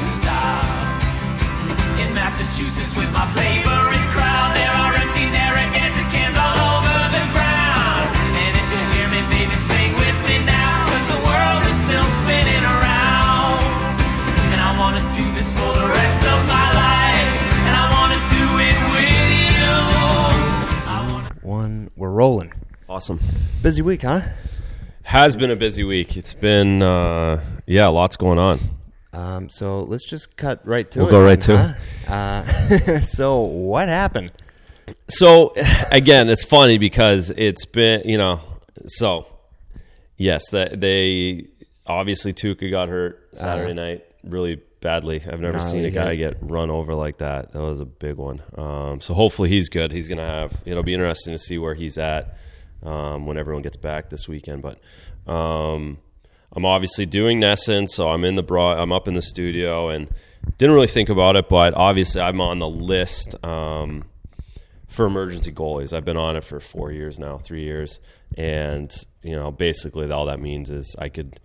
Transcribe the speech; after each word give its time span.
superstar. 0.00 0.64
In 2.00 2.14
Massachusetts 2.14 2.96
with 2.96 3.12
my 3.12 3.26
favorite 3.36 4.06
crowd, 4.16 4.56
there 4.56 4.72
are 4.72 4.94
empty 4.94 5.28
Narragansett 5.28 6.08
cans 6.08 6.36
all 6.40 6.56
over 6.76 6.96
the 7.12 7.24
ground. 7.36 8.08
And 8.40 8.52
if 8.56 8.66
you 8.72 8.82
hear 8.96 9.08
me, 9.12 9.20
baby, 9.28 9.56
sing 9.60 9.92
with 10.00 10.18
me 10.28 10.44
now, 10.44 10.86
'cause 10.88 11.06
the 11.12 11.20
world 11.28 11.62
is 11.66 11.76
still 11.84 12.08
spinning 12.24 12.64
around. 12.64 13.60
And 14.52 14.60
I 14.60 14.70
wanna 14.78 15.02
do 15.14 15.24
this 15.34 15.52
for 15.52 15.72
the 15.74 15.88
rest 15.88 16.22
of 16.24 16.38
my 16.48 16.66
life, 16.72 17.30
and 17.66 17.74
I 17.76 17.86
wanna 17.92 18.20
do 18.36 18.44
it 18.68 18.78
with 18.96 19.28
you. 19.52 19.68
I 20.88 20.98
wanna 21.10 21.28
One, 21.42 21.90
we're 21.96 22.10
rolling. 22.10 22.52
Awesome. 22.88 23.20
Busy 23.62 23.82
week, 23.82 24.02
huh? 24.02 24.20
Has 25.02 25.36
been 25.36 25.50
a 25.50 25.56
busy 25.56 25.84
week. 25.84 26.16
It's 26.16 26.34
been 26.34 26.82
uh, 26.82 27.40
yeah, 27.66 27.88
lots 27.88 28.16
going 28.16 28.38
on. 28.38 28.58
Um, 29.12 29.50
so 29.50 29.80
let's 29.82 30.08
just 30.08 30.36
cut 30.36 30.64
right 30.66 30.88
to 30.92 31.00
We'll 31.00 31.08
it. 31.08 31.10
go 31.10 31.24
right 31.24 31.40
then, 31.40 31.76
huh? 32.06 32.12
Uh, 32.12 33.00
so 33.00 33.40
what 33.40 33.88
happened? 33.88 34.32
So 35.08 35.52
again, 35.90 36.28
it's 36.28 36.44
funny 36.44 36.78
because 36.78 37.30
it's 37.36 37.64
been 37.66 38.02
you 38.08 38.18
know 38.18 38.40
so 38.86 39.26
yes, 40.16 40.50
that 40.50 40.80
they 40.80 41.48
obviously 41.86 42.32
Tuukka 42.32 42.70
got 42.70 42.88
hurt 42.88 43.28
Saturday 43.34 43.74
night 43.74 44.04
really 44.22 44.60
badly. 44.80 45.20
I've 45.26 45.40
never 45.40 45.60
seen 45.60 45.84
a 45.84 45.90
guy 45.90 46.14
hit. 46.14 46.18
get 46.18 46.36
run 46.40 46.70
over 46.70 46.94
like 46.94 47.18
that. 47.18 47.52
That 47.52 47.60
was 47.62 47.80
a 47.80 47.84
big 47.84 48.16
one. 48.16 48.42
Um, 48.56 49.00
so 49.00 49.14
hopefully 49.14 49.48
he's 49.48 49.68
good. 49.68 49.92
He's 49.92 50.08
gonna 50.08 50.24
have. 50.24 50.60
It'll 50.64 50.82
be 50.82 50.94
interesting 50.94 51.34
to 51.34 51.38
see 51.38 51.58
where 51.58 51.74
he's 51.74 51.98
at 51.98 52.36
um, 52.82 53.26
when 53.26 53.36
everyone 53.36 53.62
gets 53.62 53.76
back 53.76 54.08
this 54.10 54.28
weekend. 54.28 54.62
But 54.62 54.78
um, 55.30 55.98
I'm 56.54 56.64
obviously 56.64 57.06
doing 57.06 57.40
NESN, 57.40 57.88
so 57.88 58.08
I'm 58.08 58.24
in 58.24 58.34
the 58.34 58.42
broad. 58.42 58.78
I'm 58.78 58.92
up 58.92 59.06
in 59.06 59.14
the 59.14 59.22
studio 59.22 59.88
and 59.88 60.10
didn't 60.58 60.74
really 60.74 60.86
think 60.86 61.08
about 61.08 61.36
it, 61.36 61.48
but 61.48 61.74
obviously 61.74 62.20
I'm 62.20 62.40
on 62.40 62.58
the 62.58 62.68
list. 62.68 63.36
Um, 63.44 64.04
for 64.90 65.06
emergency 65.06 65.52
goalies. 65.52 65.96
I've 65.96 66.04
been 66.04 66.16
on 66.16 66.36
it 66.36 66.44
for 66.44 66.58
four 66.58 66.90
years 66.90 67.18
now, 67.18 67.38
three 67.38 67.62
years, 67.62 68.00
and 68.36 68.92
you 69.22 69.36
know, 69.36 69.50
basically 69.50 70.10
all 70.10 70.26
that 70.26 70.40
means 70.40 70.68
is 70.70 70.96
I 70.98 71.08
could, 71.08 71.38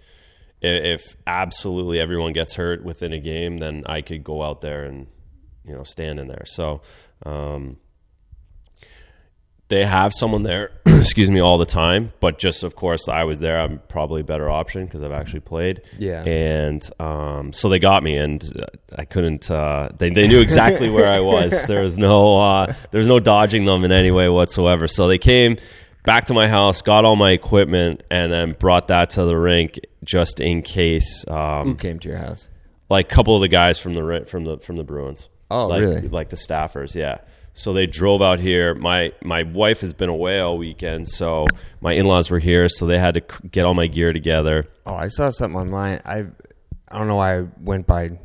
if 0.62 1.16
absolutely 1.28 2.00
everyone 2.00 2.34
gets 2.34 2.56
hurt 2.56 2.84
within 2.84 3.14
a 3.14 3.20
game, 3.20 3.58
then 3.58 3.84
I 3.86 4.02
could 4.02 4.24
go 4.24 4.42
out 4.42 4.62
there 4.62 4.84
and 4.84 5.08
you 5.64 5.74
know 5.74 5.84
stand 5.84 6.20
in 6.20 6.28
there. 6.28 6.44
So. 6.46 6.82
Um, 7.26 7.78
they 9.68 9.84
have 9.84 10.14
someone 10.14 10.44
there, 10.44 10.70
excuse 11.06 11.32
me, 11.32 11.40
all 11.40 11.58
the 11.58 11.66
time. 11.66 12.12
But 12.20 12.38
just 12.38 12.64
of 12.64 12.76
course, 12.76 13.08
I 13.08 13.24
was 13.24 13.40
there. 13.40 13.60
I'm 13.60 13.80
probably 13.88 14.22
a 14.22 14.24
better 14.24 14.50
option 14.50 14.86
because 14.86 15.04
I've 15.04 15.12
actually 15.12 15.42
played. 15.42 15.82
Yeah. 15.98 16.24
And 16.24 16.88
um, 17.00 17.54
so 17.54 17.70
they 17.70 17.80
got 17.80 18.04
me, 18.04 18.18
and 18.18 18.44
uh, 18.58 18.66
I 18.98 19.06
couldn't. 19.06 19.50
Uh, 19.50 19.90
they 19.98 20.10
they 20.10 20.28
knew 20.28 20.40
exactly 20.40 20.90
where 20.90 21.12
I 21.12 21.20
was. 21.20 21.54
There 21.76 21.82
was 21.82 21.98
no 21.98 22.40
uh, 22.40 22.74
there 22.92 23.00
was 23.00 23.08
no 23.08 23.20
dodging 23.20 23.66
them 23.66 23.84
in 23.84 23.92
any 23.92 24.12
way 24.12 24.30
whatsoever. 24.30 24.88
So 24.88 25.08
they 25.08 25.18
came 25.18 25.58
back 26.04 26.26
to 26.26 26.34
my 26.34 26.48
house, 26.48 26.82
got 26.82 27.06
all 27.06 27.16
my 27.16 27.32
equipment, 27.32 28.04
and 28.12 28.32
then 28.32 28.56
brought 28.60 28.90
that 28.90 29.12
to 29.12 29.26
the 29.26 29.36
rink 29.38 29.80
just 30.04 30.40
in 30.40 30.62
case. 30.62 31.26
Um, 31.28 31.70
Who 31.70 31.76
came 31.76 32.00
to 32.00 32.10
your 32.10 32.18
house? 32.18 32.50
like 32.90 33.12
a 33.12 33.16
couple 33.16 33.36
of 33.36 33.42
the 33.42 33.48
guys 33.48 33.80
from 33.80 33.94
the 33.94 34.26
from 34.28 34.44
the 34.44 34.58
from 34.58 34.76
the 34.76 34.84
Bruins. 34.84 35.30
Oh, 35.52 35.68
like, 35.68 35.82
really? 35.82 36.08
Like 36.08 36.30
the 36.30 36.38
staffers, 36.38 36.96
yeah. 36.96 37.20
So 37.58 37.72
they 37.72 37.88
drove 37.88 38.22
out 38.22 38.40
here. 38.40 38.76
My 38.76 39.14
my 39.24 39.44
wife 39.44 39.80
has 39.80 39.94
been 39.94 40.10
away 40.10 40.42
all 40.42 40.58
weekend, 40.58 41.08
so 41.08 41.48
my 41.80 41.94
in 41.94 42.06
laws 42.06 42.30
were 42.30 42.40
here, 42.40 42.68
so 42.68 42.86
they 42.86 43.00
had 43.00 43.14
to 43.14 43.24
get 43.50 43.66
all 43.66 43.74
my 43.74 43.88
gear 43.88 44.12
together. 44.12 44.68
Oh, 44.86 44.94
I 44.94 45.08
saw 45.08 45.30
something 45.30 45.60
online. 45.60 46.02
I 46.06 46.26
I 46.92 46.98
don't 46.98 47.08
know 47.08 47.16
why 47.16 47.40
I 47.40 47.48
went 47.62 47.88
by 47.88 48.20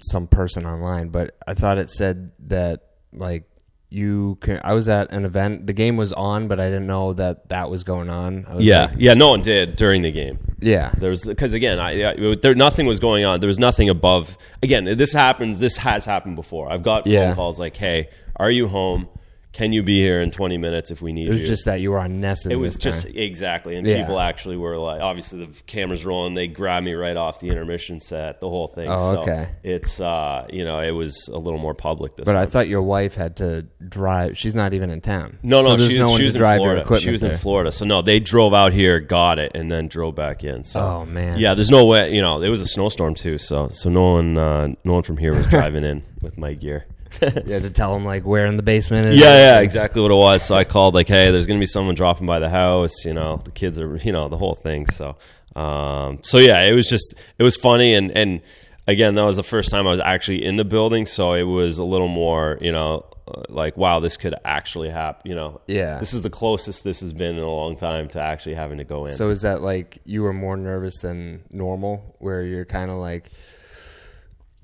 some 0.00 0.26
person 0.26 0.66
online, 0.66 1.10
but 1.10 1.36
I 1.46 1.54
thought 1.54 1.78
it 1.78 1.90
said 1.90 2.32
that 2.48 2.82
like 3.12 3.44
you 3.88 4.36
can. 4.40 4.60
I 4.64 4.74
was 4.74 4.88
at 4.88 5.12
an 5.12 5.24
event. 5.24 5.66
The 5.66 5.72
game 5.72 5.96
was 5.96 6.12
on, 6.12 6.48
but 6.48 6.58
I 6.60 6.66
didn't 6.68 6.86
know 6.88 7.12
that 7.14 7.48
that 7.50 7.70
was 7.70 7.84
going 7.84 8.10
on. 8.10 8.44
Was 8.52 8.64
Yeah, 8.64 8.86
like- 8.86 8.94
yeah. 8.98 9.14
No 9.14 9.30
one 9.30 9.42
did 9.42 9.76
during 9.76 10.02
the 10.02 10.10
game. 10.12 10.38
yeah. 10.60 10.90
There 10.98 11.10
was 11.10 11.24
because 11.24 11.52
again, 11.52 11.78
I, 11.78 12.10
I 12.10 12.34
there 12.36 12.54
nothing 12.54 12.86
was 12.86 12.98
going 12.98 13.24
on. 13.24 13.40
There 13.40 13.46
was 13.48 13.58
nothing 13.58 13.88
above. 13.88 14.36
Again, 14.62 14.84
this 14.96 15.12
happens. 15.12 15.58
This 15.60 15.76
has 15.78 16.04
happened 16.04 16.36
before. 16.36 16.70
I've 16.70 16.82
got 16.82 17.04
phone 17.04 17.12
Yeah. 17.12 17.34
calls 17.34 17.60
like, 17.60 17.76
"Hey, 17.76 18.08
are 18.36 18.50
you 18.50 18.68
home? 18.68 19.08
Can 19.56 19.72
you 19.72 19.82
be 19.82 20.00
here 20.02 20.20
in 20.20 20.30
20 20.30 20.58
minutes 20.58 20.90
if 20.90 21.00
we 21.00 21.14
need 21.14 21.22
you? 21.22 21.28
It 21.28 21.32
was 21.32 21.40
you?" 21.40 21.46
just 21.46 21.64
that 21.64 21.80
you 21.80 21.90
were 21.90 21.98
on 21.98 22.20
NESN. 22.20 22.50
It 22.50 22.56
was 22.56 22.76
just 22.76 23.06
time. 23.06 23.16
exactly, 23.16 23.76
and 23.76 23.86
Yeah. 23.86 24.00
people 24.02 24.18
actually 24.20 24.58
were 24.58 24.76
like, 24.76 25.00
obviously 25.00 25.46
the 25.46 25.62
cameras 25.66 26.04
rolling. 26.04 26.34
They 26.34 26.46
grabbed 26.46 26.84
me 26.84 26.92
right 26.92 27.16
off 27.16 27.40
the 27.40 27.48
intermission 27.48 28.00
set, 28.00 28.40
the 28.40 28.50
whole 28.50 28.66
thing. 28.66 28.86
Oh, 28.90 29.14
so 29.14 29.20
okay. 29.22 29.48
It's 29.62 29.98
uh, 29.98 30.46
you 30.50 30.62
know, 30.64 30.80
it 30.80 30.90
was 30.90 31.28
a 31.32 31.38
little 31.38 31.58
more 31.58 31.72
public 31.74 32.16
this. 32.16 32.24
But 32.26 32.36
I 32.36 32.44
thought 32.44 32.68
your 32.68 32.82
wife 32.82 33.14
had 33.14 33.36
to 33.36 33.66
drive. 33.88 34.36
She's 34.36 34.54
not 34.54 34.74
even 34.74 34.90
in 34.90 35.00
town. 35.00 35.38
no, 35.42 35.62
no, 35.62 35.76
there's 35.76 35.90
she 35.90 35.98
no 35.98 36.10
one 36.10 36.18
she 36.18 36.24
to 36.24 36.26
was 36.26 36.34
in 36.36 36.40
Florida. 36.42 36.80
equipment 36.82 37.02
She 37.04 37.10
was 37.12 37.20
there. 37.22 37.32
in 37.32 37.38
Florida, 37.38 37.72
so 37.72 37.84
no, 37.86 38.02
they 38.02 38.20
drove 38.20 38.52
out 38.52 38.74
here, 38.74 39.00
got 39.00 39.38
it, 39.38 39.52
and 39.54 39.70
then 39.72 39.88
drove 39.88 40.14
back 40.14 40.44
in. 40.44 40.64
So, 40.64 40.80
Oh, 40.80 41.04
man. 41.06 41.38
yeah, 41.38 41.54
there's 41.54 41.70
no 41.70 41.86
way. 41.86 42.14
You 42.14 42.20
know, 42.20 42.42
it 42.42 42.50
was 42.50 42.60
a 42.60 42.66
snowstorm 42.66 43.14
too, 43.14 43.38
so 43.38 43.68
so 43.68 43.88
no 43.88 44.12
one, 44.12 44.36
uh, 44.36 44.68
no 44.84 44.92
one 44.92 45.02
from 45.02 45.16
here 45.16 45.34
was 45.34 45.46
driving 45.50 45.84
in 45.84 46.02
with 46.20 46.36
my 46.36 46.52
gear. 46.52 46.84
You 47.22 47.52
had 47.52 47.62
to 47.62 47.70
tell 47.70 47.94
them 47.94 48.04
like 48.04 48.24
where 48.24 48.46
in 48.46 48.56
the 48.56 48.62
basement. 48.62 49.14
Yeah, 49.14 49.24
yeah, 49.56 49.60
exactly 49.60 50.02
what 50.02 50.10
it 50.10 50.14
was. 50.16 50.44
So 50.44 50.54
I 50.54 50.64
called 50.64 50.94
like, 50.94 51.08
hey, 51.08 51.30
there's 51.30 51.46
gonna 51.46 51.60
be 51.60 51.66
someone 51.66 51.94
dropping 51.94 52.26
by 52.26 52.38
the 52.38 52.48
house. 52.48 53.04
You 53.04 53.14
know, 53.14 53.40
the 53.44 53.50
kids 53.50 53.78
are, 53.80 53.96
you 53.96 54.12
know, 54.12 54.28
the 54.28 54.36
whole 54.36 54.54
thing. 54.54 54.86
So, 54.88 55.16
um, 55.54 56.18
so 56.22 56.38
yeah, 56.38 56.62
it 56.64 56.72
was 56.72 56.88
just, 56.88 57.14
it 57.38 57.42
was 57.42 57.56
funny, 57.56 57.94
and 57.94 58.10
and 58.12 58.40
again, 58.86 59.14
that 59.16 59.24
was 59.24 59.36
the 59.36 59.42
first 59.42 59.70
time 59.70 59.86
I 59.86 59.90
was 59.90 60.00
actually 60.00 60.44
in 60.44 60.56
the 60.56 60.64
building, 60.64 61.06
so 61.06 61.32
it 61.32 61.42
was 61.44 61.78
a 61.78 61.84
little 61.84 62.08
more, 62.08 62.58
you 62.60 62.72
know, 62.72 63.04
uh, 63.28 63.42
like 63.48 63.76
wow, 63.76 63.98
this 64.00 64.16
could 64.16 64.34
actually 64.44 64.90
happen. 64.90 65.28
You 65.28 65.34
know, 65.36 65.60
Yeah. 65.66 65.98
this 65.98 66.14
is 66.14 66.22
the 66.22 66.30
closest 66.30 66.84
this 66.84 67.00
has 67.00 67.12
been 67.12 67.36
in 67.36 67.42
a 67.42 67.50
long 67.50 67.76
time 67.76 68.08
to 68.10 68.20
actually 68.20 68.54
having 68.54 68.78
to 68.78 68.84
go 68.84 69.04
in. 69.06 69.12
So 69.14 69.30
is 69.30 69.42
that 69.42 69.62
like 69.62 69.98
you 70.04 70.22
were 70.22 70.32
more 70.32 70.56
nervous 70.56 70.98
than 71.00 71.42
normal, 71.50 72.16
where 72.18 72.42
you're 72.42 72.64
kind 72.66 72.90
of 72.90 72.98
like? 72.98 73.30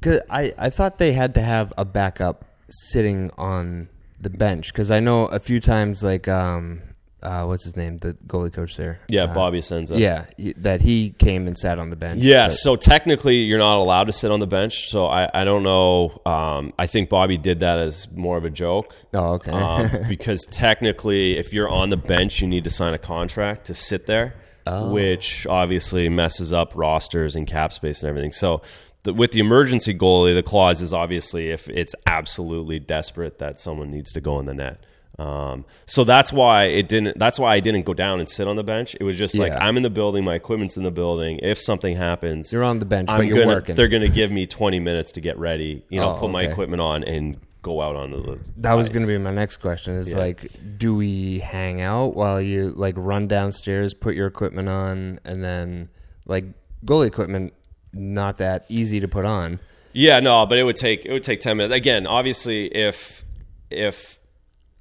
Cause 0.02 0.20
I 0.30 0.52
I 0.58 0.70
thought 0.70 0.98
they 0.98 1.12
had 1.12 1.34
to 1.34 1.40
have 1.40 1.72
a 1.78 1.84
backup 1.84 2.44
sitting 2.68 3.30
on 3.38 3.88
the 4.20 4.30
bench 4.30 4.72
because 4.72 4.90
I 4.90 5.00
know 5.00 5.26
a 5.26 5.38
few 5.38 5.60
times 5.60 6.02
like 6.02 6.28
um 6.28 6.82
uh 7.22 7.44
what's 7.44 7.62
his 7.64 7.76
name 7.76 7.98
the 7.98 8.14
goalie 8.26 8.52
coach 8.52 8.76
there 8.76 8.98
yeah, 9.08 9.24
Uh, 9.24 9.34
Bobby 9.34 9.58
Essensa. 9.60 9.96
yeah 9.98 10.24
that 10.56 10.80
he 10.80 11.10
came 11.10 11.46
and 11.46 11.56
sat 11.56 11.78
on 11.78 11.90
the 11.90 11.96
bench 11.96 12.20
Yeah, 12.20 12.46
But- 12.46 12.54
so 12.54 12.74
technically 12.76 13.36
you're 13.38 13.58
not 13.60 13.76
allowed 13.78 14.04
to 14.04 14.12
sit 14.12 14.30
on 14.32 14.40
the 14.40 14.46
bench. 14.46 14.88
So 14.90 15.06
I, 15.06 15.28
I 15.32 15.44
don't 15.44 15.62
know. 15.62 16.20
Um, 16.26 16.72
I 16.78 16.86
think 16.86 17.10
Bobby 17.10 17.36
did 17.38 17.60
that 17.60 17.78
as 17.78 18.10
more 18.12 18.36
of 18.36 18.44
a 18.44 18.50
joke. 18.50 18.92
Oh, 19.14 19.34
okay. 19.34 19.50
um, 19.52 19.88
because 20.08 20.44
technically, 20.50 21.36
if 21.38 21.52
you're 21.52 21.68
on 21.68 21.90
the 21.90 21.96
bench, 21.96 22.40
you 22.40 22.48
need 22.48 22.64
to 22.64 22.70
sign 22.70 22.92
a 22.94 22.98
contract 22.98 23.66
to 23.66 23.74
sit 23.74 24.06
there, 24.06 24.34
Oh. 24.66 24.92
which 24.92 25.46
obviously 25.48 26.08
messes 26.08 26.52
up 26.52 26.72
rosters 26.74 27.36
and 27.36 27.46
cap 27.46 27.72
space 27.72 28.02
and 28.02 28.08
everything. 28.08 28.32
So. 28.32 28.62
The, 29.04 29.12
with 29.12 29.32
the 29.32 29.40
emergency 29.40 29.94
goalie, 29.94 30.34
the 30.34 30.42
clause 30.42 30.80
is 30.82 30.92
obviously 30.92 31.50
if 31.50 31.68
it's 31.68 31.94
absolutely 32.06 32.78
desperate 32.78 33.38
that 33.38 33.58
someone 33.58 33.90
needs 33.90 34.12
to 34.12 34.20
go 34.20 34.38
in 34.38 34.46
the 34.46 34.54
net. 34.54 34.84
Um, 35.18 35.64
so 35.86 36.04
that's 36.04 36.32
why 36.32 36.64
it 36.64 36.88
didn't. 36.88 37.18
That's 37.18 37.38
why 37.38 37.52
I 37.54 37.60
didn't 37.60 37.84
go 37.84 37.94
down 37.94 38.18
and 38.20 38.28
sit 38.28 38.48
on 38.48 38.56
the 38.56 38.62
bench. 38.62 38.96
It 38.98 39.04
was 39.04 39.18
just 39.18 39.36
like 39.36 39.52
Yeah. 39.52 39.64
I'm 39.64 39.76
in 39.76 39.82
the 39.82 39.90
building, 39.90 40.24
my 40.24 40.34
equipment's 40.34 40.76
in 40.76 40.84
the 40.84 40.90
building. 40.90 41.38
If 41.42 41.60
something 41.60 41.96
happens, 41.96 42.50
You're 42.52 42.64
on 42.64 42.78
the 42.78 42.86
bench, 42.86 43.10
I'm 43.10 43.18
but 43.18 43.26
you're 43.26 43.38
gonna, 43.38 43.54
working. 43.56 43.74
They're 43.74 43.88
going 43.88 44.02
to 44.02 44.08
give 44.08 44.30
me 44.32 44.46
20 44.46 44.80
minutes 44.80 45.12
to 45.12 45.20
get 45.20 45.36
ready. 45.38 45.84
You 45.90 46.00
know, 46.00 46.14
Oh, 46.14 46.18
put 46.18 46.30
my 46.30 46.44
okay. 46.44 46.52
equipment 46.52 46.80
on 46.80 47.04
and 47.04 47.38
go 47.60 47.80
out 47.82 47.94
onto 47.94 48.20
the. 48.22 48.38
that 48.56 48.72
was 48.72 48.88
going 48.88 49.02
to 49.02 49.06
be 49.06 49.16
my 49.18 49.32
next 49.32 49.58
question 49.58 49.94
is 49.94 50.12
like 50.16 50.50
do 50.78 50.96
we 50.96 51.38
hang 51.38 51.80
out 51.80 52.16
while 52.16 52.40
you 52.40 52.70
like 52.70 52.94
run 52.98 53.28
downstairs 53.28 53.94
put 53.94 54.16
your 54.16 54.26
equipment 54.26 54.68
on 54.68 55.20
and 55.24 55.44
then 55.44 55.88
like 56.26 56.44
goalie 56.84 57.06
equipment 57.06 57.52
not 57.92 58.38
that 58.38 58.64
easy 58.68 59.00
to 59.00 59.08
put 59.08 59.24
on 59.24 59.60
Yeah, 59.92 60.20
no, 60.20 60.46
but 60.46 60.58
it 60.58 60.64
would 60.64 60.76
take 60.76 61.04
it 61.04 61.12
would 61.12 61.22
take 61.22 61.40
10 61.40 61.56
minutes. 61.58 61.74
Again, 61.74 62.06
obviously, 62.06 62.66
if 62.74 63.24
if 63.70 64.18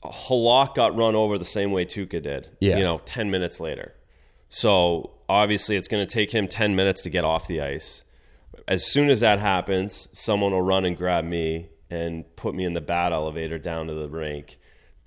Halak 0.03 0.75
got 0.75 0.95
run 0.97 1.15
over 1.15 1.37
the 1.37 1.45
same 1.45 1.71
way 1.71 1.85
Tuukka 1.85 2.21
did, 2.21 2.49
Yeah. 2.59 2.77
you 2.77 2.83
know, 2.83 3.01
10 3.05 3.29
minutes 3.29 3.59
later. 3.59 3.93
So 4.49 5.11
obviously, 5.29 5.75
it's 5.75 5.87
going 5.87 6.05
to 6.05 6.11
take 6.11 6.31
him 6.31 6.47
10 6.47 6.75
minutes 6.75 7.01
to 7.03 7.09
get 7.09 7.23
off 7.23 7.47
the 7.47 7.61
ice. 7.61 8.03
As 8.67 8.85
soon 8.91 9.09
as 9.09 9.19
that 9.19 9.39
happens, 9.39 10.07
someone 10.13 10.51
will 10.53 10.61
run 10.61 10.85
and 10.85 10.97
grab 10.97 11.23
me 11.25 11.69
and 11.89 12.23
put 12.35 12.55
me 12.55 12.63
in 12.65 12.73
the 12.73 12.81
bat 12.81 13.11
elevator 13.11 13.57
down 13.59 13.87
to 13.87 13.93
the 13.93 14.09
rink. 14.09 14.57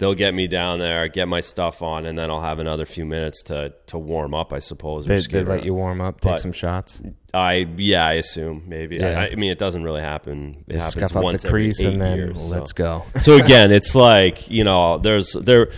They'll 0.04 0.14
get 0.14 0.34
me 0.34 0.48
down 0.48 0.80
there, 0.80 1.08
get 1.08 1.28
my 1.28 1.40
stuff 1.40 1.80
on, 1.80 2.04
and 2.04 2.18
then 2.18 2.30
I'll 2.30 2.42
have 2.42 2.58
another 2.58 2.84
few 2.84 3.06
minutes 3.06 3.42
to 3.44 3.72
to 3.86 3.96
warm 3.96 4.34
up, 4.34 4.52
I 4.52 4.58
suppose. 4.58 5.06
they, 5.06 5.20
they 5.20 5.42
let 5.42 5.64
you 5.64 5.72
warm 5.72 6.02
up 6.02 6.20
take 6.20 6.32
But- 6.32 6.40
some 6.40 6.52
shots 6.52 7.00
I 7.32 7.66
yeah, 7.78 8.06
I 8.06 8.12
assume 8.12 8.64
maybe. 8.66 8.96
Yeah. 8.96 9.18
I, 9.18 9.30
I 9.30 9.34
mean, 9.34 9.50
it 9.50 9.58
doesn't 9.58 9.82
really 9.82 10.02
happen. 10.02 10.62
It 10.68 10.74
happens 10.74 10.92
scuff 10.92 11.16
up 11.16 11.24
once 11.24 11.42
the 11.42 11.48
crease 11.48 11.80
and 11.80 12.02
then 12.02 12.18
years, 12.18 12.38
so. 12.38 12.48
let's 12.48 12.74
go 12.74 13.06
so 13.18 13.36
again, 13.42 13.72
it's 13.72 13.94
like 13.94 14.50
you 14.50 14.62
know, 14.62 14.98
there's 14.98 15.32
there. 15.32 15.70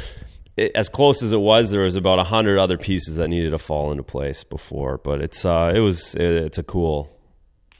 It, 0.56 0.72
as 0.74 0.88
close 0.88 1.22
as 1.22 1.32
it 1.32 1.40
was, 1.40 1.70
there 1.70 1.82
was 1.82 1.94
about 1.94 2.18
a 2.18 2.24
hundred 2.24 2.58
other 2.58 2.78
pieces 2.78 3.14
that 3.16 3.28
needed 3.28 3.50
to 3.50 3.58
fall 3.58 3.92
into 3.92 4.02
place 4.02 4.42
before. 4.42 4.98
But 4.98 5.20
it's 5.22 5.44
uh, 5.44 5.72
it 5.72 5.80
was 5.80 6.16
it, 6.16 6.22
it's 6.22 6.58
a 6.58 6.64
cool, 6.64 7.16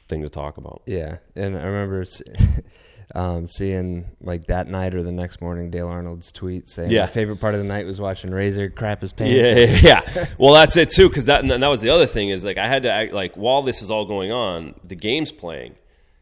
thing 0.09 0.23
to 0.23 0.29
talk 0.29 0.59
about. 0.59 0.83
Yeah, 0.87 1.19
and 1.35 1.59
I 1.59 1.65
remember 1.65 2.05
um, 3.15 3.49
seeing 3.49 4.07
like 4.21 4.47
that 4.49 4.67
night 4.69 4.95
or 4.95 5.03
the 5.03 5.13
next 5.13 5.41
morning 5.41 5.71
Dale 5.71 5.89
Arnold's 5.89 6.33
tweet 6.33 6.69
saying, 6.69 6.91
Yeah. 6.91 7.03
"My 7.03 7.07
favorite 7.07 7.41
part 7.41 7.55
of 7.55 7.61
the 7.61 7.67
night 7.67 7.87
was 7.87 8.01
watching 8.01 8.31
Razor 8.31 8.71
crap 8.71 9.01
his 9.03 9.13
pants." 9.13 9.35
Yeah, 9.35 9.55
yeah, 9.55 10.03
yeah. 10.17 10.27
Well, 10.39 10.55
that's 10.55 10.77
it 10.77 10.91
too, 10.91 11.09
because 11.09 11.27
that 11.27 11.41
and 11.45 11.51
that 11.63 11.69
was 11.69 11.81
the 11.81 11.91
other 11.91 12.07
thing 12.07 12.31
is 12.31 12.45
like 12.45 12.59
I 12.59 12.67
had 12.67 12.83
to 12.83 12.93
act 12.93 13.13
like 13.13 13.35
while 13.37 13.63
this 13.63 13.81
is 13.83 13.91
all 13.91 14.05
going 14.07 14.33
on, 14.33 14.75
the 14.85 14.97
game's 14.97 15.33
playing. 15.33 15.77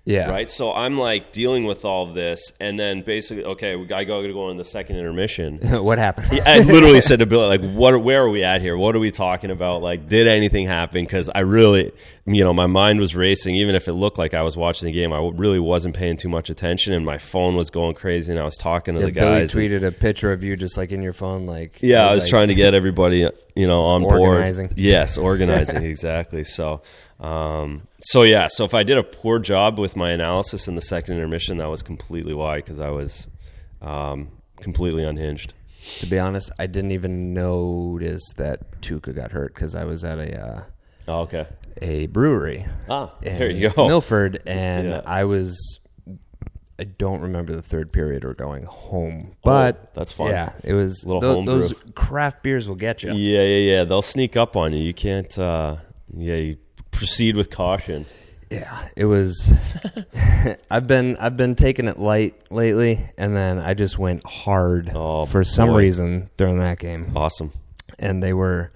Yeah, 0.06 0.28
right? 0.30 0.50
So 0.50 0.72
I'm 0.72 0.98
like 0.98 1.32
dealing 1.32 1.64
with 1.64 1.84
all 1.84 2.06
of 2.06 2.14
this, 2.14 2.52
and 2.60 2.78
then 2.78 3.02
basically, 3.02 3.44
okay, 3.44 3.72
I 3.94 4.04
go 4.04 4.22
to 4.22 4.32
go 4.32 4.50
in 4.50 4.56
the 4.58 4.64
second 4.64 4.96
intermission. 4.96 5.58
what 5.82 5.98
happened? 5.98 6.40
I 6.46 6.60
literally 6.60 7.00
said 7.02 7.20
to 7.20 7.26
Bill, 7.26 7.46
like, 7.48 7.62
what? 7.62 8.00
Where 8.02 8.22
are 8.24 8.28
we 8.30 8.44
at 8.44 8.60
here? 8.60 8.76
What 8.76 8.94
are 8.96 8.98
we 8.98 9.10
talking 9.10 9.50
about? 9.50 9.82
Like, 9.82 10.08
did 10.08 10.26
anything 10.26 10.66
happen? 10.66 11.04
Because 11.04 11.30
I 11.34 11.40
really, 11.40 11.90
you 12.26 12.44
know, 12.44 12.52
my 12.52 12.66
mind 12.66 12.98
was 13.00 13.16
racing. 13.16 13.54
Even 13.54 13.74
if 13.74 13.88
it 13.88 13.94
looked 13.94 14.18
like 14.18 14.34
I 14.34 14.42
was 14.42 14.56
watching 14.56 14.86
the 14.86 14.92
game, 14.92 15.12
I 15.12 15.18
really 15.34 15.58
wasn't 15.58 15.94
paying 15.96 16.16
too 16.16 16.28
much 16.28 16.50
attention, 16.50 16.92
and 16.92 17.04
my 17.06 17.18
phone 17.18 17.56
was 17.56 17.70
going 17.70 17.94
crazy, 17.94 18.32
and 18.32 18.40
I 18.40 18.44
was 18.44 18.56
talking 18.58 18.94
to 18.94 19.00
Yeah, 19.00 19.06
the 19.06 19.12
Billy 19.12 19.40
guys. 19.40 19.54
and- 19.54 19.62
tweeted 19.62 19.86
a 19.86 19.90
picture 19.92 20.32
of 20.32 20.42
you 20.44 20.56
just 20.56 20.76
like 20.76 20.92
in 20.92 21.02
your 21.02 21.14
phone, 21.14 21.46
like 21.46 21.78
yeah, 21.80 22.06
I 22.06 22.14
was 22.14 22.24
like- 22.24 22.30
trying 22.30 22.48
to 22.48 22.54
get 22.54 22.74
everybody, 22.74 23.26
you 23.54 23.66
know, 23.66 23.80
on 23.82 24.02
organizing. 24.04 24.68
board. 24.68 24.78
Yes, 24.78 25.16
organizing 25.30 25.84
exactly. 25.84 26.44
So, 26.44 26.82
um, 27.20 27.86
so 28.02 28.22
yeah, 28.22 28.48
so 28.48 28.64
if 28.64 28.74
I 28.74 28.82
did 28.82 28.98
a 28.98 29.02
poor 29.04 29.38
job 29.38 29.78
with 29.78 29.96
my 29.96 30.10
analysis 30.10 30.68
in 30.68 30.74
the 30.74 30.80
second 30.80 31.14
intermission, 31.16 31.58
that 31.58 31.68
was 31.68 31.82
completely 31.82 32.34
why 32.34 32.56
because 32.56 32.80
I 32.80 32.90
was 32.90 33.28
um, 33.82 34.28
completely 34.60 35.04
unhinged. 35.04 35.54
To 36.00 36.06
be 36.06 36.18
honest, 36.18 36.50
I 36.58 36.66
didn't 36.66 36.92
even 36.92 37.34
notice 37.34 38.32
that 38.36 38.80
Tuukka 38.80 39.14
got 39.14 39.32
hurt 39.32 39.54
because 39.54 39.74
I 39.74 39.84
was 39.84 40.02
at 40.04 40.18
a 40.18 40.40
uh, 40.40 40.62
Oh, 41.06 41.20
okay. 41.22 41.46
a 41.82 42.06
brewery. 42.06 42.64
Ah, 42.88 43.12
there 43.20 43.50
you 43.50 43.68
go. 43.68 43.86
Milford, 43.86 44.42
and 44.46 44.88
Yeah. 44.88 45.02
I 45.04 45.24
was. 45.24 45.78
I 46.78 46.84
don't 46.84 47.20
remember 47.20 47.54
the 47.54 47.62
third 47.62 47.92
period 47.92 48.24
or 48.24 48.34
going 48.34 48.64
home, 48.64 49.36
but 49.44 49.76
Oh, 49.80 49.88
that's 49.94 50.10
fine. 50.12 50.30
Yeah, 50.30 50.52
it 50.64 50.72
was 50.72 51.04
Little 51.06 51.44
those 51.44 51.72
brew. 51.72 51.92
craft 51.92 52.42
beers 52.42 52.68
will 52.68 52.74
get 52.74 53.02
you. 53.04 53.12
Yeah, 53.12 53.42
yeah, 53.42 53.72
yeah. 53.76 53.84
They'll 53.84 54.02
sneak 54.02 54.36
up 54.36 54.56
on 54.56 54.72
you. 54.72 54.82
You 54.82 54.92
can't. 54.94 55.38
Uh, 55.38 55.76
yeah, 56.16 56.34
you 56.36 56.56
proceed 56.90 57.36
with 57.36 57.50
caution. 57.50 58.06
Yeah, 58.50 58.88
it 58.96 59.04
was. 59.06 59.52
I've 60.70 60.86
been 60.86 61.16
I've 61.18 61.36
been 61.36 61.54
taking 61.54 61.86
it 61.86 61.98
light 61.98 62.34
lately, 62.50 63.00
and 63.18 63.36
then 63.36 63.58
I 63.58 63.74
just 63.74 63.98
went 63.98 64.24
hard 64.26 64.90
Oh, 64.94 65.26
for 65.26 65.44
some 65.44 65.70
boy. 65.70 65.78
reason 65.78 66.28
during 66.36 66.58
that 66.58 66.78
game, 66.80 67.12
Awesome. 67.16 67.52
and 67.98 68.22
they 68.22 68.32
were 68.32 68.72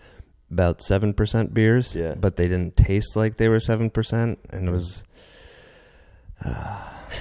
about 0.50 0.82
seven 0.82 1.12
percent 1.12 1.52
beers, 1.52 1.94
Yeah. 1.94 2.14
but 2.14 2.36
they 2.36 2.48
didn't 2.48 2.76
taste 2.76 3.14
like 3.16 3.36
they 3.36 3.48
were 3.48 3.60
seven 3.60 3.90
percent, 3.90 4.38
and 4.50 4.68
it 4.68 4.72
was 4.72 5.04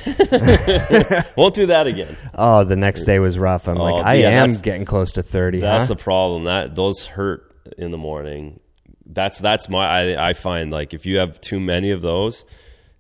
Won't 1.35 1.53
do 1.55 1.67
that 1.67 1.85
again. 1.87 2.15
oh 2.35 2.63
the 2.63 2.75
next 2.75 3.03
day 3.05 3.19
was 3.19 3.37
rough. 3.39 3.67
I'm 3.67 3.77
Oh, 3.77 3.83
like 3.83 4.05
I 4.05 4.15
yeah, 4.15 4.43
am 4.43 4.55
getting 4.55 4.85
close 4.85 5.11
to 5.13 5.23
thirty. 5.23 5.59
That's 5.59 5.87
huh? 5.87 5.93
the 5.95 6.01
problem. 6.01 6.45
That 6.45 6.75
those 6.75 7.05
hurt 7.05 7.51
in 7.77 7.91
the 7.91 7.97
morning. 7.97 8.59
That's 9.05 9.37
that's 9.39 9.69
my. 9.69 9.85
I, 10.15 10.29
I 10.29 10.33
find 10.33 10.71
like 10.71 10.93
if 10.93 11.05
you 11.05 11.19
have 11.19 11.39
too 11.39 11.59
many 11.59 11.91
of 11.91 12.01
those, 12.01 12.45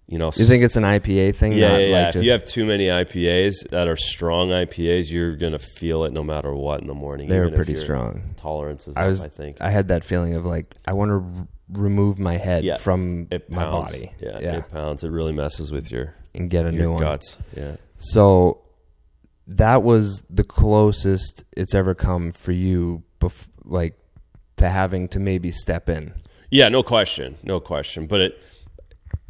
you 0.07 0.17
know. 0.17 0.31
you 0.35 0.45
think 0.45 0.63
it's 0.63 0.75
an 0.77 0.83
IPA 0.83 1.35
thing? 1.35 1.53
Yeah, 1.53 1.77
yeah, 1.77 1.85
yeah. 1.87 2.05
Like 2.05 2.15
if 2.15 2.23
you 2.23 2.31
have 2.31 2.45
too 2.45 2.65
many 2.65 2.87
IPAs 2.87 3.69
that 3.71 3.87
are 3.87 3.97
strong 3.97 4.49
IPAs, 4.49 5.11
you're 5.11 5.35
gonna 5.35 5.59
feel 5.59 6.05
it 6.05 6.13
no 6.13 6.23
matter 6.23 6.53
what 6.53 6.79
in 6.81 6.87
the 6.87 6.93
morning. 6.93 7.27
they 7.29 7.39
were 7.39 7.51
pretty 7.51 7.75
strong. 7.75 8.33
Tolerance 8.37 8.87
is 8.87 8.95
I 8.95 9.03
up, 9.03 9.07
was. 9.09 9.25
I 9.25 9.29
think. 9.29 9.57
I 9.61 9.69
had 9.69 9.89
that 9.89 10.03
feeling 10.05 10.35
of 10.35 10.45
like 10.45 10.73
I 10.85 10.93
want 10.93 11.09
to 11.09 11.15
r- 11.39 11.47
remove 11.73 12.17
my 12.19 12.37
head 12.37 12.63
Yeah. 12.63 12.77
from 12.77 13.27
my 13.49 13.65
body. 13.65 14.13
Yeah, 14.21 14.39
yeah, 14.39 14.55
it 14.57 14.69
pounds. 14.69 15.03
It 15.03 15.09
really 15.09 15.33
messes 15.33 15.71
with 15.73 15.91
your 15.91 16.13
and 16.37 16.49
get 16.49 16.65
a 16.65 16.71
new 16.71 16.79
your 16.83 16.91
one. 16.91 17.01
guts. 17.01 17.37
Yeah. 17.55 17.75
So 17.99 18.61
that 19.47 19.83
was 19.83 20.23
the 20.29 20.43
closest 20.43 21.43
it's 21.55 21.73
ever 21.73 21.95
come 21.95 22.31
for 22.31 22.51
you, 22.51 23.03
bef- 23.19 23.47
like 23.63 23.97
to 24.57 24.69
having 24.69 25.07
to 25.09 25.19
maybe 25.19 25.51
step 25.51 25.89
in. 25.89 26.13
Yeah, 26.51 26.69
no 26.69 26.83
question, 26.83 27.37
no 27.43 27.59
question. 27.59 28.07
But 28.07 28.21
it, 28.21 28.41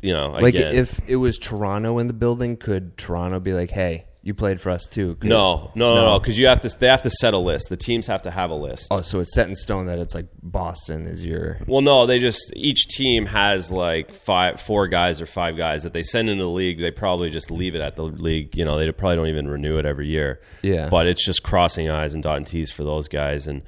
you 0.01 0.13
know, 0.13 0.31
Like 0.31 0.56
if 0.56 1.00
it 1.07 1.15
was 1.18 1.38
Toronto 1.39 1.98
in 1.98 2.07
the 2.07 2.13
building, 2.13 2.57
could 2.57 2.98
Toronto 2.98 3.39
be 3.39 3.53
like, 3.53 3.71
"Hey, 3.71 4.06
you 4.27 4.33
played 4.33 4.59
for 4.62 4.69
us 4.69 4.85
too"? 4.85 5.18
No, 5.24 5.71
no, 5.74 5.94
no, 5.94 5.95
No. 5.95 6.06
no, 6.13 6.19
because 6.19 6.38
you 6.38 6.47
have 6.47 6.62
to. 6.62 6.69
They 6.77 6.88
have 6.88 7.01
to 7.03 7.09
set 7.09 7.33
a 7.33 7.38
list. 7.38 7.69
The 7.69 7.77
teams 7.77 8.06
have 8.07 8.21
to 8.24 8.31
have 8.31 8.51
a 8.51 8.56
list. 8.56 8.88
Oh, 8.91 9.01
so 9.01 9.19
it's 9.21 9.33
set 9.33 9.47
in 9.47 9.56
stone 9.56 9.85
that 9.88 9.97
it's 10.00 10.13
like 10.13 10.27
Boston 10.44 11.07
is 11.07 11.24
your. 11.24 11.59
Well, 11.68 11.81
no, 11.81 12.06
they 12.06 12.19
just 12.19 12.51
each 12.56 12.88
team 12.89 13.25
has 13.25 13.71
like 13.71 14.13
five, 14.13 14.59
four 14.59 14.88
guys 14.88 15.21
or 15.21 15.25
five 15.25 15.56
guys 15.57 15.83
that 15.83 15.94
they 15.94 16.03
send 16.03 16.29
in 16.29 16.38
the 16.38 16.45
league. 16.47 16.79
They 16.79 16.91
probably 16.91 17.29
just 17.29 17.50
leave 17.50 17.74
it 17.74 17.81
at 17.81 17.95
the 17.95 18.03
league. 18.03 18.56
You 18.57 18.65
know, 18.65 18.77
they 18.77 18.91
probably 18.91 19.15
don't 19.15 19.27
even 19.27 19.47
renew 19.47 19.77
it 19.77 19.85
every 19.85 20.07
year. 20.07 20.41
Yeah. 20.62 20.89
but 20.89 21.07
it's 21.07 21.25
just 21.25 21.41
crossing 21.44 21.89
I's 21.89 22.13
and 22.13 22.21
dotting 22.21 22.45
T's 22.45 22.69
for 22.69 22.83
those 22.83 23.07
guys. 23.07 23.47
And 23.47 23.62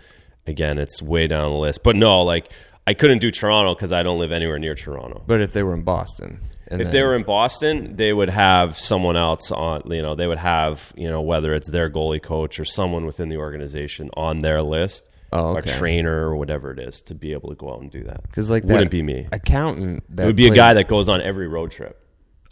again, 0.45 0.77
it's 0.77 1.01
way 1.01 1.27
down 1.27 1.51
the 1.51 1.57
list. 1.57 1.83
But 1.83 1.95
no, 1.95 2.21
like 2.23 2.51
I 2.85 2.93
couldn't 2.93 3.19
do 3.19 3.31
Toronto 3.31 3.75
because 3.75 3.93
I 3.93 4.03
don't 4.03 4.19
live 4.19 4.31
anywhere 4.31 4.59
near 4.59 4.75
Toronto. 4.75 5.23
But 5.27 5.41
if 5.41 5.53
they 5.53 5.63
were 5.63 5.73
in 5.73 5.83
Boston, 5.83 6.41
and 6.71 6.81
If 6.81 6.87
then- 6.87 6.93
they 6.93 7.03
were 7.03 7.15
in 7.15 7.23
Boston, 7.23 7.95
they 7.95 8.13
would 8.13 8.29
have 8.29 8.77
someone 8.77 9.15
else 9.17 9.51
on. 9.51 9.83
You 9.91 10.01
know, 10.01 10.15
they 10.15 10.27
would 10.27 10.37
have 10.37 10.93
you 10.95 11.09
know 11.09 11.21
whether 11.21 11.53
it's 11.53 11.69
their 11.69 11.89
goalie 11.89 12.21
coach 12.21 12.59
or 12.59 12.65
someone 12.65 13.05
within 13.05 13.29
the 13.29 13.37
organization 13.37 14.09
on 14.15 14.39
their 14.39 14.61
list, 14.61 15.05
Oh, 15.31 15.57
okay. 15.57 15.69
trainer 15.69 16.27
or 16.27 16.35
whatever 16.35 16.71
it 16.71 16.79
is 16.79 17.01
to 17.03 17.15
be 17.15 17.33
able 17.33 17.49
to 17.49 17.55
go 17.55 17.71
out 17.73 17.81
and 17.81 17.91
do 17.91 18.03
that. 18.03 18.23
because 18.23 18.49
like 18.49 18.63
wouldn't 18.63 18.91
be 18.91 19.03
me. 19.03 19.27
accountant. 19.31 20.03
That 20.15 20.23
It 20.23 20.25
would 20.27 20.35
be 20.35 20.47
a 20.47 20.53
guy 20.55 20.73
that 20.75 20.87
goes 20.87 21.09
on 21.09 21.21
every 21.21 21.47
road 21.47 21.71
trip. 21.71 21.97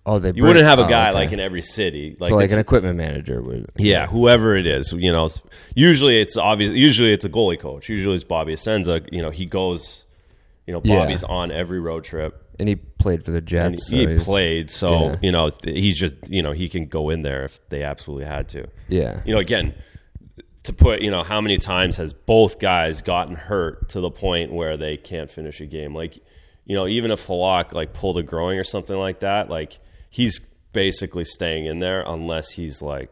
Oh, 0.10 0.20
they 0.20 0.32
You 0.34 0.44
wouldn't 0.46 0.64
have 0.66 0.80
a 0.80 0.86
oh, 0.86 0.88
guy 0.88 1.10
okay. 1.10 1.18
like 1.20 1.32
in 1.34 1.40
every 1.42 1.62
city. 1.62 2.16
Like, 2.18 2.30
so 2.32 2.38
like 2.38 2.52
an 2.54 2.60
equipment 2.60 2.96
manager 2.96 3.42
would. 3.42 3.66
yeah, 3.76 4.08
whoever 4.08 4.56
it 4.56 4.66
is. 4.66 4.94
You 4.94 5.12
know, 5.12 5.28
usually 5.76 6.22
it's 6.22 6.38
obvious. 6.38 6.72
Usually 6.72 7.12
it's 7.12 7.26
a 7.26 7.30
goalie 7.30 7.60
coach. 7.60 7.90
Usually 7.90 8.16
it's 8.16 8.24
Bobby 8.24 8.54
Essensa. 8.54 9.02
You 9.12 9.22
know, 9.22 9.32
he 9.32 9.46
goes. 9.46 10.06
You 10.66 10.74
know, 10.74 10.82
Yeah. 10.84 11.00
Bobby's 11.00 11.24
on 11.26 11.52
every 11.52 11.80
road 11.80 12.04
trip. 12.06 12.42
And 12.60 12.68
he 12.70 12.76
played 12.76 13.24
for 13.24 13.32
the 13.32 13.42
Jets. 13.42 13.92
And 13.92 14.10
he 14.10 14.18
so 14.18 14.24
played, 14.24 14.70
so 14.72 14.92
Yeah. 14.92 15.16
you 15.22 15.32
know 15.32 15.52
he's 15.64 16.00
just 16.00 16.16
you 16.28 16.42
know 16.42 16.52
he 16.52 16.70
can 16.70 16.86
go 16.88 17.10
in 17.10 17.22
there 17.22 17.46
if 17.46 17.60
they 17.70 17.84
absolutely 17.84 18.26
had 18.26 18.50
to. 18.50 18.68
Yeah, 18.88 19.22
You 19.26 19.34
know, 19.36 19.40
again, 19.40 19.74
to 20.64 20.74
put 20.74 21.02
you 21.02 21.12
know 21.12 21.24
how 21.24 21.40
many 21.42 21.58
times 21.58 21.98
has 21.98 22.14
both 22.14 22.60
guys 22.60 23.02
gotten 23.02 23.36
hurt 23.36 23.90
to 23.90 24.00
the 24.02 24.12
point 24.12 24.52
where 24.52 24.78
they 24.78 24.98
can't 24.98 25.30
finish 25.32 25.62
a 25.62 25.66
game? 25.66 25.94
Like, 25.96 26.18
you 26.66 26.76
know, 26.76 26.88
even 26.88 27.12
if 27.12 27.26
Halak 27.28 27.74
like 27.74 27.94
pulled 27.94 28.18
a 28.18 28.24
groin 28.24 28.58
or 28.58 28.64
something 28.64 28.98
like 28.98 29.22
that, 29.22 29.50
like 29.50 29.80
he's 30.10 30.40
basically 30.74 31.24
staying 31.24 31.66
in 31.66 31.80
there 31.80 32.04
unless 32.06 32.52
he's 32.52 32.82
like 32.82 33.10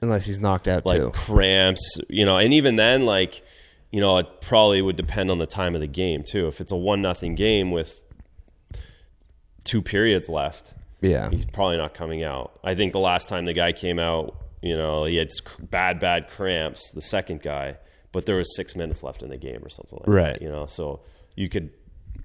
unless 0.00 0.24
he's 0.24 0.40
knocked 0.40 0.68
out 0.68 0.86
like 0.86 1.00
too. 1.00 1.10
cramps, 1.10 1.98
you 2.08 2.24
know, 2.24 2.38
and 2.38 2.54
even 2.54 2.76
then, 2.76 3.04
like, 3.04 3.42
you 3.90 4.00
know, 4.00 4.16
it 4.18 4.40
probably 4.40 4.80
would 4.80 4.94
depend 4.96 5.30
on 5.30 5.38
the 5.38 5.46
time 5.46 5.74
of 5.74 5.80
the 5.80 5.88
game 5.88 6.22
too. 6.22 6.46
If 6.46 6.60
it's 6.60 6.70
a 6.70 6.76
one 6.76 7.02
nothing 7.02 7.34
game 7.34 7.72
with 7.72 8.04
two 9.68 9.82
periods 9.82 10.28
left, 10.28 10.72
Yeah, 11.00 11.30
he's 11.30 11.44
probably 11.44 11.76
not 11.76 11.94
coming 11.94 12.24
out. 12.24 12.58
I 12.64 12.74
think 12.74 12.92
the 12.92 12.98
last 13.00 13.28
time 13.28 13.44
the 13.44 13.52
guy 13.52 13.72
came 13.72 13.98
out, 13.98 14.36
you 14.62 14.76
know, 14.76 15.04
he 15.04 15.16
had 15.16 15.28
bad, 15.70 16.00
bad 16.00 16.28
cramps. 16.28 16.90
The 16.92 17.02
second 17.02 17.42
guy, 17.42 17.76
but 18.12 18.26
there 18.26 18.36
was 18.36 18.56
six 18.56 18.74
minutes 18.74 19.02
left 19.02 19.22
in 19.22 19.30
the 19.30 19.36
game 19.36 19.60
or 19.64 19.68
something 19.68 19.98
like 20.00 20.08
Right. 20.08 20.32
that. 20.34 20.42
You 20.42 20.48
know, 20.48 20.66
so 20.66 21.00
you 21.36 21.48
could. 21.48 21.70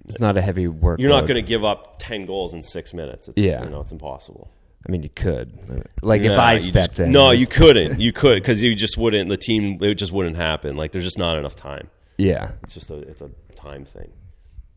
it's 0.06 0.20
not 0.20 0.38
a 0.38 0.42
heavy 0.42 0.68
work. 0.68 1.00
You're 1.00 1.10
not 1.12 1.28
going 1.28 1.36
to 1.36 1.48
give 1.48 1.64
up 1.64 1.98
ten 2.00 2.26
goals 2.26 2.54
in 2.54 2.62
six 2.62 2.94
minutes. 2.94 3.28
It's, 3.28 3.38
Yeah. 3.40 3.64
you 3.64 3.70
know, 3.70 3.82
it's 3.82 3.92
impossible. 3.92 4.50
I 4.86 4.92
mean, 4.92 5.02
you 5.04 5.10
could. 5.10 5.86
Like 6.02 6.24
if 6.24 6.38
I 6.38 6.58
stepped 6.58 6.96
just- 6.98 7.00
in. 7.02 7.12
No, 7.14 7.32
you 7.32 7.48
couldn't. 7.48 8.00
You 8.02 8.12
could 8.12 8.36
because 8.42 8.62
you 8.62 8.76
just 8.76 8.98
wouldn't. 8.98 9.30
The 9.30 9.38
team 9.38 9.78
it 9.82 9.96
just 9.96 10.12
wouldn't 10.12 10.36
happen. 10.36 10.76
Like 10.76 10.92
there's 10.92 11.06
just 11.06 11.18
not 11.20 11.38
enough 11.38 11.56
time. 11.56 11.90
Yeah, 12.18 12.52
It's 12.64 12.74
just 12.74 12.92
a 12.92 12.96
it's 12.98 13.22
a 13.22 13.30
time 13.56 13.86
thing. 13.86 14.12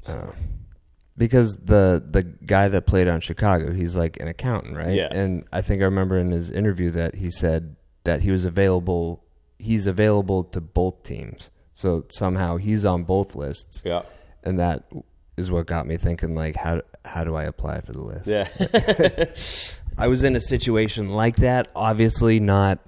Oh. 0.08 0.32
Because 1.18 1.56
the 1.56 2.04
the 2.08 2.22
guy 2.22 2.68
that 2.68 2.86
played 2.86 3.08
on 3.08 3.20
Chicago, 3.20 3.72
he's 3.72 3.96
like 3.96 4.18
an 4.20 4.28
accountant, 4.28 4.76
right? 4.76 4.94
Yeah. 4.94 5.08
And 5.10 5.44
I 5.52 5.62
think 5.62 5.82
I 5.82 5.86
remember 5.86 6.18
in 6.18 6.30
his 6.30 6.50
interview 6.50 6.90
that 6.90 7.14
he 7.16 7.30
said 7.30 7.76
that 8.04 8.20
he 8.20 8.30
was 8.30 8.44
available. 8.44 9.24
He's 9.58 9.86
available 9.86 10.44
to 10.44 10.60
both 10.60 11.02
teams, 11.02 11.50
so 11.72 12.04
somehow 12.10 12.56
he's 12.58 12.84
on 12.84 13.04
both 13.04 13.34
lists. 13.34 13.82
Yeah. 13.84 14.02
and 14.44 14.58
that 14.58 14.84
is 15.36 15.50
what 15.50 15.66
got 15.66 15.86
me 15.86 15.96
thinking 15.96 16.34
like 16.34 16.56
how 16.56 16.82
how 17.04 17.24
do 17.24 17.34
I 17.34 17.44
apply 17.44 17.80
for 17.80 17.92
the 17.92 18.02
list? 18.02 18.26
Yeah. 18.26 18.48
I 19.98 20.08
was 20.08 20.24
in 20.24 20.36
a 20.36 20.40
situation 20.40 21.08
like 21.10 21.36
that, 21.36 21.68
obviously 21.74 22.38
not 22.40 22.78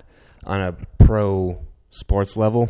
on 0.44 0.60
a 0.60 0.72
pro 0.98 1.58
sports 1.90 2.36
level. 2.36 2.68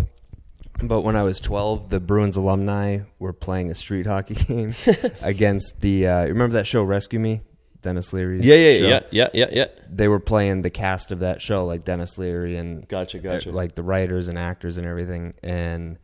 But 0.82 1.00
when 1.02 1.16
I 1.16 1.24
was 1.24 1.40
12, 1.40 1.88
the 1.90 1.98
Bruins 2.00 2.36
alumni 2.36 3.00
were 3.18 3.32
playing 3.32 3.70
a 3.70 3.74
street 3.74 4.06
hockey 4.06 4.34
game 4.46 4.74
against 5.22 5.80
the. 5.80 6.06
Uh, 6.06 6.26
remember 6.26 6.54
that 6.54 6.66
show, 6.66 6.82
Rescue 6.82 7.18
Me? 7.18 7.40
Denis 7.82 8.12
Leary's 8.12 8.44
yeah. 8.44 8.54
Yeah. 8.56 8.78
show? 8.78 8.86
Yeah. 8.88 9.00
Yeah. 9.10 9.28
Yeah. 9.32 9.46
Yeah. 9.52 9.66
They 9.88 10.08
were 10.08 10.20
playing 10.20 10.62
the 10.62 10.70
cast 10.70 11.12
of 11.12 11.20
that 11.20 11.40
show, 11.40 11.64
like 11.64 11.84
Denis 11.84 12.18
Leary 12.18 12.56
and 12.56 12.86
Gotcha. 12.88 13.18
Gotcha. 13.18 13.50
uh, 13.50 13.52
like 13.52 13.74
the 13.76 13.82
writers 13.82 14.28
and 14.28 14.36
actors 14.36 14.78
and 14.78 14.86
everything. 14.86 15.34
And 15.42 15.98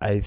I, 0.00 0.12
th- 0.12 0.26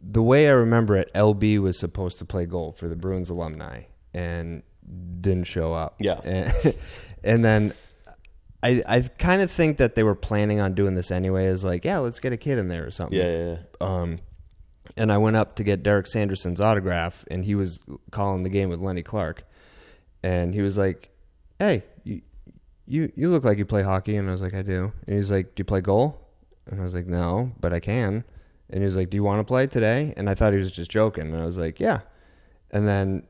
the 0.00 0.22
way 0.22 0.48
I 0.48 0.52
remember 0.52 0.96
it, 0.96 1.12
LB 1.14 1.58
was 1.58 1.78
supposed 1.78 2.18
to 2.18 2.24
play 2.24 2.46
goal 2.46 2.72
for 2.72 2.86
the 2.88 2.94
Bruins 2.96 3.28
alumni, 3.30 3.82
and 4.14 4.62
didn't 5.20 5.44
show 5.44 5.74
up. 5.74 5.96
Yeah. 5.98 6.20
and, 6.24 6.52
and 7.24 7.44
then 7.44 7.74
I 8.62 8.82
I 8.86 9.00
kind 9.02 9.42
of 9.42 9.50
think 9.50 9.78
that 9.78 9.94
they 9.94 10.02
were 10.02 10.14
planning 10.14 10.60
on 10.60 10.74
doing 10.74 10.94
this 10.94 11.10
anyway. 11.10 11.46
Is 11.46 11.64
like, 11.64 11.84
yeah, 11.84 11.98
let's 11.98 12.20
get 12.20 12.32
a 12.32 12.36
kid 12.36 12.58
in 12.58 12.68
there 12.68 12.86
or 12.86 12.90
something. 12.90 13.18
Yeah, 13.18 13.30
yeah, 13.30 13.56
yeah. 13.56 13.58
Um, 13.86 14.18
and 14.96 15.12
I 15.12 15.18
went 15.18 15.36
up 15.36 15.56
to 15.56 15.64
get 15.64 15.82
Derek 15.82 16.06
Sanderson's 16.06 16.60
autograph, 16.60 17.24
and 17.30 17.44
he 17.44 17.54
was 17.54 17.78
calling 18.10 18.42
the 18.42 18.50
game 18.50 18.68
with 18.68 18.80
Lenny 18.80 19.02
Clarke, 19.02 19.44
and 20.22 20.54
he 20.54 20.60
was 20.60 20.76
like, 20.76 21.10
"Hey, 21.58 21.84
you 22.02 22.22
you 22.86 23.12
you 23.14 23.30
look 23.30 23.44
like 23.44 23.58
you 23.58 23.66
play 23.66 23.82
hockey," 23.82 24.16
and 24.16 24.28
I 24.28 24.32
was 24.32 24.42
like, 24.42 24.54
"I 24.54 24.62
do," 24.62 24.92
and 25.06 25.16
he's 25.16 25.30
like, 25.30 25.54
"Do 25.54 25.60
you 25.60 25.64
play 25.64 25.80
goal?" 25.80 26.28
And 26.66 26.80
I 26.80 26.84
was 26.84 26.94
like, 26.94 27.06
"No, 27.06 27.52
but 27.60 27.72
I 27.72 27.80
can," 27.80 28.24
and 28.70 28.80
he 28.80 28.84
was 28.84 28.96
like, 28.96 29.10
"Do 29.10 29.16
you 29.16 29.22
want 29.22 29.40
to 29.40 29.44
play 29.44 29.66
today?" 29.66 30.14
And 30.16 30.28
I 30.28 30.34
thought 30.34 30.52
he 30.52 30.58
was 30.58 30.72
just 30.72 30.90
joking, 30.90 31.32
and 31.32 31.36
I 31.36 31.44
was 31.44 31.56
like, 31.56 31.78
"Yeah," 31.78 32.00
and 32.72 32.88
then 32.88 33.22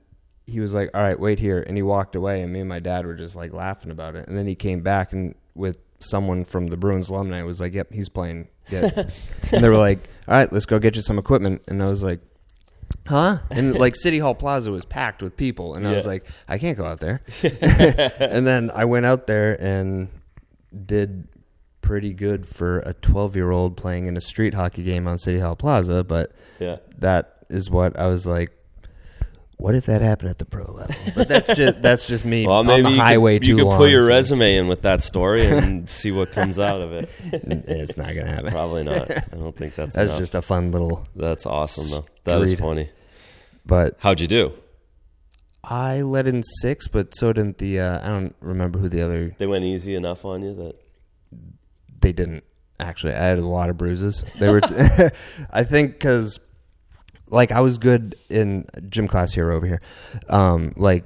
he 0.49 0.61
was 0.61 0.75
like, 0.75 0.90
"All 0.95 1.02
right, 1.02 1.19
wait 1.19 1.38
here," 1.38 1.62
and 1.67 1.76
he 1.76 1.83
walked 1.83 2.17
away, 2.17 2.43
and 2.43 2.52
me 2.52 2.61
and 2.61 2.69
my 2.69 2.81
dad 2.81 3.07
were 3.07 3.14
just 3.14 3.37
like 3.37 3.52
laughing 3.52 3.90
about 3.90 4.17
it, 4.17 4.26
and 4.28 4.37
then 4.37 4.47
he 4.47 4.55
came 4.55 4.81
back 4.81 5.12
and 5.12 5.35
with 5.55 5.78
someone 6.00 6.45
from 6.45 6.69
the 6.69 6.76
Bruins 6.76 7.09
alumni 7.09 7.43
was 7.43 7.61
like, 7.61 7.75
"Yep, 7.75 7.93
he's 7.93 8.09
playing." 8.09 8.49
Yeah. 8.71 8.90
and 9.52 9.62
they 9.64 9.69
were 9.69 9.76
like, 9.76 10.09
"All 10.26 10.35
right, 10.37 10.52
let's 10.52 10.67
go 10.67 10.78
get 10.78 10.97
you 10.97 11.02
some 11.02 11.19
equipment," 11.19 11.62
and 11.69 11.83
I 11.83 11.87
was 11.87 12.02
like. 12.02 12.21
Huh? 13.07 13.38
And 13.50 13.75
like 13.78 13.95
City 13.97 14.19
Hall 14.19 14.35
Plaza 14.35 14.71
was 14.71 14.87
packed 14.87 15.23
with 15.23 15.37
people, 15.37 15.75
and 15.75 15.87
I 15.87 15.93
was 15.93 16.07
like, 16.07 16.25
I 16.49 16.57
can't 16.57 16.76
go 16.78 16.87
out 16.87 17.00
there. 17.00 17.21
and 18.19 18.47
then 18.47 18.71
I 18.75 18.87
went 18.87 19.05
out 19.05 19.26
there 19.26 19.62
and 19.62 20.09
did 20.87 21.28
pretty 21.83 22.14
good 22.14 22.47
for 22.47 22.78
a 22.81 22.95
12 22.95 23.37
year 23.37 23.50
old 23.50 23.76
playing 23.76 24.07
in 24.07 24.17
a 24.17 24.23
street 24.23 24.55
hockey 24.55 24.85
game 24.85 25.07
on 25.07 25.19
City 25.19 25.38
Hall 25.38 25.55
Plaza. 25.55 26.02
But 26.02 26.33
Yeah. 26.61 26.78
that 26.99 27.45
is 27.50 27.71
what 27.71 27.99
I 27.99 28.07
was 28.07 28.26
like. 28.26 28.52
What 29.58 29.74
if 29.74 29.86
that 29.86 30.02
happened 30.02 30.30
at 30.30 30.38
the 30.38 30.44
pro 30.44 30.64
level? 30.70 30.94
But 31.16 31.28
that's 31.28 31.48
just 31.54 31.82
that's 31.82 32.06
just 32.06 32.24
me 32.24 32.46
Well, 32.46 32.58
on 32.58 32.66
maybe 32.66 32.84
the 32.84 32.90
you 32.92 32.96
highway 33.00 33.38
could, 33.38 33.44
too 33.44 33.50
you 33.50 33.56
could 33.56 33.64
long. 33.66 33.76
put 33.78 33.90
your 33.90 34.04
resume 34.06 34.54
in 34.56 34.68
with 34.68 34.82
that 34.82 35.02
story 35.02 35.46
and 35.46 35.90
see 35.98 36.12
what 36.12 36.30
comes 36.30 36.58
out 36.60 36.80
of 36.80 36.92
it. 36.92 37.10
It's 37.32 37.96
not 37.96 38.14
gonna 38.14 38.28
happen. 38.30 38.50
Probably 38.52 38.84
not. 38.84 39.10
I 39.32 39.36
don't 39.36 39.56
think 39.56 39.74
that's 39.74 39.96
That's 39.96 40.10
enough. 40.10 40.18
just 40.20 40.34
a 40.36 40.42
fun 40.42 40.70
little. 40.70 41.06
That's 41.16 41.44
awesome 41.44 41.90
though. 41.90 42.06
That 42.24 42.40
is 42.42 42.54
funny. 42.54 42.88
But 43.66 43.96
How'd 43.98 44.20
you 44.20 44.28
do? 44.28 44.52
I 45.64 46.02
let 46.02 46.26
in 46.28 46.42
six, 46.44 46.86
but 46.88 47.14
so 47.16 47.32
didn't 47.32 47.58
the. 47.58 47.80
Uh, 47.80 48.00
I 48.00 48.08
don't 48.08 48.36
remember 48.40 48.78
who 48.78 48.88
the 48.88 49.02
other. 49.02 49.34
They 49.38 49.46
went 49.48 49.64
easy 49.64 49.94
enough 49.96 50.24
on 50.24 50.42
you 50.44 50.54
that 50.54 50.76
They 52.00 52.12
didn't 52.12 52.44
actually. 52.78 53.14
I 53.14 53.24
had 53.24 53.38
a 53.40 53.44
lot 53.46 53.68
of 53.70 53.76
bruises. 53.76 54.24
They 54.38 54.48
were. 54.48 54.60
I 55.50 55.64
think 55.64 55.92
because, 55.94 56.38
like, 57.30 57.52
I 57.52 57.61
was 57.61 57.78
good 57.78 58.16
in 58.28 58.66
gym 58.88 59.08
class 59.08 59.32
here 59.32 59.50
over 59.50 59.66
here, 59.66 59.80
um, 60.28 60.73
like 60.76 61.04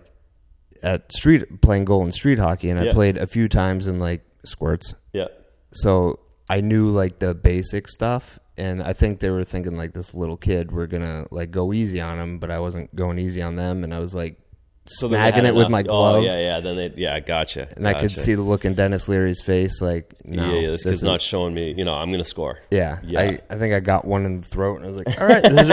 at 0.83 1.13
street 1.13 1.61
playing 1.63 1.85
goal 1.85 2.05
in 2.05 2.13
street 2.13 2.39
hockey, 2.39 2.71
and 2.71 2.79
I 2.81 2.85
Yeah. 2.87 2.93
played 2.93 3.17
a 3.17 3.27
few 3.27 3.49
times 3.49 3.87
in 3.87 3.99
like 3.99 4.23
squirts. 4.45 4.95
yeah. 5.13 5.29
so 5.73 6.19
I 6.51 6.61
knew 6.61 6.91
like 6.91 7.19
the 7.21 7.35
basic 7.35 7.89
stuff, 7.89 8.39
and 8.59 8.83
I 8.83 8.93
think 8.93 9.21
they 9.21 9.31
were 9.31 9.45
thinking 9.45 9.77
like 9.77 9.93
this 9.95 10.13
little 10.15 10.37
kid, 10.37 10.71
we're 10.73 10.87
gonna 10.89 11.27
like 11.31 11.51
go 11.51 11.73
easy 11.73 12.01
on 12.01 12.19
him, 12.19 12.39
but 12.39 12.51
I 12.51 12.59
wasn't 12.59 12.95
going 12.95 13.19
easy 13.19 13.41
on 13.41 13.57
them, 13.57 13.85
and 13.85 13.95
I 13.95 13.99
was 14.01 14.15
like 14.15 14.39
So 14.87 15.07
then 15.07 15.13
they 15.13 15.19
had 15.25 15.35
snagging 15.35 15.49
it 15.49 15.55
with 15.55 15.69
my 15.69 15.83
glove, 15.85 16.17
Oh 16.17 16.21
yeah, 16.21 16.37
yeah. 16.39 16.61
Then 16.61 16.77
they 16.77 16.93
yeah, 16.97 17.21
gotcha. 17.21 17.69
and 17.77 17.87
I 17.87 17.93
could 17.95 18.11
Gotcha. 18.11 18.21
see 18.21 18.35
the 18.35 18.43
look 18.43 18.65
in 18.65 18.75
Denis 18.75 19.09
Leary's 19.09 19.41
face, 19.41 19.81
like 19.81 20.13
no, 20.25 20.53
yeah, 20.53 20.61
yeah, 20.61 20.71
this 20.71 20.83
kid's 20.83 20.99
is- 20.99 21.03
not 21.05 21.21
showing 21.21 21.55
me. 21.55 21.73
You 21.73 21.85
know, 21.85 21.95
I'm 21.95 22.11
gonna 22.11 22.25
score. 22.25 22.59
Yeah, 22.71 22.99
Yeah. 23.05 23.21
I, 23.21 23.39
I 23.49 23.57
think 23.59 23.75
I 23.75 23.81
got 23.81 24.05
one 24.05 24.27
in 24.27 24.41
the 24.41 24.47
throat, 24.47 24.77
and 24.81 24.85
I 24.85 24.89
was 24.89 24.99
like, 24.99 25.21
all 25.21 25.27
right, 25.29 25.43
this 25.43 25.61
is, 25.61 25.69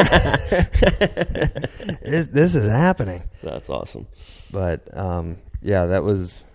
this, 2.02 2.28
this 2.28 2.56
is 2.56 2.70
happening. 2.70 3.24
That's 3.42 3.70
awesome. 3.70 4.06
but 4.52 4.96
um, 4.96 5.38
yeah, 5.62 5.88
that 5.88 6.04
was 6.04 6.46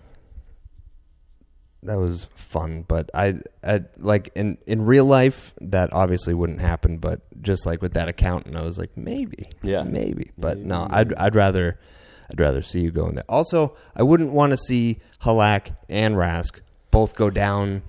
that 1.83 1.97
was 1.99 2.25
fun. 2.35 2.83
But 2.87 3.09
I, 3.13 3.35
I 3.63 3.81
like 3.97 4.31
in 4.35 4.57
in 4.65 4.85
real 4.85 5.05
life 5.05 5.53
that 5.61 5.93
obviously 5.93 6.33
wouldn't 6.33 6.61
happen. 6.61 6.97
But 6.97 7.21
just 7.41 7.65
like 7.65 7.81
with 7.81 7.93
that 7.93 8.07
accountant, 8.07 8.55
I 8.55 8.61
was 8.61 8.77
like 8.77 8.95
maybe, 8.97 9.49
Yeah. 9.61 9.83
maybe. 9.83 10.31
But 10.37 10.59
no, 10.59 10.87
I'd 10.89 11.13
I'd 11.15 11.35
rather 11.35 11.79
I'd 12.29 12.39
rather 12.39 12.61
see 12.61 12.79
you 12.81 12.91
go 12.91 13.07
in 13.07 13.15
there. 13.15 13.23
Also, 13.29 13.75
I 13.95 14.03
wouldn't 14.03 14.31
want 14.31 14.51
to 14.51 14.57
see 14.57 14.99
Halak 15.23 15.75
and 15.89 16.15
Rask 16.15 16.59
both 16.91 17.15
go 17.15 17.29
down 17.29 17.83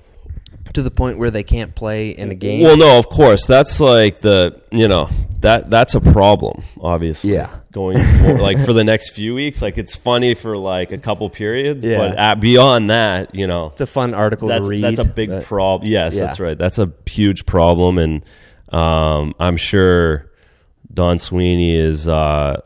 to 0.74 0.82
the 0.82 0.90
point 0.90 1.18
where 1.18 1.30
they 1.30 1.42
can't 1.44 1.74
play 1.74 2.10
in 2.10 2.30
a 2.30 2.34
game. 2.34 2.62
Well, 2.64 2.76
no, 2.76 2.98
of 2.98 3.08
course. 3.08 3.46
That's 3.46 3.80
like 3.80 4.18
the 4.20 4.60
you 4.72 4.88
know 4.88 5.08
that 5.40 5.70
that's 5.70 5.94
a 5.94 6.00
problem. 6.00 6.62
Obviously, 6.80 7.32
Yeah. 7.34 7.50
Going 7.72 7.98
for, 7.98 8.38
like 8.38 8.58
for 8.64 8.72
the 8.72 8.84
next 8.84 9.10
few 9.10 9.34
weeks, 9.34 9.60
like 9.62 9.76
it's 9.78 9.94
funny 9.94 10.34
for 10.34 10.56
like 10.56 10.92
a 10.92 10.98
couple 10.98 11.28
periods, 11.30 11.84
Yeah. 11.84 11.98
but 11.98 12.16
at, 12.18 12.40
beyond 12.40 12.88
that, 12.90 13.34
you 13.34 13.46
know, 13.46 13.66
it's 13.66 13.82
a 13.82 13.86
fun 13.86 14.14
article 14.14 14.48
that's 14.48 14.64
to 14.64 14.70
read. 14.70 14.82
that's 14.82 14.98
a 14.98 15.04
big 15.04 15.44
problem. 15.44 15.88
Yes, 15.90 16.14
Yeah. 16.14 16.24
that's 16.26 16.40
right. 16.40 16.56
That's 16.56 16.78
a 16.78 16.90
huge 17.06 17.44
problem, 17.46 17.98
and 17.98 18.24
um, 18.70 19.34
I'm 19.38 19.58
sure 19.58 20.30
Don 20.92 21.18
Sweeney 21.18 21.76
is 21.76 22.08
uh, 22.08 22.62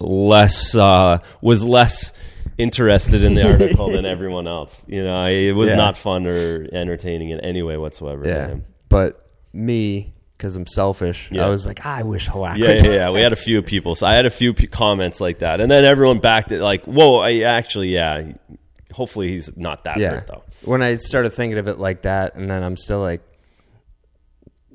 less 0.00 0.74
uh, 0.74 1.18
was 1.42 1.64
less 1.64 2.12
interested 2.56 3.22
in 3.22 3.34
the 3.34 3.52
article 3.52 3.88
than 3.90 4.04
everyone 4.04 4.46
else. 4.46 4.82
You 4.88 5.04
know, 5.04 5.26
it 5.26 5.52
was 5.52 5.70
Yeah. 5.70 5.76
not 5.76 5.96
fun 5.96 6.26
or 6.26 6.66
entertaining 6.72 7.30
in 7.30 7.40
any 7.40 7.62
way 7.62 7.76
whatsoever. 7.76 8.22
Yeah, 8.26 8.56
but 8.88 9.28
me, 9.52 10.12
because 10.36 10.56
I'm 10.56 10.66
selfish, 10.66 11.30
Yeah. 11.30 11.46
I 11.46 11.48
was 11.50 11.66
like, 11.66 11.86
I 11.86 12.02
wish 12.02 12.28
Halak. 12.28 12.56
Yeah, 12.58 12.72
yeah, 12.82 12.90
yeah. 12.94 13.10
We 13.10 13.20
had 13.20 13.32
a 13.32 13.36
few 13.36 13.62
people. 13.62 13.94
So 13.94 14.06
I 14.06 14.14
had 14.14 14.26
a 14.26 14.30
few 14.30 14.54
p- 14.54 14.66
comments 14.66 15.20
like 15.20 15.38
that, 15.40 15.60
and 15.60 15.70
then 15.70 15.84
everyone 15.84 16.18
backed 16.18 16.50
it. 16.52 16.60
Like, 16.60 16.84
whoa, 16.84 17.18
I 17.20 17.40
actually, 17.42 17.88
yeah. 17.88 18.32
Hopefully, 18.92 19.28
he's 19.28 19.56
not 19.56 19.84
that 19.84 19.98
yeah. 19.98 20.10
hurt 20.10 20.26
though. 20.26 20.42
When 20.64 20.82
I 20.82 20.96
started 20.96 21.30
thinking 21.30 21.58
of 21.58 21.68
it 21.68 21.78
like 21.78 22.02
that, 22.02 22.34
and 22.34 22.50
then 22.50 22.64
I'm 22.64 22.76
still 22.76 23.00
like, 23.00 23.20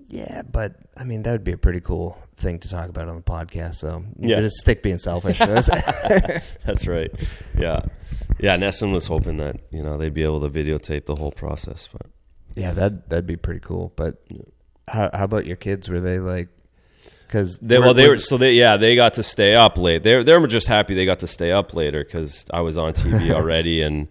yeah, 0.07 0.43
but 0.49 0.75
I 0.95 1.03
mean, 1.03 1.23
that 1.23 1.31
would 1.31 1.43
be 1.43 1.51
a 1.53 1.57
pretty 1.57 1.81
cool 1.81 2.17
thing 2.43 2.59
to 2.59 2.69
talk 2.69 2.89
about 2.89 3.07
on 3.07 3.15
the 3.15 3.21
podcast. 3.23 3.75
So 3.75 4.03
Yeah. 4.19 4.41
just 4.41 4.57
stick 4.57 4.83
being 4.83 4.99
selfish. 4.99 5.39
That's 6.65 6.85
right. 6.87 7.11
Yeah, 7.57 7.79
yeah. 8.39 8.57
NESN 8.57 8.93
was 8.93 9.07
hoping 9.07 9.37
that 9.37 9.61
you 9.71 9.81
know 9.81 9.97
they'd 9.97 10.13
be 10.13 10.23
able 10.23 10.41
to 10.41 10.49
videotape 10.49 11.05
the 11.05 11.15
whole 11.15 11.31
process, 11.31 11.89
but 11.91 12.07
yeah, 12.55 12.73
that 12.73 13.09
that'd 13.09 13.25
be 13.25 13.37
pretty 13.37 13.61
cool. 13.61 13.91
But 13.95 14.23
how, 14.87 15.09
how 15.13 15.23
about 15.23 15.45
your 15.45 15.55
kids? 15.55 15.89
Were 15.89 15.99
they 15.99 16.19
like? 16.19 16.49
Because 17.25 17.57
they 17.59 17.79
well 17.79 17.95
they 17.95 18.07
were 18.07 18.19
so 18.19 18.37
they 18.37 18.53
yeah 18.53 18.77
they 18.77 18.95
got 18.95 19.15
to 19.15 19.23
stay 19.23 19.55
up 19.55 19.77
late. 19.77 20.03
They 20.03 20.21
they 20.21 20.37
were 20.37 20.45
just 20.47 20.67
happy 20.67 20.93
they 20.93 21.05
got 21.05 21.19
to 21.19 21.27
stay 21.27 21.51
up 21.51 21.73
later 21.73 22.03
because 22.03 22.45
I 22.53 22.61
was 22.61 22.77
on 22.77 22.93
TV 22.93 23.31
already, 23.39 23.81
and 23.81 24.07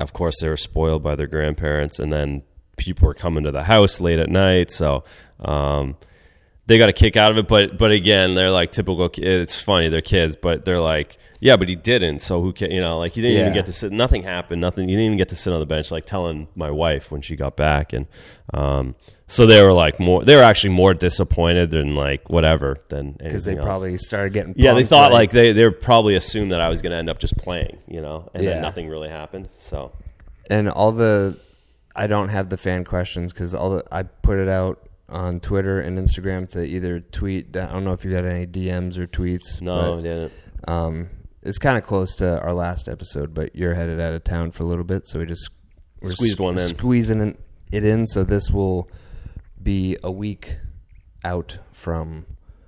of 0.00 0.12
course 0.12 0.40
they 0.40 0.48
were 0.48 0.56
spoiled 0.56 1.02
by 1.02 1.14
their 1.14 1.28
grandparents, 1.28 2.00
and 2.00 2.12
then 2.12 2.42
people 2.76 3.06
were 3.06 3.14
coming 3.14 3.44
to 3.44 3.52
the 3.52 3.62
house 3.62 4.00
late 4.00 4.18
at 4.18 4.28
night, 4.28 4.70
so. 4.72 5.04
Um, 5.40 5.96
they 6.66 6.78
got 6.78 6.88
a 6.88 6.92
kick 6.92 7.16
out 7.16 7.30
of 7.30 7.38
it, 7.38 7.46
but 7.48 7.76
but 7.78 7.90
again, 7.90 8.34
they're 8.34 8.50
like 8.50 8.70
typical. 8.70 9.10
It's 9.18 9.60
funny, 9.60 9.88
they're 9.88 10.00
kids, 10.00 10.36
but 10.36 10.64
they're 10.64 10.80
like, 10.80 11.18
yeah, 11.40 11.56
but 11.56 11.68
he 11.68 11.76
didn't. 11.76 12.20
So 12.20 12.40
who 12.40 12.52
can 12.52 12.70
you 12.70 12.80
know? 12.80 12.98
Like 12.98 13.12
he 13.12 13.20
didn't 13.22 13.38
even 13.40 13.52
get 13.52 13.66
to 13.66 13.72
sit. 13.72 13.92
Nothing 13.92 14.22
happened. 14.22 14.60
Nothing. 14.60 14.88
You 14.88 14.96
didn't 14.96 15.06
even 15.06 15.18
get 15.18 15.28
to 15.28 15.36
sit 15.36 15.52
on 15.52 15.60
the 15.60 15.66
bench. 15.66 15.90
Like 15.90 16.06
telling 16.06 16.48
my 16.54 16.70
wife 16.70 17.10
when 17.10 17.20
she 17.20 17.36
got 17.36 17.54
back, 17.56 17.92
and 17.92 18.06
um, 18.54 18.94
so 19.26 19.46
they 19.46 19.62
were 19.62 19.74
like 19.74 20.00
more. 20.00 20.24
They 20.24 20.36
were 20.36 20.42
actually 20.42 20.74
more 20.74 20.94
disappointed 20.94 21.70
than 21.70 21.94
like 21.94 22.30
whatever 22.30 22.78
than 22.88 23.12
because 23.12 23.44
they 23.44 23.56
else. 23.56 23.64
probably 23.64 23.98
started 23.98 24.32
getting 24.32 24.54
Yeah, 24.56 24.72
they 24.72 24.84
thought 24.84 25.12
like 25.12 25.30
they 25.32 25.52
they 25.52 25.68
probably 25.70 26.14
assumed 26.14 26.52
that 26.52 26.62
I 26.62 26.70
was 26.70 26.80
going 26.80 26.92
to 26.92 26.96
end 26.98 27.10
up 27.10 27.18
just 27.18 27.36
playing, 27.36 27.78
you 27.88 28.00
know, 28.00 28.30
and 28.32 28.42
Yeah. 28.42 28.54
then 28.54 28.62
nothing 28.62 28.88
really 28.88 29.10
happened. 29.10 29.50
So 29.58 29.92
and 30.48 30.68
all 30.70 30.92
the 30.92 31.38
I 31.94 32.06
don't 32.06 32.28
have 32.30 32.48
the 32.48 32.56
fan 32.56 32.84
questions 32.84 33.34
because 33.34 33.54
all 33.54 33.68
the 33.76 33.84
I 33.92 34.04
put 34.04 34.38
it 34.38 34.48
out 34.48 34.88
on 35.08 35.40
Twitter 35.40 35.80
and 35.80 35.98
Instagram 35.98 36.48
to 36.50 36.64
either 36.64 37.00
tweet. 37.00 37.56
I 37.56 37.66
don't 37.72 37.84
know 37.84 37.92
if 37.92 38.04
you 38.04 38.10
got 38.10 38.24
any 38.24 38.46
DMs 38.46 38.96
or 38.98 39.06
tweets. 39.06 39.60
no, 39.60 39.96
but, 39.96 40.02
didn't. 40.02 40.32
um, 40.66 41.08
it's 41.42 41.58
kind 41.58 41.76
of 41.76 41.84
close 41.84 42.16
to 42.16 42.40
our 42.40 42.52
last 42.54 42.88
episode, 42.88 43.34
but 43.34 43.54
you're 43.54 43.74
headed 43.74 44.00
out 44.00 44.14
of 44.14 44.24
town 44.24 44.50
for 44.50 44.62
a 44.62 44.66
little 44.66 44.84
bit, 44.84 45.06
so 45.06 45.18
we 45.18 45.26
just 45.26 45.50
we're 46.00 46.10
Squeezed 46.10 46.40
one 46.40 46.58
in. 46.58 46.66
squeezing 46.68 47.20
in- 47.20 47.38
it 47.72 47.82
in. 47.84 48.06
So 48.06 48.24
this 48.24 48.50
will 48.50 48.90
be 49.62 49.96
a 50.02 50.10
week 50.10 50.56
out 51.24 51.58
from 51.72 52.26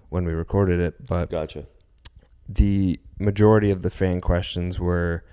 when 0.08 0.24
we 0.24 0.32
recorded 0.32 0.80
it, 0.80 1.06
but 1.06 1.30
Gotcha. 1.30 1.66
the 2.48 3.00
majority 3.18 3.70
of 3.70 3.80
the 3.82 3.90
fan 3.90 4.20
questions 4.20 4.78
were 4.78 5.24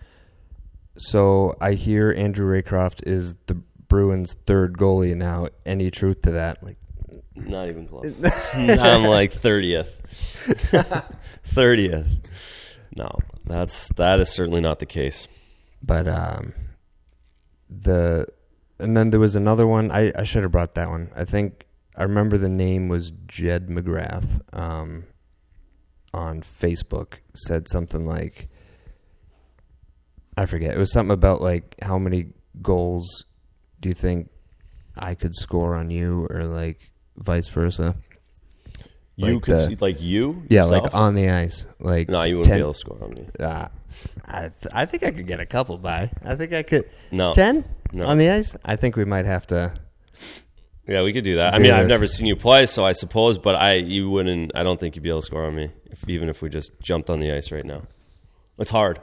so 0.97 1.53
I 1.59 1.73
hear 1.73 2.13
Andrew 2.15 2.45
Raycroft 2.45 3.05
is 3.07 3.35
the 3.47 3.55
Bruins 3.87 4.35
third 4.45 4.77
goalie 4.77 5.15
now. 5.15 5.47
Any 5.65 5.89
truth 5.91 6.21
to 6.23 6.31
that? 6.31 6.63
Like 6.63 6.77
Not 7.35 7.67
even 7.69 7.87
close. 7.87 8.15
I'm 8.55 9.03
like 9.05 9.31
thirtieth, 9.45 9.89
thirtieth. 11.45 12.19
No, 12.95 13.09
that's 13.45 13.87
that 13.89 14.19
is 14.19 14.29
certainly 14.29 14.61
not 14.61 14.79
the 14.79 14.85
case. 14.85 15.27
but 15.81 16.07
um 16.07 16.53
the 17.69 18.27
and 18.79 18.95
then 18.95 19.09
there 19.09 19.19
was 19.19 19.35
another 19.35 19.65
one 19.65 19.89
I, 19.91 20.11
I 20.15 20.23
should 20.23 20.43
have 20.43 20.51
brought 20.51 20.75
that 20.75 20.89
one. 20.89 21.09
I 21.15 21.25
think 21.25 21.65
I 21.95 22.03
remember 22.03 22.37
the 22.37 22.49
name 22.49 22.87
was 22.87 23.11
Jed 23.25 23.67
McGrath 23.67 24.41
um 24.57 25.05
on 26.13 26.41
Facebook 26.41 27.15
said 27.33 27.67
something 27.67 28.05
like 28.05 28.47
I 30.37 30.45
forget. 30.45 30.75
It 30.75 30.79
was 30.79 30.91
something 30.91 31.13
about 31.13 31.41
like 31.41 31.75
how 31.81 31.97
many 31.97 32.33
goals 32.61 33.25
do 33.79 33.89
you 33.89 33.95
think 33.95 34.29
I 34.97 35.15
could 35.15 35.33
score 35.35 35.75
on 35.75 35.89
you, 35.89 36.27
or 36.29 36.43
like 36.43 36.91
vice 37.17 37.47
versa. 37.47 37.95
you 39.15 39.33
Like 39.35 39.43
could 39.43 39.53
the- 39.57 39.67
see, 39.69 39.75
like 39.75 40.01
you, 40.01 40.43
Yeah, 40.49 40.63
yourself? 40.65 40.83
like 40.83 40.95
on 40.95 41.15
the 41.15 41.29
ice. 41.29 41.65
Like 41.79 42.09
no, 42.09 42.23
you 42.23 42.37
wouldn't 42.37 42.51
10 42.51 42.57
be 42.57 42.61
able 42.61 42.73
to 42.73 42.79
score 42.79 43.03
on 43.03 43.11
me. 43.13 43.25
Uh, 43.39 43.67
I 44.25 44.41
th- 44.41 44.73
I 44.73 44.85
think 44.85 45.03
I 45.03 45.11
could 45.11 45.27
get 45.27 45.39
a 45.39 45.45
couple 45.45 45.77
by. 45.77 46.11
I 46.25 46.35
think 46.35 46.51
I 46.53 46.63
could. 46.63 46.89
No. 47.11 47.33
ten 47.33 47.63
No. 47.91 48.05
on 48.07 48.17
the 48.17 48.29
ice. 48.29 48.55
I 48.65 48.75
think 48.75 48.95
we 48.95 49.05
might 49.05 49.25
have 49.25 49.45
to. 49.47 49.73
Yeah, 50.87 51.03
we 51.03 51.13
could 51.13 51.23
do 51.23 51.35
that. 51.35 51.53
I 51.53 51.57
Do 51.57 51.63
mean, 51.63 51.71
I've 51.71 51.83
this. 51.83 51.89
never 51.89 52.07
seen 52.07 52.25
you 52.27 52.35
play, 52.35 52.65
so 52.65 52.83
I 52.83 52.91
suppose, 52.91 53.37
but 53.37 53.55
I 53.55 53.75
you 53.75 54.09
wouldn't. 54.09 54.51
I 54.55 54.63
don't 54.63 54.79
think 54.79 54.95
you'd 54.95 55.03
be 55.03 55.09
able 55.09 55.21
to 55.21 55.25
score 55.25 55.45
on 55.45 55.55
me, 55.55 55.69
if, 55.91 56.09
even 56.09 56.27
if 56.27 56.41
we 56.41 56.49
just 56.49 56.71
jumped 56.81 57.09
on 57.09 57.19
the 57.21 57.31
ice 57.31 57.51
right 57.51 57.63
now. 57.63 57.83
It's 58.57 58.69
hard. 58.71 58.99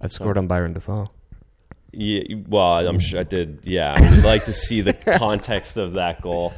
I've 0.00 0.12
scored 0.12 0.36
on 0.38 0.46
Byron 0.48 0.72
Dafoe. 0.72 1.10
Yeah, 1.92 2.22
well, 2.48 2.88
I'm 2.88 2.98
sure 2.98 3.20
I 3.20 3.22
did. 3.22 3.60
Yeah, 3.64 3.94
I 3.96 4.00
would 4.00 4.24
like 4.24 4.46
to 4.46 4.52
see 4.52 4.80
the 4.80 4.94
context 5.18 5.76
of 5.76 5.92
that 5.92 6.22
goal. 6.22 6.52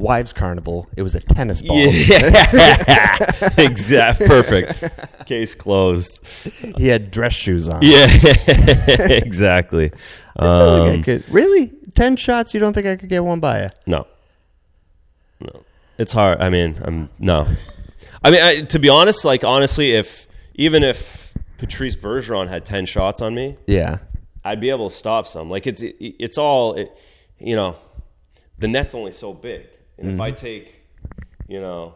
Wives 0.00 0.32
Carnival. 0.32 0.88
It 0.96 1.02
was 1.02 1.14
a 1.14 1.20
tennis 1.20 1.60
ball. 1.62 1.76
Yeah, 1.78 3.50
exact, 3.58 4.20
perfect. 4.20 5.26
Case 5.26 5.54
closed. 5.54 6.26
He 6.78 6.88
had 6.88 7.10
dress 7.10 7.34
shoes 7.34 7.68
on. 7.68 7.82
Yeah, 7.82 8.06
exactly. 8.88 9.92
I 10.36 10.46
still 10.48 10.84
think 10.86 10.94
Um, 10.94 11.00
I 11.00 11.02
could. 11.02 11.30
Really, 11.32 11.68
ten 11.94 12.16
shots? 12.16 12.54
You 12.54 12.60
don't 12.60 12.72
think 12.72 12.86
I 12.86 12.96
could 12.96 13.08
get 13.08 13.22
one 13.24 13.40
by 13.40 13.62
you? 13.64 13.68
No, 13.86 14.06
no, 15.40 15.62
it's 15.98 16.12
hard. 16.12 16.40
I 16.40 16.48
mean, 16.50 16.78
I'm 16.82 17.08
no. 17.18 17.46
I 18.22 18.30
mean, 18.30 18.42
I, 18.42 18.60
to 18.62 18.78
be 18.78 18.88
honest, 18.88 19.24
like 19.24 19.44
honestly, 19.44 19.92
if 19.92 20.26
even 20.54 20.82
if 20.82 21.32
Patrice 21.58 21.96
Bergeron 21.96 22.48
had 22.48 22.64
ten 22.64 22.86
shots 22.86 23.20
on 23.20 23.34
me, 23.34 23.56
Yeah. 23.66 23.98
I'd 24.42 24.60
be 24.60 24.70
able 24.70 24.88
to 24.88 24.96
stop 24.96 25.26
some. 25.26 25.50
Like 25.50 25.66
it's 25.66 25.82
it, 25.82 25.96
it's 26.00 26.38
all 26.38 26.72
it, 26.74 26.90
you 27.38 27.54
know, 27.54 27.76
the 28.58 28.68
net's 28.68 28.94
only 28.94 29.12
so 29.12 29.34
big, 29.34 29.66
and 30.00 30.10
if 30.12 30.20
I 30.20 30.30
take 30.32 30.74
you 31.48 31.60
know 31.60 31.94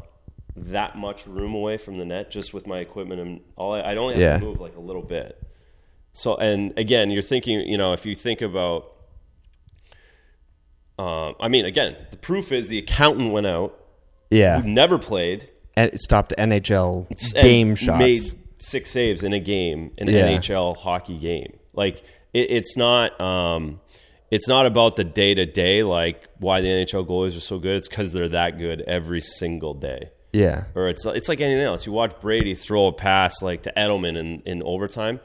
that 0.56 0.96
much 0.96 1.26
room 1.26 1.54
away 1.54 1.76
from 1.76 1.98
the 1.98 2.04
net 2.04 2.30
just 2.30 2.54
with 2.54 2.66
my 2.66 2.78
equipment 2.78 3.20
and 3.20 3.40
all, 3.56 3.72
I, 3.74 3.82
I'd 3.82 3.98
only 3.98 4.14
have 4.14 4.22
Yeah. 4.22 4.38
to 4.38 4.44
move 4.44 4.60
like 4.60 4.76
a 4.76 4.80
little 4.80 5.02
bit. 5.02 5.40
So 6.12 6.36
and 6.36 6.72
again, 6.78 7.10
you're 7.10 7.22
thinking, 7.22 7.60
you 7.60 7.76
know, 7.76 7.92
if 7.92 8.06
you 8.06 8.14
think 8.14 8.40
about, 8.40 8.92
um, 10.98 11.34
I 11.40 11.48
mean, 11.48 11.64
again, 11.64 11.96
the 12.10 12.16
proof 12.16 12.52
is 12.52 12.68
the 12.68 12.78
accountant 12.78 13.32
went 13.32 13.46
out, 13.46 13.78
Yeah. 14.30 14.62
never 14.64 14.98
played, 14.98 15.48
And 15.76 15.92
it 15.92 16.00
stopped 16.00 16.32
NHL 16.38 17.08
and 17.10 17.44
game 17.44 17.74
shots. 17.74 17.98
Made 17.98 18.20
six 18.58 18.90
saves 18.92 19.24
in 19.24 19.32
a 19.32 19.40
game, 19.40 19.90
an 19.98 20.06
Yeah. 20.08 20.28
NHL 20.28 20.74
hockey 20.76 21.18
game. 21.18 21.58
Like 21.72 21.98
it, 22.32 22.50
it's 22.50 22.76
not. 22.76 23.20
Um, 23.20 23.80
it's 24.34 24.48
not 24.48 24.66
about 24.66 24.96
the 24.96 25.04
day 25.04 25.32
to 25.34 25.46
day, 25.46 25.82
like 25.82 26.18
why 26.38 26.60
the 26.60 26.68
NHL 26.68 27.06
goalies 27.06 27.36
are 27.36 27.40
so 27.52 27.58
good. 27.58 27.76
It's 27.76 27.88
because 27.88 28.12
they're 28.12 28.28
that 28.40 28.58
good 28.58 28.80
every 28.82 29.20
single 29.20 29.74
day. 29.74 30.10
yeah. 30.32 30.64
Or 30.74 30.88
it's 30.88 31.04
it's 31.06 31.28
like 31.28 31.40
anything 31.40 31.64
else. 31.64 31.86
You 31.86 31.92
watch 31.92 32.12
Brady 32.20 32.54
throw 32.54 32.86
a 32.86 32.92
pass 32.92 33.42
like 33.42 33.62
to 33.64 33.72
Edelman 33.76 34.16
in, 34.16 34.42
in 34.44 34.62
overtime, 34.62 35.20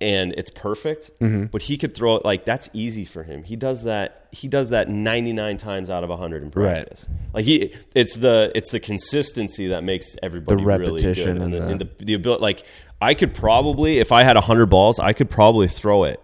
and 0.00 0.32
it's 0.36 0.50
perfect. 0.50 1.10
Mm-hmm. 1.20 1.46
But 1.46 1.62
he 1.62 1.76
could 1.76 1.94
throw 1.94 2.16
it 2.16 2.24
like 2.24 2.44
that's 2.44 2.70
easy 2.72 3.04
for 3.04 3.22
him. 3.22 3.44
He 3.44 3.56
does 3.56 3.84
that. 3.84 4.28
He 4.32 4.48
does 4.48 4.70
that 4.70 4.88
ninety 4.88 5.32
nine 5.32 5.56
times 5.58 5.90
out 5.90 6.02
of 6.04 6.10
hundred 6.18 6.42
in 6.42 6.50
Right. 6.50 6.74
practice. 6.76 7.08
Like 7.34 7.44
he, 7.44 7.74
it's 7.94 8.16
the 8.16 8.50
it's 8.54 8.70
the 8.70 8.80
consistency 8.80 9.68
that 9.68 9.84
makes 9.84 10.16
everybody 10.22 10.62
The 10.62 10.66
really 10.66 10.84
repetition 10.92 11.34
good. 11.34 11.42
and 11.42 11.54
the, 11.54 11.58
the- 11.60 11.68
and 11.68 11.80
the 11.80 12.04
the 12.04 12.14
ability. 12.14 12.42
Like 12.42 12.62
I 13.02 13.14
could 13.14 13.34
probably, 13.34 13.98
if 13.98 14.12
I 14.12 14.24
had 14.24 14.36
hundred 14.36 14.66
balls, 14.66 14.98
I 14.98 15.12
could 15.14 15.30
probably 15.30 15.68
throw 15.68 16.04
it 16.04 16.20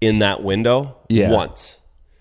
in 0.00 0.20
that 0.20 0.42
window 0.42 0.96
Yeah. 1.08 1.30
once. 1.30 1.78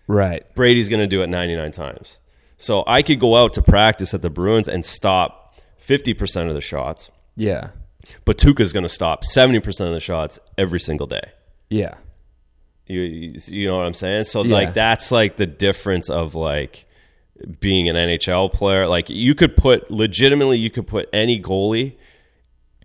Right. 0.08 0.44
Brady's 0.56 0.90
going 0.90 1.02
to 1.02 1.08
do 1.08 1.22
it 1.22 1.28
99 1.28 1.72
times. 1.72 2.20
So 2.58 2.84
I 2.88 3.02
could 3.02 3.20
go 3.20 3.36
out 3.36 3.54
to 3.54 3.62
practice 3.62 4.14
at 4.14 4.22
the 4.22 4.30
Bruins 4.30 4.68
and 4.68 4.84
stop 4.86 5.56
50% 5.80 6.48
of 6.48 6.56
the 6.56 6.62
shots, 6.62 7.12
Yeah. 7.36 7.70
but 8.26 8.38
Tuukka's 8.38 8.74
going 8.74 8.84
to 8.84 8.90
stop 8.90 9.24
70% 9.24 9.88
of 9.88 9.94
the 9.94 10.00
shots 10.00 10.40
every 10.58 10.80
single 10.80 11.08
day. 11.08 11.32
Yeah. 11.70 11.96
You, 12.88 13.34
you 13.48 13.68
know 13.68 13.78
what 13.78 13.86
I'm 13.86 13.94
saying? 13.94 14.24
So 14.24 14.44
Yeah. 14.44 14.54
like 14.56 14.74
that's 14.74 15.12
like 15.12 15.36
the 15.38 15.46
difference 15.46 16.10
of 16.10 16.36
like 16.36 16.86
being 17.60 17.90
an 17.90 17.96
NHL 17.96 18.52
player. 18.52 18.88
Like 18.88 19.10
you 19.10 19.36
could 19.36 19.56
put 19.58 19.92
legitimately 19.92 20.58
you 20.58 20.70
could 20.72 20.88
put 20.88 21.10
any 21.14 21.40
goalie 21.40 21.96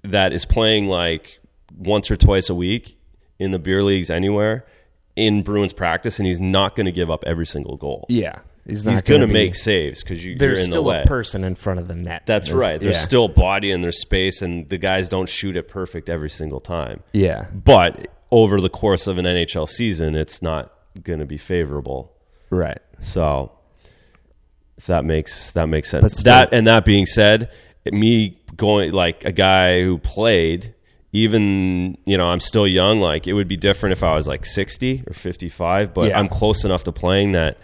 that 0.03 0.33
is 0.33 0.45
playing 0.45 0.87
like 0.87 1.39
once 1.79 2.11
or 2.11 2.17
twice 2.17 2.51
a 2.51 2.55
week 2.55 2.99
in 3.39 3.53
the 3.53 3.59
beer 3.59 3.83
leagues 3.83 4.11
anywhere 4.11 4.67
in 5.17 5.43
Bruins 5.43 5.73
practice 5.73 6.19
and 6.19 6.27
he's 6.27 6.41
not 6.41 6.75
going 6.75 6.87
to 6.87 6.93
give 6.93 7.11
up 7.11 7.25
every 7.27 7.47
single 7.47 7.77
goal. 7.77 8.07
Yeah. 8.09 8.37
He's 8.67 8.85
not 8.85 8.93
He's 8.93 9.03
going 9.03 9.21
to 9.23 9.27
make 9.27 9.55
saves 9.57 10.03
because 10.03 10.25
you, 10.25 10.31
you're 10.31 10.39
There's 10.39 10.65
in 10.65 10.71
the 10.71 10.77
still 10.77 10.85
way. 10.85 11.03
a 11.03 11.07
person 11.07 11.43
in 11.43 11.57
front 11.57 11.81
of 11.81 11.89
the 11.89 11.97
net. 11.97 12.23
That's 12.27 12.49
There's- 12.49 12.61
right. 12.61 12.81
There's 12.81 12.97
yeah. 12.97 13.03
still 13.03 13.27
body 13.29 13.73
and 13.73 13.83
there's 13.83 14.01
space, 14.01 14.41
and 14.41 14.69
the 14.69 14.79
guys 14.79 15.09
don't 15.09 15.29
shoot 15.29 15.57
it 15.57 15.67
perfect 15.67 16.09
every 16.09 16.31
single 16.31 16.61
time. 16.61 17.03
Yeah. 17.13 17.47
But 17.53 18.07
over 18.31 18.61
the 18.61 18.69
course 18.71 19.07
of 19.09 19.19
an 19.19 19.25
NHL 19.25 19.69
season, 19.69 20.15
it's 20.15 20.43
not 20.43 20.73
going 21.03 21.19
to 21.19 21.27
be 21.27 21.39
favorable. 21.39 22.13
Right. 22.51 22.79
So, 23.01 23.51
if 24.79 24.87
that 24.87 25.05
makes 25.05 25.51
that 25.53 25.69
makes 25.69 25.91
sense. 25.91 26.13
Still- 26.13 26.33
that 26.33 26.53
and 26.55 26.67
that 26.69 26.85
being 26.85 27.07
said, 27.07 27.51
me 27.85 28.39
going 28.57 28.93
like 28.93 29.25
a 29.25 29.33
guy 29.33 29.83
who 29.83 29.99
played, 29.99 30.73
even 31.13 31.97
you 32.07 32.17
know, 32.17 32.29
I'm 32.29 32.41
still 32.41 32.67
young. 32.67 33.01
Like 33.01 33.27
it 33.27 33.35
would 33.35 33.49
be 33.49 33.57
different 33.57 33.93
if 33.93 34.03
I 34.03 34.15
was 34.15 34.27
like 34.27 34.47
60 34.47 35.05
or 35.07 35.13
55, 35.13 35.93
but 35.95 36.09
Yeah. 36.09 36.19
I'm 36.19 36.29
close 36.29 36.65
enough 36.65 36.85
to 36.85 36.93
playing 36.93 37.33
that. 37.33 37.59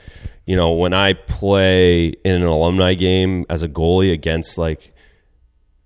You 0.47 0.57
know, 0.57 0.73
when 0.73 0.95
I 0.95 1.13
play 1.13 2.07
in 2.25 2.35
an 2.35 2.43
alumni 2.45 2.95
game 2.95 3.45
as 3.51 3.63
a 3.63 3.69
goalie 3.69 4.13
against 4.13 4.57
like 4.59 4.95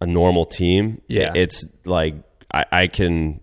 a 0.01 0.07
normal 0.07 0.45
team, 0.45 1.01
Yeah. 1.09 1.33
it's 1.35 1.65
like 1.85 2.15
I, 2.53 2.65
I 2.73 2.87
can. 2.89 3.41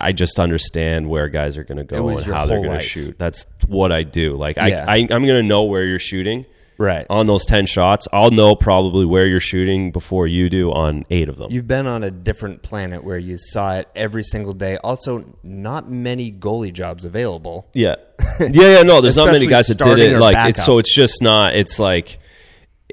I 0.00 0.10
just 0.10 0.40
understand 0.40 1.08
where 1.08 1.28
guys 1.28 1.56
are 1.56 1.62
going 1.62 1.78
to 1.78 1.84
go 1.84 2.08
and 2.08 2.20
how 2.22 2.46
they're 2.46 2.60
going 2.60 2.80
to 2.80 2.84
shoot. 2.84 3.16
That's 3.16 3.46
what 3.68 3.92
I 3.92 4.02
do. 4.02 4.34
Like 4.34 4.56
Yeah. 4.56 4.84
I, 4.88 4.94
I, 4.94 4.96
I'm 5.02 5.06
going 5.06 5.28
to 5.40 5.42
know 5.44 5.62
where 5.64 5.84
you're 5.84 6.00
shooting 6.00 6.46
Right. 6.78 7.04
on 7.10 7.26
those 7.26 7.44
10 7.44 7.66
shots. 7.66 8.06
I'll 8.12 8.30
know 8.30 8.54
probably 8.54 9.04
where 9.04 9.26
you're 9.26 9.40
shooting 9.40 9.90
before 9.90 10.26
you 10.28 10.48
do 10.48 10.70
on 10.72 11.04
eight 11.10 11.28
of 11.28 11.36
them. 11.36 11.50
You've 11.50 11.66
been 11.66 11.86
on 11.88 12.04
a 12.04 12.10
different 12.10 12.62
planet 12.62 13.02
where 13.02 13.18
you 13.18 13.36
saw 13.36 13.74
it 13.78 13.88
every 13.96 14.22
single 14.22 14.54
day. 14.54 14.76
Also, 14.84 15.24
not 15.42 15.90
many 15.90 16.30
goalie 16.30 16.72
jobs 16.72 17.04
available. 17.04 17.68
yeah. 17.74 17.96
Yeah, 18.40 18.78
yeah, 18.78 18.82
no, 18.82 19.00
there's 19.00 19.16
not 19.16 19.32
many 19.32 19.46
guys 19.46 19.66
that 19.66 19.78
did 19.78 19.98
it. 19.98 20.18
Like, 20.18 20.50
it's 20.50 20.64
so 20.64 20.78
it's 20.78 20.94
just 20.94 21.20
not, 21.22 21.56
it's 21.56 21.80
like, 21.80 22.18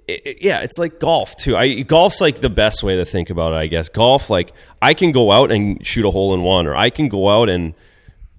it, 0.07 0.21
it- 0.25 0.37
yeah, 0.41 0.61
it's 0.61 0.79
like 0.79 0.99
golf 0.99 1.35
too. 1.35 1.55
I 1.55 1.81
golf's 1.81 2.19
like 2.21 2.37
the 2.37 2.49
best 2.49 2.81
way 2.81 2.95
to 2.95 3.05
think 3.05 3.29
about 3.29 3.53
it, 3.53 3.57
I 3.57 3.67
guess. 3.67 3.87
Golf, 3.89 4.31
like, 4.31 4.53
I 4.81 4.95
can 4.95 5.11
go 5.11 5.31
out 5.31 5.51
and 5.51 5.85
shoot 5.85 6.03
a 6.05 6.09
hole 6.09 6.33
in 6.33 6.41
one, 6.41 6.65
or 6.65 6.75
I 6.75 6.89
can 6.89 7.07
go 7.09 7.29
out 7.29 7.49
and 7.49 7.75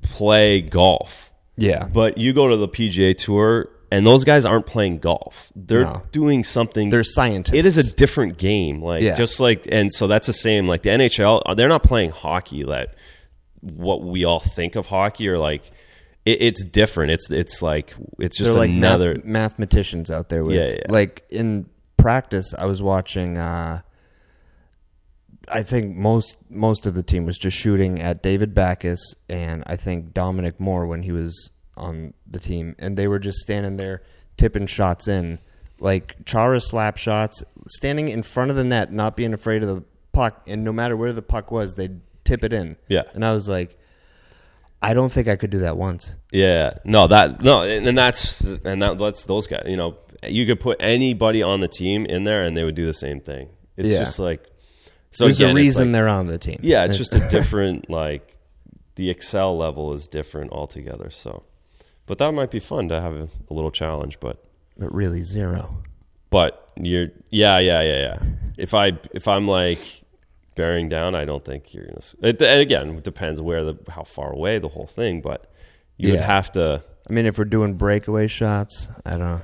play 0.03 0.61
golf. 0.63 1.31
Yeah. 1.57 1.87
But 1.87 2.19
you 2.19 2.33
go 2.33 2.49
to 2.49 2.57
the 2.57 2.69
PGA 2.69 3.17
Tour, 3.17 3.69
and 3.91 4.07
those 4.07 4.25
guys 4.25 4.45
aren't 4.45 4.67
playing 4.67 4.99
golf. 4.99 5.53
They're 5.55 5.85
No. 5.85 6.03
doing 6.13 6.43
something. 6.45 6.89
They're 6.91 7.05
scientists. 7.05 7.55
It 7.55 7.67
is 7.67 7.77
a 7.79 7.95
different 7.95 8.37
game. 8.39 8.83
Like 8.83 9.03
Yeah. 9.03 9.15
just 9.17 9.39
like, 9.41 9.67
and 9.71 9.93
so 9.93 10.07
that's 10.07 10.27
the 10.27 10.33
same. 10.33 10.67
Like 10.67 10.83
the 10.83 10.91
NHL, 10.91 11.43
uh, 11.47 11.55
they're 11.55 11.69
not 11.69 11.83
playing 11.83 12.11
hockey. 12.11 12.65
That 12.65 12.95
what 13.61 14.03
we 14.03 14.25
all 14.25 14.41
think 14.41 14.77
of 14.77 14.87
hockey, 14.87 15.29
or 15.29 15.39
like 15.39 15.63
it, 16.25 16.43
it's 16.43 16.65
different. 16.65 17.13
It's 17.13 17.31
it's 17.31 17.63
like 17.63 17.95
it's 18.19 18.37
just 18.37 18.51
They're 18.53 18.59
like 18.61 18.71
another. 18.71 19.15
math- 19.15 19.25
mathematicians 19.25 20.11
out 20.11 20.29
there 20.29 20.45
with 20.45 20.57
Yeah, 20.57 20.71
yeah. 20.71 20.83
like 20.89 21.23
in 21.31 21.67
practice 21.97 22.55
I 22.57 22.67
was 22.67 22.83
watching 22.83 23.37
uh 23.39 23.81
I 25.49 25.63
think 25.63 25.97
most 25.97 26.37
most 26.51 26.87
of 26.87 26.95
the 26.95 27.03
team 27.03 27.25
was 27.25 27.39
just 27.39 27.57
shooting 27.57 28.01
at 28.01 28.23
David 28.23 28.53
Backes 28.55 29.15
and 29.29 29.63
I 29.67 29.77
think 29.77 30.13
Dominic 30.13 30.59
Moore 30.59 30.87
when 30.87 31.03
he 31.03 31.13
was 31.13 31.51
on 31.77 32.15
the 32.27 32.39
team 32.39 32.75
and 32.79 32.97
they 32.97 33.07
were 33.09 33.19
just 33.19 33.39
standing 33.39 33.77
there 33.77 34.03
tipping 34.37 34.67
shots 34.67 35.09
in 35.09 35.39
like 35.79 36.17
Chara 36.25 36.61
slap 36.61 36.97
shots 36.97 37.45
standing 37.69 38.09
in 38.09 38.23
front 38.23 38.51
of 38.51 38.57
the 38.57 38.65
net 38.65 38.93
not 38.93 39.17
being 39.17 39.35
afraid 39.35 39.63
of 39.63 39.69
the 39.69 39.85
puck 40.13 40.43
and 40.47 40.65
no 40.65 40.73
matter 40.73 40.97
where 40.97 41.13
the 41.13 41.23
puck 41.23 41.51
was 41.51 41.75
they'd 41.75 42.01
tip 42.25 42.43
it 42.45 42.53
in 42.53 42.77
Yeah. 42.89 43.03
and 43.15 43.25
I 43.25 43.33
was 43.33 43.49
like 43.49 43.79
I 44.83 44.95
don't 44.95 45.11
think 45.11 45.27
I 45.29 45.37
could 45.37 45.51
do 45.51 45.59
that 45.61 45.77
once 45.77 46.17
Yeah, 46.33 46.75
no, 46.85 47.07
that 47.09 47.43
no, 47.43 47.63
and, 47.63 47.87
and 47.87 47.97
that's 47.99 48.41
and 48.41 48.81
that 48.83 48.99
that's 48.99 49.25
those 49.25 49.47
guys. 49.47 49.65
You 49.67 49.77
know, 49.77 49.97
you 50.23 50.45
could 50.47 50.61
put 50.61 50.77
anybody 50.81 51.43
on 51.43 51.61
the 51.61 51.67
team 51.69 52.05
in 52.05 52.25
there, 52.25 52.43
and 52.45 52.55
they 52.57 52.63
would 52.63 52.75
do 52.75 52.85
the 52.85 52.93
same 52.93 53.21
thing. 53.21 53.49
It's 53.79 53.89
Yeah. 53.89 54.01
just 54.01 54.19
like 54.19 54.47
so. 55.11 55.25
there's 55.25 55.41
again, 55.41 55.53
a 55.53 55.55
reason 55.55 55.87
like- 55.89 55.93
they're 55.95 56.09
on 56.09 56.27
the 56.27 56.37
team 56.39 56.59
Yeah, 56.63 56.85
it's 56.85 56.99
just 56.99 57.15
a 57.15 57.21
different 57.31 57.89
like 57.91 58.37
the 58.97 59.09
Excel 59.11 59.57
level 59.57 59.93
is 59.95 60.09
different 60.09 60.53
altogether. 60.53 61.09
So, 61.11 61.43
but 62.07 62.19
that 62.19 62.33
might 62.33 62.51
be 62.51 62.61
fun 62.61 62.89
to 62.89 63.01
have 63.01 63.15
a, 63.15 63.29
a 63.51 63.55
little 63.55 63.71
challenge. 63.71 64.19
But 64.21 64.43
but 64.79 64.93
really 64.95 65.23
zero. 65.23 65.83
but 66.31 66.71
you're 66.77 67.09
yeah 67.31 67.59
yeah 67.59 67.83
yeah 67.83 67.99
yeah. 67.99 68.23
If 68.57 68.75
I 68.75 68.93
if 69.13 69.29
I'm 69.29 69.47
like 69.49 69.79
bearing 70.55 70.89
down, 70.89 71.15
I 71.15 71.25
don't 71.25 71.45
think 71.45 71.75
you're 71.75 71.85
gonna. 71.87 72.01
It, 72.23 72.41
and 72.43 72.61
again, 72.61 72.91
it 72.97 73.05
depends 73.05 73.41
where 73.41 73.65
the 73.65 73.77
how 73.89 74.03
far 74.05 74.33
away 74.33 74.59
the 74.59 74.69
whole 74.69 74.87
thing, 74.87 75.21
but 75.21 75.51
you 75.97 76.13
would 76.13 76.21
have 76.21 76.53
to. 76.53 76.83
I 77.09 77.13
mean, 77.13 77.27
if 77.27 77.39
we're 77.39 77.45
doing 77.45 77.75
breakaway 77.75 78.27
shots, 78.27 78.89
I 79.05 79.11
don't 79.11 79.21
know. 79.21 79.41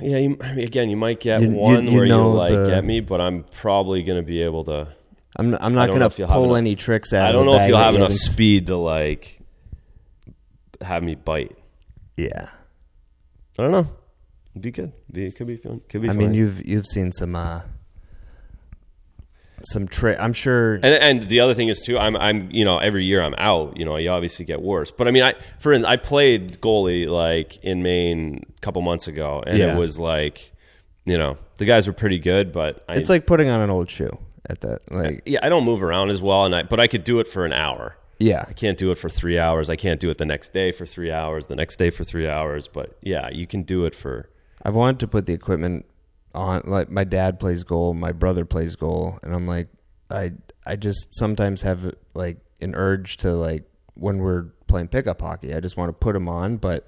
Yeah, 0.00 0.18
you, 0.18 0.36
I 0.42 0.54
mean, 0.54 0.64
again, 0.66 0.90
you 0.90 0.96
might 0.96 1.20
get 1.20 1.40
You- 1.42 1.50
one 1.52 1.86
you 1.86 1.96
where 1.96 2.04
you 2.04 2.16
like 2.16 2.52
the- 2.52 2.68
get 2.68 2.84
me, 2.84 3.00
but 3.00 3.20
I'm 3.20 3.44
probably 3.44 4.02
gonna 4.02 4.22
be 4.22 4.42
able 4.42 4.64
to. 4.64 4.88
I'm, 5.38 5.54
I'm 5.60 5.74
not 5.74 5.88
going 5.88 5.98
know 6.00 6.08
to 6.08 6.12
if 6.14 6.18
you'll 6.18 6.28
have 6.28 6.36
pull 6.36 6.56
any 6.56 6.76
tricks 6.76 7.12
out 7.12 7.28
I 7.28 7.32
don't 7.32 7.44
know 7.44 7.56
if 7.56 7.68
you'll 7.68 7.76
have 7.76 7.94
enough 7.94 8.14
speed 8.14 8.68
to 8.68 8.76
like 8.76 9.38
have 10.80 11.02
me 11.02 11.14
bite. 11.14 11.56
Yeah. 12.16 12.48
I 13.58 13.62
don't 13.62 13.72
know. 13.72 13.88
It'd 14.52 14.62
be 14.62 14.70
good. 14.70 14.92
Be, 15.10 15.26
it 15.26 15.36
could 15.36 15.46
be 15.46 15.56
fun. 15.56 15.80
Could 15.88 16.02
be. 16.02 16.08
I 16.10 16.12
mean, 16.12 16.34
you've 16.34 16.66
you've 16.66 16.86
seen 16.86 17.12
some 17.12 17.34
uh 17.36 17.60
some 19.60 19.88
trick. 19.88 20.18
I'm 20.20 20.32
sure. 20.32 20.74
And, 20.74 20.84
and 20.86 21.26
the 21.26 21.40
other 21.40 21.54
thing 21.54 21.68
is 21.68 21.80
too, 21.80 21.98
I'm 21.98 22.16
I'm 22.16 22.50
you 22.50 22.64
know 22.64 22.78
every 22.78 23.04
year 23.04 23.22
I'm 23.22 23.34
out. 23.38 23.76
You 23.78 23.84
know, 23.84 23.96
you 23.96 24.10
obviously 24.10 24.44
get 24.44 24.60
worse. 24.60 24.90
But 24.90 25.08
I 25.08 25.10
mean, 25.10 25.22
I 25.22 25.34
for 25.58 25.72
instance, 25.72 25.90
I 25.90 25.96
played 25.96 26.60
goalie 26.60 27.06
like 27.06 27.56
in 27.64 27.82
Maine 27.82 28.44
a 28.56 28.60
couple 28.60 28.82
months 28.82 29.08
ago, 29.08 29.42
and 29.46 29.56
Yeah. 29.58 29.74
it 29.74 29.78
was 29.78 29.98
like, 29.98 30.52
you 31.04 31.16
know, 31.16 31.38
the 31.56 31.64
guys 31.64 31.86
were 31.86 31.92
pretty 31.94 32.18
good, 32.18 32.52
but 32.52 32.84
I, 32.88 32.96
it's 32.96 33.08
like 33.08 33.26
putting 33.26 33.48
on 33.48 33.60
an 33.60 33.70
old 33.70 33.90
shoe 33.90 34.16
at 34.48 34.60
that. 34.60 34.90
Like, 34.92 35.22
yeah, 35.26 35.40
I 35.42 35.48
don't 35.48 35.64
move 35.64 35.82
around 35.82 36.10
as 36.10 36.20
well, 36.20 36.44
and 36.44 36.54
I 36.54 36.62
but 36.62 36.78
I 36.80 36.86
could 36.86 37.04
do 37.04 37.18
it 37.20 37.26
for 37.28 37.44
an 37.46 37.52
hour. 37.52 37.96
Yeah, 38.18 38.44
I 38.48 38.52
can't 38.52 38.78
do 38.78 38.90
it 38.90 38.98
for 38.98 39.08
three 39.08 39.38
hours. 39.38 39.68
I 39.68 39.76
can't 39.76 40.00
do 40.00 40.10
it 40.10 40.18
the 40.18 40.24
next 40.24 40.52
day 40.52 40.72
for 40.72 40.86
three 40.86 41.12
hours. 41.12 41.46
The 41.48 41.56
next 41.56 41.76
day 41.76 41.90
for 41.90 42.04
three 42.04 42.28
hours. 42.28 42.68
But 42.68 42.96
yeah, 43.02 43.28
you 43.30 43.46
can 43.46 43.62
do 43.62 43.84
it 43.84 43.94
for. 43.94 44.30
I've 44.62 44.74
wanted 44.74 45.00
to 45.00 45.08
put 45.08 45.26
the 45.26 45.34
equipment 45.34 45.86
on. 46.34 46.62
Like, 46.64 46.90
my 46.90 47.04
dad 47.04 47.38
plays 47.38 47.62
goal, 47.62 47.94
my 47.94 48.12
brother 48.12 48.44
plays 48.44 48.76
goal, 48.76 49.18
and 49.22 49.34
I'm 49.34 49.46
like, 49.46 49.68
I 50.10 50.32
I 50.64 50.76
just 50.76 51.14
sometimes 51.14 51.62
have 51.62 51.94
like 52.14 52.38
an 52.60 52.74
urge 52.74 53.18
to 53.18 53.32
like 53.32 53.64
when 53.94 54.18
we're 54.18 54.46
playing 54.66 54.88
pickup 54.88 55.20
hockey, 55.20 55.54
I 55.54 55.60
just 55.60 55.76
want 55.76 55.88
to 55.90 55.92
put 55.92 56.12
them 56.12 56.28
on, 56.28 56.56
but 56.56 56.86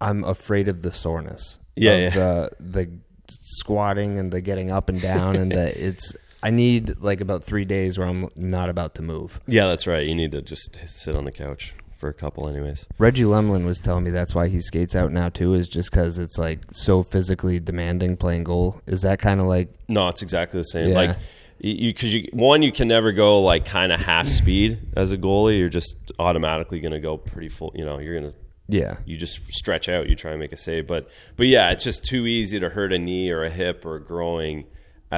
I'm 0.00 0.24
afraid 0.24 0.68
of 0.68 0.82
the 0.82 0.92
soreness. 0.92 1.58
Yeah, 1.74 1.92
of 1.92 2.02
yeah. 2.02 2.10
the 2.10 2.50
the 2.60 2.90
squatting 3.30 4.18
and 4.18 4.32
the 4.32 4.40
getting 4.40 4.70
up 4.70 4.88
and 4.88 5.00
down 5.00 5.36
and 5.36 5.52
the 5.52 5.86
it's. 5.86 6.14
I 6.42 6.50
need 6.50 6.98
like 6.98 7.20
about 7.20 7.44
three 7.44 7.64
days 7.64 7.98
where 7.98 8.06
I'm 8.06 8.28
not 8.36 8.68
about 8.68 8.94
to 8.96 9.02
move. 9.02 9.40
Yeah, 9.46 9.66
that's 9.68 9.86
right. 9.86 10.06
You 10.06 10.14
need 10.14 10.32
to 10.32 10.42
just 10.42 10.78
sit 10.86 11.16
on 11.16 11.24
the 11.24 11.32
couch 11.32 11.74
for 11.96 12.08
a 12.08 12.14
couple, 12.14 12.48
anyways. 12.48 12.86
Reggie 12.98 13.24
Lemelin 13.24 13.64
was 13.64 13.78
telling 13.78 14.04
me 14.04 14.10
that's 14.10 14.34
why 14.34 14.48
he 14.48 14.60
skates 14.60 14.94
out 14.94 15.12
now 15.12 15.28
too, 15.28 15.54
is 15.54 15.68
just 15.68 15.90
because 15.90 16.18
it's 16.18 16.38
like 16.38 16.60
so 16.72 17.02
physically 17.02 17.58
demanding 17.58 18.16
playing 18.16 18.44
goal. 18.44 18.80
Is 18.86 19.02
that 19.02 19.18
kind 19.18 19.40
of 19.40 19.46
like 19.46 19.72
No, 19.88 20.08
it's 20.08 20.22
exactly 20.22 20.60
the 20.60 20.64
same. 20.64 20.90
Yeah. 20.90 20.94
Like 20.94 21.16
you, 21.58 21.92
because 21.92 22.12
you, 22.12 22.28
one, 22.32 22.62
you 22.62 22.70
can 22.70 22.88
never 22.88 23.12
go 23.12 23.40
like 23.40 23.64
kind 23.64 23.92
of 23.92 24.00
half 24.00 24.28
speed 24.28 24.78
as 24.96 25.12
a 25.12 25.18
goalie. 25.18 25.58
You're 25.58 25.68
just 25.68 25.96
automatically 26.18 26.80
going 26.80 26.92
to 26.92 27.00
go 27.00 27.16
pretty 27.16 27.48
full. 27.48 27.72
You 27.74 27.84
know, 27.84 27.98
you're 27.98 28.18
going 28.18 28.30
to 28.30 28.36
yeah, 28.68 28.96
you 29.04 29.16
just 29.16 29.46
stretch 29.52 29.88
out. 29.88 30.08
You 30.08 30.16
try 30.16 30.32
and 30.32 30.40
make 30.40 30.52
a 30.52 30.56
save, 30.56 30.86
but 30.86 31.08
but 31.36 31.46
yeah, 31.46 31.70
it's 31.70 31.84
just 31.84 32.04
too 32.04 32.26
easy 32.26 32.58
to 32.58 32.68
hurt 32.68 32.92
a 32.92 32.98
knee 32.98 33.30
or 33.30 33.44
a 33.44 33.50
hip 33.50 33.84
or 33.84 33.96
a 33.96 34.02
growing 34.02 34.64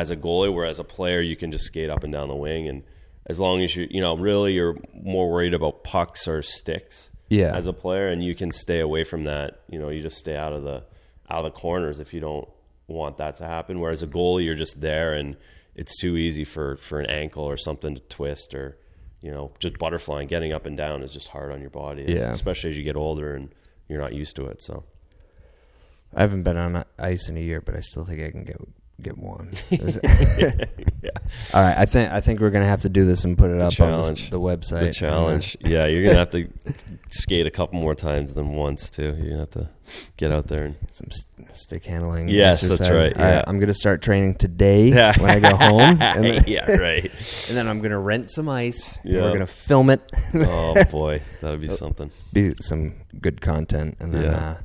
as 0.01 0.11
a 0.11 0.17
goalie. 0.17 0.53
Whereas 0.53 0.79
a 0.79 0.85
player, 0.85 1.21
you 1.21 1.37
can 1.37 1.51
just 1.51 1.65
skate 1.65 1.91
up 1.91 2.05
and 2.05 2.13
down 2.13 2.29
the 2.29 2.35
wing, 2.37 2.69
and 2.69 2.83
as 3.27 3.39
long 3.39 3.63
as 3.63 3.75
you 3.77 3.87
you 3.91 4.01
know 4.01 4.17
really 4.17 4.53
you're 4.55 4.77
more 4.95 5.31
worried 5.31 5.55
about 5.55 5.85
pucks 5.85 6.27
or 6.29 6.43
sticks. 6.43 7.11
Yeah. 7.31 7.55
as 7.55 7.67
a 7.67 7.75
player, 7.75 8.09
and 8.09 8.25
you 8.25 8.35
can 8.35 8.51
stay 8.51 8.81
away 8.81 9.05
from 9.05 9.25
that. 9.25 9.61
You 9.69 9.79
know, 9.79 9.91
you 9.91 10.01
just 10.01 10.17
stay 10.17 10.35
out 10.37 10.55
of 10.55 10.63
the 10.65 10.83
out 11.31 11.45
of 11.45 11.45
the 11.45 11.51
corners 11.51 12.01
if 12.01 12.15
you 12.15 12.21
don't 12.21 12.49
want 12.87 13.19
that 13.19 13.37
to 13.37 13.45
happen. 13.45 13.81
Whereas 13.81 14.03
a 14.03 14.07
goalie, 14.07 14.47
you're 14.47 14.55
just 14.55 14.81
there, 14.81 15.13
and 15.13 15.37
it's 15.75 16.01
too 16.01 16.17
easy 16.17 16.45
for 16.45 16.77
for 16.77 17.01
an 17.01 17.07
ankle 17.11 17.45
or 17.45 17.57
something 17.57 17.95
to 17.95 18.01
twist 18.03 18.55
or. 18.55 18.79
You 19.21 19.33
know, 19.33 19.51
just 19.59 19.75
butterflying, 19.75 20.29
getting 20.29 20.53
up 20.53 20.65
and 20.65 20.77
down 20.77 21.03
is 21.03 21.13
just 21.13 21.27
hard 21.27 21.51
on 21.51 21.61
your 21.61 21.71
body, 21.71 22.05
Yeah. 22.07 22.31
especially 22.31 22.71
as 22.71 22.79
you 22.79 22.85
get 22.85 22.95
older 22.95 23.35
and 23.35 23.49
you're 23.89 24.01
not 24.01 24.15
used 24.15 24.37
to 24.37 24.47
it. 24.47 24.63
So 24.63 24.85
I 26.15 26.21
haven't 26.21 26.45
been 26.45 26.57
on 26.57 26.85
ice 27.01 27.29
in 27.29 27.37
a 27.37 27.41
year, 27.41 27.61
but 27.61 27.75
I 27.75 27.81
still 27.81 28.05
think 28.05 28.23
I 28.23 28.31
can 28.31 28.45
get 28.45 28.61
get 29.01 29.17
one. 29.17 29.51
All 31.55 31.63
right, 31.63 31.77
I 31.79 31.87
think 31.87 32.11
I 32.11 32.21
think 32.21 32.41
we're 32.41 32.51
gonna 32.51 32.67
have 32.67 32.83
to 32.83 32.89
do 32.89 33.05
this 33.05 33.25
and 33.25 33.37
put 33.39 33.51
it 33.51 33.61
up 33.61 33.79
on 33.81 33.93
the, 34.03 34.29
the 34.31 34.41
website. 34.41 34.87
the 34.87 34.93
challenge, 34.93 35.57
yeah, 35.61 35.87
you're 35.87 36.05
gonna 36.05 36.19
have 36.19 36.31
to 36.31 36.49
skate 37.11 37.47
a 37.47 37.51
couple 37.51 37.79
more 37.79 37.95
times 37.95 38.35
than 38.35 38.55
once 38.55 38.91
too. 38.91 39.15
You're 39.19 39.29
gonna 39.31 39.39
have 39.39 39.51
to 39.51 39.69
get 40.17 40.33
out 40.33 40.49
there 40.49 40.65
and 40.65 40.77
Some 40.93 41.09
st- 41.11 41.57
stick 41.57 41.85
handling. 41.85 42.29
Yes, 42.29 42.67
that's 42.69 42.81
right, 42.91 43.17
All 43.17 43.23
right, 43.23 43.35
yeah. 43.35 43.45
I'm 43.47 43.59
gonna 43.61 43.75
start 43.75 44.03
training 44.03 44.35
today 44.35 44.89
Yeah. 44.89 45.13
when 45.21 45.31
I 45.31 45.41
go 45.41 45.57
home, 45.57 46.03
and 46.03 46.25
then, 46.25 46.45
yeah, 46.47 46.71
right. 46.73 47.05
and 47.05 47.57
then 47.57 47.69
I'm 47.69 47.81
gonna 47.81 47.99
rent 48.01 48.31
some 48.31 48.49
ice. 48.49 48.99
Yeah. 49.05 49.23
we're 49.23 49.33
gonna 49.33 49.47
film 49.47 49.91
it. 49.91 50.01
Oh 50.35 50.75
boy, 50.91 51.23
that 51.41 51.51
would 51.51 51.61
be 51.61 51.69
something. 51.69 52.11
Be 52.33 52.55
some 52.61 52.95
good 53.21 53.41
content, 53.41 53.97
and 54.01 54.13
then 54.13 54.25
Yeah. 54.25 54.37
uh, 54.37 54.57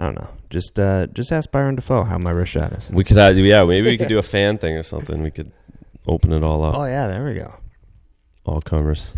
I 0.00 0.04
don't 0.04 0.14
know. 0.14 0.28
Just 0.48 0.78
uh, 0.78 1.06
just 1.08 1.30
ask 1.30 1.50
Byron 1.50 1.74
Dafoe 1.74 2.04
how 2.04 2.16
my 2.16 2.30
wrist 2.30 2.52
shot 2.52 2.72
is. 2.72 2.90
We 2.90 3.04
could 3.04 3.18
have, 3.18 3.36
yeah, 3.36 3.62
maybe 3.64 3.88
we 3.88 3.98
could 3.98 4.08
do 4.08 4.18
a 4.18 4.22
fan 4.22 4.56
thing 4.56 4.74
or 4.78 4.82
something. 4.82 5.22
We 5.22 5.30
could 5.30 5.52
open 6.06 6.32
it 6.32 6.42
all 6.42 6.64
up, 6.64 6.74
Oh 6.74 6.86
yeah, 6.86 7.06
there 7.08 7.22
we 7.22 7.34
go. 7.34 7.52
all 8.46 8.62
comers. 8.62 9.12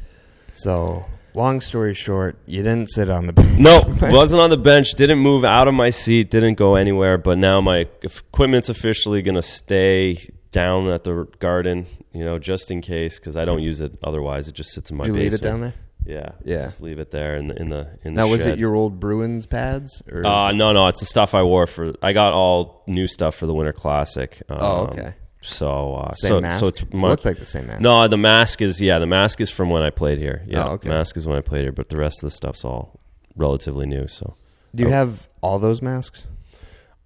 So, 0.53 1.05
long 1.35 1.61
story 1.61 1.95
short, 1.95 2.37
you 2.47 2.65
didn't 2.65 2.89
sit 2.91 3.09
on 3.11 3.27
the 3.27 3.33
bench. 3.39 3.61
No, 3.61 3.83
wasn't 4.13 4.41
on 4.43 4.51
the 4.51 4.57
bench. 4.57 4.91
Didn't 4.95 5.21
move 5.21 5.45
out 5.45 5.69
of 5.69 5.75
my 5.75 5.91
seat. 5.91 6.31
Didn't 6.31 6.55
go 6.55 6.75
anywhere. 6.75 7.17
But 7.17 7.39
now 7.39 7.61
my 7.61 7.87
equipment's 8.03 8.69
officially 8.69 9.23
going 9.23 9.37
to 9.37 9.43
stay 9.43 10.19
down 10.51 10.89
at 10.89 11.05
the 11.05 11.29
garden. 11.39 11.87
You 12.13 12.25
know, 12.25 12.39
just 12.41 12.71
in 12.73 12.83
case, 12.83 13.19
because 13.21 13.37
I 13.37 13.45
don't 13.45 13.63
use 13.63 13.81
it 13.81 13.93
otherwise. 14.03 14.49
It 14.49 14.55
just 14.57 14.73
sits 14.73 14.91
in 14.91 14.97
my. 14.97 15.07
you 15.07 15.13
leave 15.13 15.33
it 15.33 15.41
down 15.41 15.61
there. 15.61 15.75
Yeah, 16.05 16.31
Yeah. 16.45 16.65
Just 16.65 16.81
leave 16.83 16.99
it 16.99 17.11
there 17.13 17.37
in 17.37 17.49
the 17.49 17.61
in 17.61 17.69
the 17.69 17.89
in 18.05 18.15
the. 18.15 18.23
Now, 18.23 18.29
was 18.29 18.43
shed. 18.43 18.55
it 18.55 18.59
your 18.59 18.75
old 18.75 18.99
Bruins 18.99 19.47
pads? 19.47 20.03
Or 20.11 20.27
Uh, 20.27 20.51
it- 20.51 20.57
no, 20.57 20.73
no, 20.73 20.89
it's 20.89 21.01
the 21.01 21.07
stuff 21.07 21.35
I 21.35 21.43
wore 21.43 21.67
for. 21.67 21.95
I 22.03 22.13
got 22.13 22.33
all 22.33 22.83
new 22.87 23.07
stuff 23.07 23.35
for 23.37 23.47
the 23.47 23.55
Winter 23.55 23.73
Classic. 23.73 24.43
Um, 24.49 24.59
Oh, 24.61 24.81
okay. 24.93 25.15
So, 25.45 25.95
uh, 25.95 26.13
same 26.13 26.29
so, 26.29 26.41
mask? 26.41 26.61
so 26.61 26.67
it's 26.69 26.83
It 26.83 26.95
looked 26.95 27.25
like 27.25 27.39
the 27.39 27.47
same 27.47 27.67
mask. 27.67 27.81
No, 27.81 28.07
the 28.09 28.17
mask 28.17 28.63
is 28.63 28.81
yeah, 28.81 28.99
the 29.01 29.07
mask 29.07 29.41
is 29.41 29.51
from 29.51 29.71
when 29.71 29.83
I 29.83 29.91
played 29.91 30.19
here. 30.19 30.43
Yeah, 30.47 30.69
Oh, 30.69 30.73
okay. 30.75 30.89
mask 30.89 31.17
is 31.17 31.27
when 31.27 31.37
I 31.37 31.41
played 31.41 31.63
here, 31.63 31.73
but 31.73 31.89
the 31.89 31.99
rest 31.99 32.23
of 32.23 32.29
the 32.29 32.31
stuff's 32.33 32.65
all 32.65 32.99
relatively 33.37 33.87
new. 33.87 34.07
So, 34.09 34.35
Do 34.75 34.83
you 34.85 34.91
have 34.91 35.27
all 35.41 35.59
those 35.59 35.83
masks? 35.83 36.29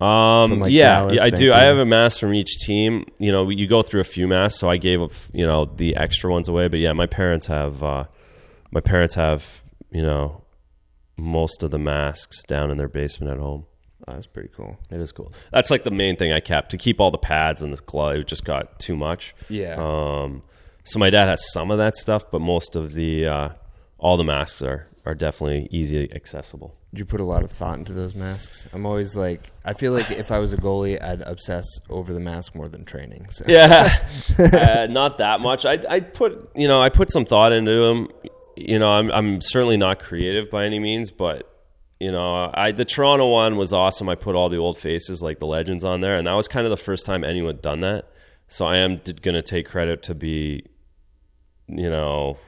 um, 0.01 0.61
like, 0.61 0.73
yeah, 0.73 0.97
Dallas, 1.01 1.15
yeah, 1.17 1.25
I 1.25 1.31
do. 1.31 1.53
I 1.55 1.61
have 1.63 1.79
a 1.79 1.87
mask 1.87 2.21
from 2.21 2.35
each 2.35 2.59
team. 2.59 3.07
You 3.19 3.33
know, 3.33 3.49
you 3.49 3.67
go 3.67 3.81
through 3.81 4.01
a 4.03 4.05
few 4.05 4.29
masks, 4.29 4.61
so 4.61 4.69
I 4.69 4.77
gave 4.77 5.29
you 5.33 5.47
know 5.47 5.65
the 5.65 5.97
extra 5.97 6.31
ones 6.31 6.49
away. 6.49 6.69
But 6.69 6.81
yeah, 6.81 6.93
my 6.93 7.07
parents 7.07 7.47
have 7.47 7.83
uh, 7.83 8.05
my 8.71 8.81
parents 8.81 9.15
have 9.15 9.63
you 9.91 10.03
know 10.03 10.43
most 11.17 11.63
of 11.63 11.71
the 11.71 11.79
masks 11.79 12.43
down 12.45 12.71
in 12.71 12.77
their 12.77 12.89
basement 12.89 13.33
at 13.33 13.39
home. 13.39 13.67
Oh, 14.07 14.13
that's 14.13 14.27
pretty 14.27 14.51
cool. 14.55 14.79
It 14.91 15.01
is 15.01 15.11
cool. 15.11 15.33
That's 15.51 15.71
like 15.71 15.83
the 15.83 15.91
main 15.91 16.17
thing 16.17 16.33
I 16.33 16.41
kept 16.41 16.71
to 16.71 16.79
keep 16.79 17.01
all 17.01 17.11
the 17.11 17.19
pads 17.19 17.63
and 17.63 17.73
the 17.73 17.83
glove. 17.83 18.17
It 18.17 18.27
just 18.27 18.45
got 18.45 18.79
too 18.79 18.97
much. 18.97 19.35
Yeah. 19.49 19.77
Um, 19.79 20.43
so 20.85 20.99
my 20.99 21.11
dad 21.11 21.27
has 21.27 21.53
some 21.53 21.71
of 21.71 21.79
that 21.79 21.97
stuff, 21.97 22.31
but 22.31 22.41
most 22.41 22.77
of 22.77 22.93
the 22.93 23.27
uh, 23.27 23.49
all 23.99 24.17
the 24.17 24.25
masks 24.25 24.63
are 24.63 24.87
are 25.05 25.15
definitely 25.15 25.69
easy 25.71 26.13
accessible. 26.13 26.75
Did 26.93 27.01
you 27.01 27.05
put 27.05 27.21
a 27.21 27.25
lot 27.25 27.45
of 27.45 27.51
thought 27.51 27.79
into 27.79 27.93
those 27.93 28.15
masks? 28.15 28.67
I'm 28.73 28.87
always 28.87 29.15
like, 29.17 29.53
I 29.65 29.75
feel 29.75 29.93
like 29.93 30.11
if 30.11 30.33
I 30.33 30.39
was 30.39 30.53
a 30.53 30.57
goalie, 30.57 31.01
I'd 31.03 31.23
obsess 31.23 31.65
over 31.89 32.13
the 32.13 32.21
mask 32.21 32.55
more 32.57 32.69
than 32.69 32.85
training. 32.85 33.29
So. 33.31 33.45
Yeah, 33.47 33.89
uh, 34.39 34.89
not 34.91 35.19
that 35.19 35.41
much. 35.41 35.65
I 35.65 35.79
I 35.89 36.01
put 36.01 36.51
you 36.55 36.69
know 36.69 36.83
I 36.83 36.89
put 36.91 37.11
some 37.11 37.25
thought 37.25 37.53
into 37.53 37.73
them. 37.73 38.09
You 38.57 38.79
know, 38.79 38.91
I'm 38.91 39.11
I'm 39.13 39.41
certainly 39.41 39.77
not 39.77 39.99
creative 39.99 40.51
by 40.51 40.65
any 40.65 40.79
means, 40.79 41.11
but 41.11 41.53
you 42.01 42.11
know, 42.13 42.51
I 42.53 42.73
the 42.73 42.85
Toronto 42.85 43.29
one 43.31 43.57
was 43.57 43.73
awesome. 43.73 44.09
I 44.09 44.15
put 44.15 44.35
all 44.35 44.49
the 44.49 44.57
old 44.59 44.79
faces 44.79 45.23
like 45.23 45.39
the 45.39 45.47
legends 45.47 45.85
on 45.85 46.01
there, 46.01 46.17
and 46.17 46.27
that 46.27 46.33
was 46.35 46.49
kind 46.49 46.65
of 46.67 46.71
the 46.71 46.77
first 46.77 47.07
time 47.07 47.23
anyone 47.25 47.55
had 47.55 47.63
done 47.63 47.81
that. 47.81 48.07
So 48.49 48.65
I 48.67 48.77
am 48.79 49.01
going 49.23 49.35
to 49.35 49.43
take 49.43 49.67
credit 49.67 50.03
to 50.05 50.15
be, 50.15 50.65
you 51.69 51.91
know, 51.91 52.39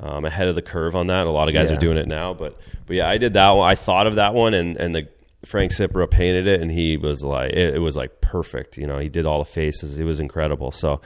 um, 0.00 0.24
ahead 0.24 0.48
of 0.48 0.54
the 0.54 0.62
curve 0.62 0.96
on 0.96 1.06
that. 1.06 1.26
A 1.26 1.30
lot 1.30 1.48
of 1.48 1.54
guys 1.54 1.70
Yeah. 1.70 1.76
are 1.76 1.80
doing 1.80 1.96
it 1.96 2.08
now, 2.08 2.34
but 2.34 2.58
but 2.86 2.96
yeah, 2.96 3.08
I 3.08 3.18
did 3.18 3.32
that 3.34 3.50
one. 3.52 3.68
I 3.68 3.74
thought 3.74 4.06
of 4.06 4.16
that 4.16 4.34
one, 4.34 4.52
and 4.54 4.76
and 4.76 4.94
the 4.94 5.08
Frank 5.44 5.72
Cipra 5.72 6.10
painted 6.10 6.46
it, 6.46 6.60
and 6.60 6.70
he 6.70 6.96
was 6.96 7.24
like, 7.24 7.52
it, 7.52 7.74
it 7.76 7.78
was 7.78 7.96
like 7.96 8.20
perfect. 8.20 8.76
You 8.76 8.86
know, 8.86 8.98
he 8.98 9.08
did 9.08 9.24
all 9.26 9.38
the 9.38 9.44
faces. 9.44 9.98
It 9.98 10.04
was 10.04 10.18
incredible. 10.18 10.72
So 10.72 11.00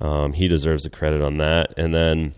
um, 0.00 0.32
he 0.32 0.46
deserves 0.46 0.84
the 0.84 0.90
credit 0.90 1.20
on 1.22 1.38
that. 1.38 1.74
And 1.76 1.92
then 1.94 2.34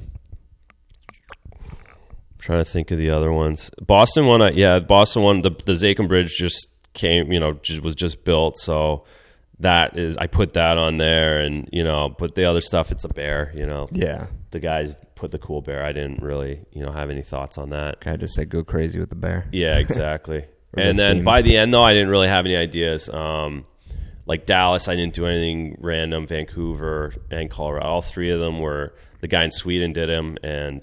trying 2.47 2.65
to 2.65 2.71
think 2.71 2.91
of 2.93 2.99
the 2.99 3.11
other 3.11 3.33
ones. 3.33 3.71
Boston 3.85 4.27
one, 4.27 4.41
I, 4.41 4.51
yeah, 4.51 4.79
Boston 4.79 5.23
one. 5.23 5.43
The 5.43 5.51
the 5.51 5.73
Zakim 5.73 6.09
Bridge 6.09 6.35
just 6.37 6.69
came. 6.95 7.33
You 7.33 7.41
know, 7.41 7.55
just, 7.55 7.83
was 7.83 7.95
just 7.95 8.25
built, 8.25 8.57
so. 8.59 9.05
That 9.61 9.97
is, 9.97 10.19
I 10.19 10.27
put 10.27 10.53
that 10.53 10.77
on 10.77 10.99
there, 10.99 11.41
and 11.41 11.67
you 11.73 11.83
know, 11.83 12.11
but 12.19 12.35
the 12.35 12.45
other 12.45 12.61
stuff, 12.61 12.93
it's 12.93 13.05
a 13.05 13.09
bear. 13.09 13.53
You 13.55 13.65
know, 13.65 13.89
Yeah. 13.91 14.27
the 14.51 14.61
guys 14.61 14.95
put 15.15 15.31
the 15.31 15.39
cool 15.39 15.63
bear. 15.63 15.83
I 15.83 15.93
didn't 15.93 16.23
really, 16.23 16.61
you 16.73 16.83
know, 16.85 16.93
have 16.93 17.09
any 17.09 17.23
thoughts 17.23 17.57
on 17.57 17.71
that. 17.71 18.03
Kind 18.03 18.17
of 18.17 18.21
just 18.21 18.35
said 18.35 18.51
go 18.51 18.63
crazy 18.63 19.01
with 19.01 19.09
the 19.09 19.15
bear. 19.17 19.47
Yeah, 19.53 19.79
exactly. 19.79 20.45
And 20.77 20.99
the 20.99 21.03
then 21.03 21.17
theme. 21.17 21.25
by 21.25 21.41
the 21.41 21.57
end, 21.57 21.73
though, 21.73 21.83
I 21.83 21.95
didn't 21.95 22.11
really 22.11 22.29
have 22.29 22.45
any 22.45 22.55
ideas. 22.55 23.09
Um, 23.09 23.65
like 24.27 24.45
Dallas, 24.45 24.89
I 24.89 24.95
didn't 24.95 25.15
do 25.15 25.25
anything 25.25 25.79
random. 25.81 26.27
Vancouver 26.27 27.15
and 27.31 27.51
Colorado, 27.51 27.87
all 27.87 28.03
three 28.03 28.31
of 28.31 28.41
them 28.41 28.61
were 28.61 28.95
the 29.23 29.29
guy 29.29 29.43
in 29.45 29.51
Sweden 29.53 29.95
did 29.95 30.11
him, 30.11 30.37
and 30.43 30.83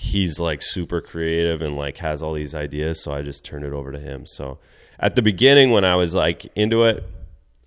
he's 0.00 0.38
like 0.38 0.62
super 0.62 1.00
creative 1.00 1.60
and 1.60 1.74
like 1.74 1.98
has 1.98 2.22
all 2.22 2.32
these 2.32 2.54
ideas. 2.54 3.02
So 3.02 3.12
I 3.12 3.22
just 3.22 3.44
turned 3.44 3.64
it 3.64 3.72
over 3.72 3.90
to 3.90 3.98
him. 3.98 4.26
So 4.26 4.58
at 5.00 5.16
the 5.16 5.22
beginning, 5.22 5.70
when 5.72 5.84
I 5.84 5.96
was 5.96 6.14
like 6.14 6.46
into 6.54 6.84
it, 6.84 7.02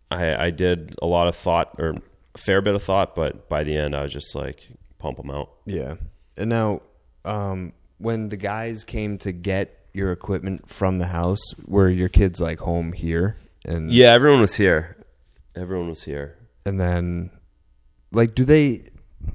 I, 0.10 0.46
I 0.46 0.50
did 0.50 0.96
a 1.02 1.06
lot 1.06 1.28
of 1.28 1.36
thought 1.36 1.76
or 1.78 1.90
a 2.34 2.38
fair 2.38 2.62
bit 2.62 2.74
of 2.74 2.82
thought, 2.82 3.16
but 3.16 3.50
by 3.50 3.66
the 3.66 3.76
end, 3.76 3.94
I 3.96 4.04
was 4.04 4.14
just 4.14 4.34
like 4.34 4.66
pump 4.98 5.18
them 5.18 5.30
out. 5.30 5.50
Yeah. 5.66 5.96
And 6.38 6.50
now, 6.50 6.82
um, 7.26 7.74
when 7.98 8.30
the 8.30 8.38
guys 8.38 8.86
came 8.86 9.18
to 9.20 9.34
get 9.34 9.78
your 9.94 10.14
equipment 10.14 10.70
from 10.70 11.00
the 11.00 11.08
house, 11.08 11.42
were 11.68 11.90
your 11.90 12.08
kids 12.10 12.40
like 12.40 12.60
home 12.60 12.94
here? 12.94 13.36
And 13.66 13.92
Yeah, 13.92 14.14
everyone 14.14 14.40
was 14.40 14.56
here. 14.56 14.96
Everyone 15.56 15.90
was 15.90 16.04
here. 16.06 16.38
and 16.66 16.80
then, 16.80 17.30
like, 18.14 18.34
do 18.36 18.46
they? 18.46 18.84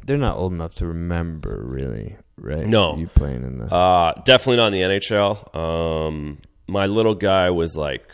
They're 0.07 0.17
not 0.17 0.37
old 0.39 0.53
enough 0.53 0.75
to 0.77 0.87
remember, 0.87 1.63
really, 1.63 2.17
right? 2.39 2.67
No. 2.67 2.97
you 2.97 3.07
playing 3.09 3.43
in 3.45 3.59
the. 3.59 3.73
Uh, 3.73 4.21
definitely 4.25 4.57
not 4.57 4.73
in 4.73 4.73
the 4.73 4.97
NHL. 4.99 5.55
Um, 5.57 6.39
my 6.67 6.87
little 6.87 7.15
guy 7.15 7.51
was 7.51 7.77
like 7.77 8.05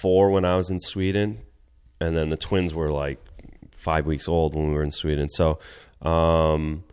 four 0.00 0.30
when 0.30 0.44
I 0.44 0.56
was 0.56 0.70
in 0.70 0.78
Sweden, 0.78 1.38
and 2.00 2.16
then 2.16 2.30
the 2.30 2.36
twins 2.36 2.74
were 2.74 2.90
like 2.90 3.18
five 3.76 4.06
weeks 4.06 4.28
old 4.28 4.54
when 4.54 4.68
we 4.68 4.74
were 4.74 4.84
in 4.84 4.90
Sweden. 4.92 5.28
So 5.28 5.58
um, 6.02 6.84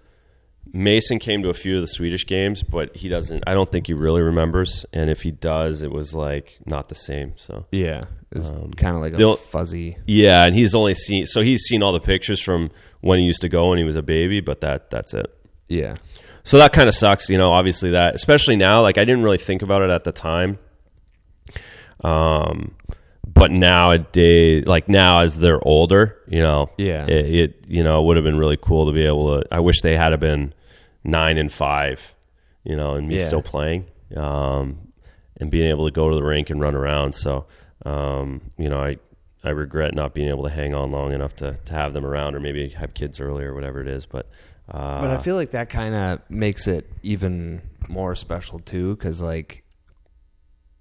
Mason 0.73 1.19
came 1.19 1.43
to 1.43 1.49
a 1.49 1.53
few 1.53 1.75
of 1.75 1.81
the 1.81 1.87
Swedish 1.87 2.25
games, 2.25 2.63
but 2.63 2.95
he 2.95 3.09
doesn't. 3.09 3.43
I 3.47 3.53
don't 3.53 3.69
think 3.69 3.87
he 3.87 3.93
really 3.93 4.21
remembers, 4.21 4.85
and 4.93 5.09
if 5.09 5.21
he 5.21 5.31
does, 5.31 5.81
it 5.81 5.91
was 5.91 6.13
like 6.13 6.59
not 6.65 6.89
the 6.89 6.95
same. 6.95 7.33
So 7.37 7.65
yeah, 7.71 8.05
it's 8.31 8.49
kind 8.77 8.95
of 8.95 9.01
like 9.01 9.13
a 9.13 9.35
fuzzy. 9.37 9.97
yeah, 10.05 10.45
and 10.45 10.55
he's 10.55 10.75
only 10.75 10.93
seen 10.93 11.25
so 11.25 11.41
he's 11.41 11.61
seen 11.63 11.81
all 11.83 11.91
the 11.91 11.99
pictures 11.99 12.41
from 12.41 12.71
when 13.01 13.19
he 13.19 13.25
used 13.25 13.41
to 13.41 13.49
go 13.49 13.69
when 13.69 13.77
he 13.77 13.83
was 13.83 13.95
a 13.95 14.03
baby, 14.03 14.41
but 14.41 14.61
that 14.61 14.89
that's 14.89 15.13
it. 15.13 15.33
Yeah, 15.67 15.97
So 16.43 16.57
that 16.57 16.73
kind 16.73 16.87
of 16.87 16.95
sucks, 16.95 17.29
you 17.29 17.37
know. 17.37 17.51
Obviously, 17.51 17.91
that 17.91 18.15
especially 18.15 18.55
now, 18.55 18.81
like 18.81 18.97
I 18.97 19.05
didn't 19.05 19.23
really 19.23 19.37
think 19.37 19.61
about 19.61 19.81
it 19.81 19.89
at 19.89 20.03
the 20.03 20.11
time. 20.11 20.57
Um, 22.03 22.75
but 23.27 23.51
nowadays, 23.51 24.65
like 24.65 24.89
now 24.89 25.19
as 25.19 25.37
they're 25.39 25.65
older, 25.67 26.17
you 26.27 26.41
know, 26.41 26.69
Yeah. 26.77 27.05
it, 27.07 27.25
it 27.35 27.65
you 27.67 27.83
know 27.83 28.01
would 28.03 28.15
have 28.17 28.23
been 28.23 28.37
really 28.37 28.57
cool 28.57 28.85
to 28.85 28.91
be 28.91 29.05
able 29.05 29.41
to. 29.41 29.47
I 29.53 29.59
wish 29.59 29.81
they 29.81 29.95
had 29.95 30.11
have 30.11 30.19
been 30.19 30.53
nine 31.03 31.37
and 31.37 31.51
five, 31.51 32.15
you 32.63 32.75
know, 32.75 32.95
and 32.95 33.07
me 33.07 33.17
Yeah. 33.17 33.25
still 33.25 33.41
playing, 33.41 33.85
um, 34.15 34.79
and 35.39 35.51
being 35.51 35.67
able 35.67 35.85
to 35.85 35.91
go 35.91 36.09
to 36.09 36.15
the 36.15 36.23
rink 36.23 36.49
and 36.49 36.59
run 36.61 36.75
around. 36.75 37.13
So, 37.13 37.45
um, 37.85 38.41
you 38.57 38.69
know, 38.69 38.79
I. 38.79 38.97
I 39.41 39.51
regret 39.51 39.95
not 39.95 40.13
being 40.13 40.27
able 40.27 40.43
to 40.43 40.49
hang 40.49 40.73
on 40.75 40.91
long 40.91 41.13
enough 41.13 41.33
to, 41.37 41.55
to 41.63 41.73
have 41.73 41.93
them 41.93 42.05
around, 42.05 42.35
or 42.35 42.41
maybe 42.41 42.67
have 42.71 42.93
kids 42.93 43.21
early, 43.21 43.45
or 43.45 43.53
whatever 43.55 43.79
it 43.79 43.87
is. 43.87 44.05
But 44.05 44.27
uh, 44.69 45.01
but 45.01 45.09
I 45.11 45.17
feel 45.17 45.35
like 45.35 45.51
that 45.51 45.69
kind 45.69 45.95
of 45.95 46.21
makes 46.29 46.67
it 46.67 46.89
even 47.03 47.61
more 47.87 48.15
special 48.15 48.59
too, 48.59 48.95
because 48.95 49.19
like, 49.21 49.63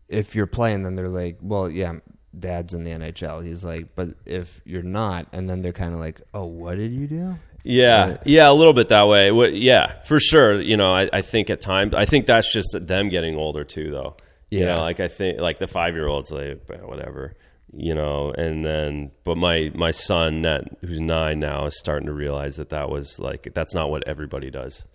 if 0.08 0.34
you're 0.34 0.46
playing, 0.46 0.82
then 0.82 0.94
they're 0.94 1.08
like, 1.08 1.38
well, 1.42 1.68
yeah, 1.70 1.94
dad's 2.38 2.74
in 2.74 2.84
the 2.84 2.90
NHL. 2.90 3.44
He's 3.44 3.64
like, 3.64 3.94
but 3.94 4.10
if 4.26 4.60
you're 4.64 4.82
not, 4.82 5.26
and 5.32 5.48
then 5.48 5.62
they're 5.62 5.72
kind 5.72 5.92
of 5.94 6.00
like, 6.00 6.20
oh, 6.34 6.46
what 6.46 6.76
did 6.76 6.92
you 6.92 7.06
do? 7.06 7.36
Yeah, 7.64 8.10
Right. 8.10 8.18
yeah, 8.24 8.48
a 8.50 8.52
little 8.52 8.72
bit 8.72 8.88
that 8.88 9.08
way. 9.08 9.30
Yeah, 9.52 9.88
for 10.00 10.20
sure. 10.20 10.60
You 10.60 10.76
know, 10.76 10.94
I, 10.94 11.10
I 11.12 11.22
think 11.22 11.50
at 11.50 11.60
times, 11.60 11.92
I 11.94 12.04
think 12.06 12.26
that's 12.26 12.50
just 12.52 12.86
them 12.86 13.08
getting 13.10 13.36
older 13.36 13.64
too, 13.64 13.90
though. 13.90 14.16
You 14.50 14.60
Yeah. 14.60 14.66
know, 14.76 14.80
like 14.80 15.00
I 15.00 15.08
think, 15.08 15.40
like 15.40 15.58
the 15.58 15.66
five 15.66 15.94
year 15.94 16.06
olds, 16.06 16.30
like 16.30 16.62
"Eh, 16.70 16.76
whatever, 16.84 17.34
you 17.72 17.94
know. 17.94 18.32
And 18.32 18.64
then, 18.64 19.10
but 19.24 19.36
my 19.36 19.70
my 19.74 19.90
son, 19.90 20.42
that 20.42 20.64
who's 20.80 21.00
nine 21.00 21.40
now, 21.40 21.66
is 21.66 21.78
starting 21.78 22.06
to 22.06 22.12
realize 22.12 22.56
that 22.56 22.70
that 22.70 22.90
was 22.90 23.18
like 23.18 23.48
that's 23.54 23.74
not 23.74 23.90
what 23.90 24.06
everybody 24.06 24.50
does. 24.50 24.86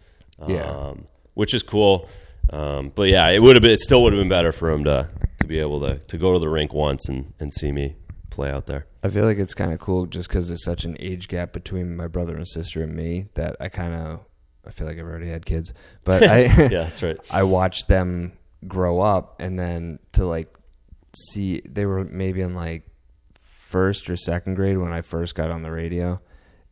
Yeah. 0.47 0.69
um, 0.69 1.05
which 1.35 1.53
is 1.53 1.63
cool. 1.63 2.09
Um, 2.49 2.91
but 2.93 3.09
yeah, 3.09 3.29
it 3.29 3.39
would 3.39 3.55
have 3.55 3.61
been. 3.63 3.71
It 3.71 3.79
still 3.79 4.03
would 4.03 4.13
have 4.13 4.19
been 4.19 4.29
better 4.29 4.51
for 4.51 4.69
him 4.69 4.83
to 4.83 5.09
to 5.39 5.47
be 5.47 5.59
able 5.59 5.79
to 5.81 5.97
to 5.99 6.17
go 6.17 6.33
to 6.33 6.39
the 6.39 6.49
rink 6.49 6.73
once 6.73 7.07
and 7.07 7.33
and 7.39 7.53
see 7.53 7.71
me 7.71 7.95
play 8.29 8.49
out 8.49 8.65
there. 8.65 8.87
I 9.03 9.09
feel 9.09 9.25
like 9.25 9.37
it's 9.37 9.53
kind 9.53 9.71
of 9.73 9.79
cool 9.79 10.05
just 10.05 10.27
because 10.27 10.47
there's 10.47 10.63
such 10.63 10.85
an 10.85 10.97
age 10.99 11.27
gap 11.27 11.53
between 11.53 11.95
my 11.95 12.07
brother 12.07 12.35
and 12.35 12.47
sister 12.47 12.81
and 12.81 12.95
me 12.95 13.27
that 13.35 13.55
I 13.59 13.69
kind 13.69 13.93
of 13.93 14.21
I 14.65 14.71
feel 14.71 14.87
like 14.87 14.97
I've 14.97 15.05
already 15.05 15.29
had 15.29 15.45
kids, 15.45 15.73
but 16.03 16.23
I 16.29 16.39
Yeah, 16.43 16.83
that's 16.83 17.03
right. 17.03 17.17
I 17.31 17.43
watched 17.43 17.87
them 17.87 18.33
grow 18.67 19.01
up 19.01 19.35
and 19.39 19.59
then 19.59 19.99
to 20.13 20.25
like 20.25 20.57
see 21.15 21.61
they 21.69 21.85
were 21.85 22.03
maybe 22.05 22.41
in 22.41 22.55
like 22.55 22.87
first 23.43 24.09
or 24.09 24.15
second 24.15 24.55
grade 24.55 24.77
when 24.77 24.93
I 24.93 25.01
first 25.01 25.35
got 25.35 25.51
on 25.51 25.63
the 25.63 25.71
radio. 25.71 26.21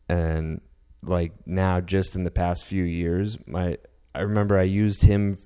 And 0.08 0.62
like 1.04 1.34
now 1.45 1.82
just 1.82 2.15
in 2.15 2.23
the 2.23 2.32
past 2.32 2.65
few 2.65 2.84
years 2.84 3.38
my 3.47 3.77
I 4.13 4.21
remember 4.21 4.58
I 4.58 4.63
used 4.63 5.04
him 5.04 5.38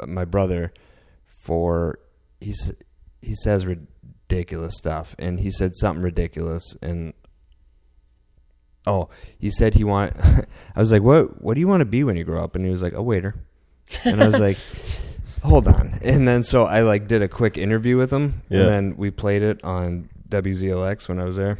uh, 0.00 0.06
my 0.06 0.24
brother 0.24 0.72
for 1.38 1.98
he's 2.40 2.74
he 3.22 3.34
says 3.34 3.66
ridiculous 3.66 4.76
stuff 4.76 5.14
and 5.18 5.40
he 5.40 5.50
said 5.50 5.76
something 5.76 6.02
ridiculous 6.02 6.76
and 6.82 7.12
oh 8.86 9.08
he 9.38 9.50
said 9.50 9.74
he 9.74 9.84
want 9.84 10.16
I 10.76 10.80
was 10.80 10.90
like 10.90 11.02
what 11.02 11.40
what 11.40 11.54
do 11.54 11.60
you 11.60 11.68
want 11.68 11.80
to 11.82 11.86
be 11.86 12.04
when 12.04 12.16
you 12.16 12.24
grow 12.24 12.42
up? 12.42 12.56
And 12.56 12.64
he 12.64 12.70
was 12.70 12.82
like 12.82 12.94
a 12.94 13.02
waiter. 13.02 13.34
And 14.04 14.22
I 14.22 14.26
was 14.26 14.40
like 14.40 14.58
hold 15.46 15.66
on. 15.66 15.92
And 16.02 16.26
then 16.28 16.42
so 16.44 16.66
I 16.66 16.80
like 16.80 17.08
did 17.08 17.22
a 17.22 17.28
quick 17.28 17.56
interview 17.56 17.96
with 17.96 18.12
him 18.12 18.42
Yeah. 18.48 18.60
and 18.60 18.68
then 18.68 18.96
we 18.96 19.10
played 19.10 19.42
it 19.42 19.62
on 19.64 20.08
WZLX 20.28 21.08
when 21.08 21.18
I 21.20 21.24
was 21.24 21.36
there. 21.36 21.58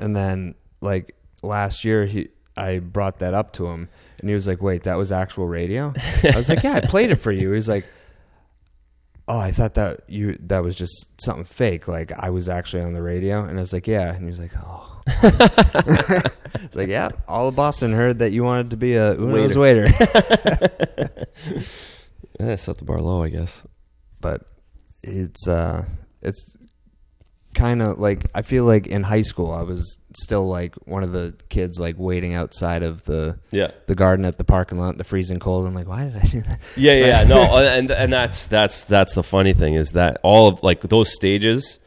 And 0.00 0.14
then 0.16 0.54
like 0.80 1.14
last 1.42 1.84
year 1.84 2.06
he 2.06 2.28
I 2.56 2.78
brought 2.80 3.18
that 3.20 3.34
up 3.34 3.52
to 3.54 3.66
him 3.66 3.88
and 4.20 4.28
he 4.28 4.34
was 4.34 4.46
like 4.46 4.60
wait 4.62 4.82
that 4.84 4.96
was 4.96 5.12
actual 5.12 5.46
radio? 5.46 5.92
I 6.24 6.36
was 6.36 6.48
like 6.48 6.62
yeah 6.62 6.74
I 6.74 6.80
played 6.80 7.10
it 7.10 7.16
for 7.16 7.32
you. 7.32 7.52
He's 7.52 7.68
like 7.68 7.84
oh 9.28 9.38
I 9.38 9.50
thought 9.50 9.74
that 9.74 10.00
you 10.08 10.36
that 10.46 10.62
was 10.62 10.74
just 10.76 11.20
something 11.20 11.44
fake. 11.44 11.88
Like 11.88 12.12
I 12.12 12.30
was 12.30 12.48
actually 12.48 12.82
on 12.82 12.92
the 12.94 13.02
radio. 13.02 13.44
And 13.44 13.58
I 13.58 13.60
was 13.62 13.72
like 13.72 13.86
yeah. 13.86 14.12
And 14.14 14.20
he 14.22 14.26
was 14.26 14.38
like 14.40 14.52
oh. 14.56 14.92
It's 16.64 16.74
like 16.74 16.88
yeah 16.88 17.10
all 17.28 17.48
of 17.48 17.54
Boston 17.56 17.92
heard 17.92 18.18
that 18.20 18.32
you 18.32 18.42
wanted 18.42 18.70
to 18.70 18.76
be 18.76 18.94
a 18.94 19.14
Uno's 19.14 19.56
waiter, 19.56 19.86
Yeah, 22.40 22.56
set 22.56 22.78
the 22.78 22.84
bar 22.84 23.00
low, 23.00 23.22
I 23.22 23.28
guess. 23.30 23.66
but 24.20 24.42
it's 25.02 25.46
uh 25.46 25.84
it's 26.22 26.56
kind 27.54 27.80
of 27.80 27.98
like 27.98 28.26
I 28.34 28.42
feel 28.42 28.64
like 28.64 28.86
in 28.86 29.02
high 29.02 29.22
school 29.22 29.50
I 29.52 29.62
was 29.62 29.98
still 30.14 30.46
like 30.46 30.74
one 30.86 31.02
of 31.02 31.12
the 31.12 31.34
kids 31.48 31.78
like 31.78 31.94
waiting 31.98 32.34
outside 32.34 32.82
of 32.82 33.04
the 33.04 33.38
Yeah. 33.50 33.70
the 33.86 33.94
garden 33.94 34.24
at 34.26 34.36
the 34.36 34.44
parking 34.44 34.78
lot 34.78 34.90
in 34.90 34.98
the 34.98 35.04
freezing 35.04 35.38
cold 35.38 35.66
I'm 35.66 35.74
like 35.74 35.86
why 35.88 36.04
did 36.04 36.16
I 36.16 36.24
do 36.24 36.40
that 36.42 36.60
Yeah, 36.76 36.94
yeah, 36.94 37.24
no, 37.24 37.42
and 37.56 37.90
and 37.90 38.12
that's 38.12 38.46
that's 38.46 38.82
that's 38.84 39.14
the 39.14 39.22
funny 39.22 39.52
thing 39.54 39.74
is 39.74 39.92
that 39.92 40.18
all 40.22 40.48
of 40.48 40.62
like 40.62 40.80
those 40.82 41.14
stages, 41.14 41.78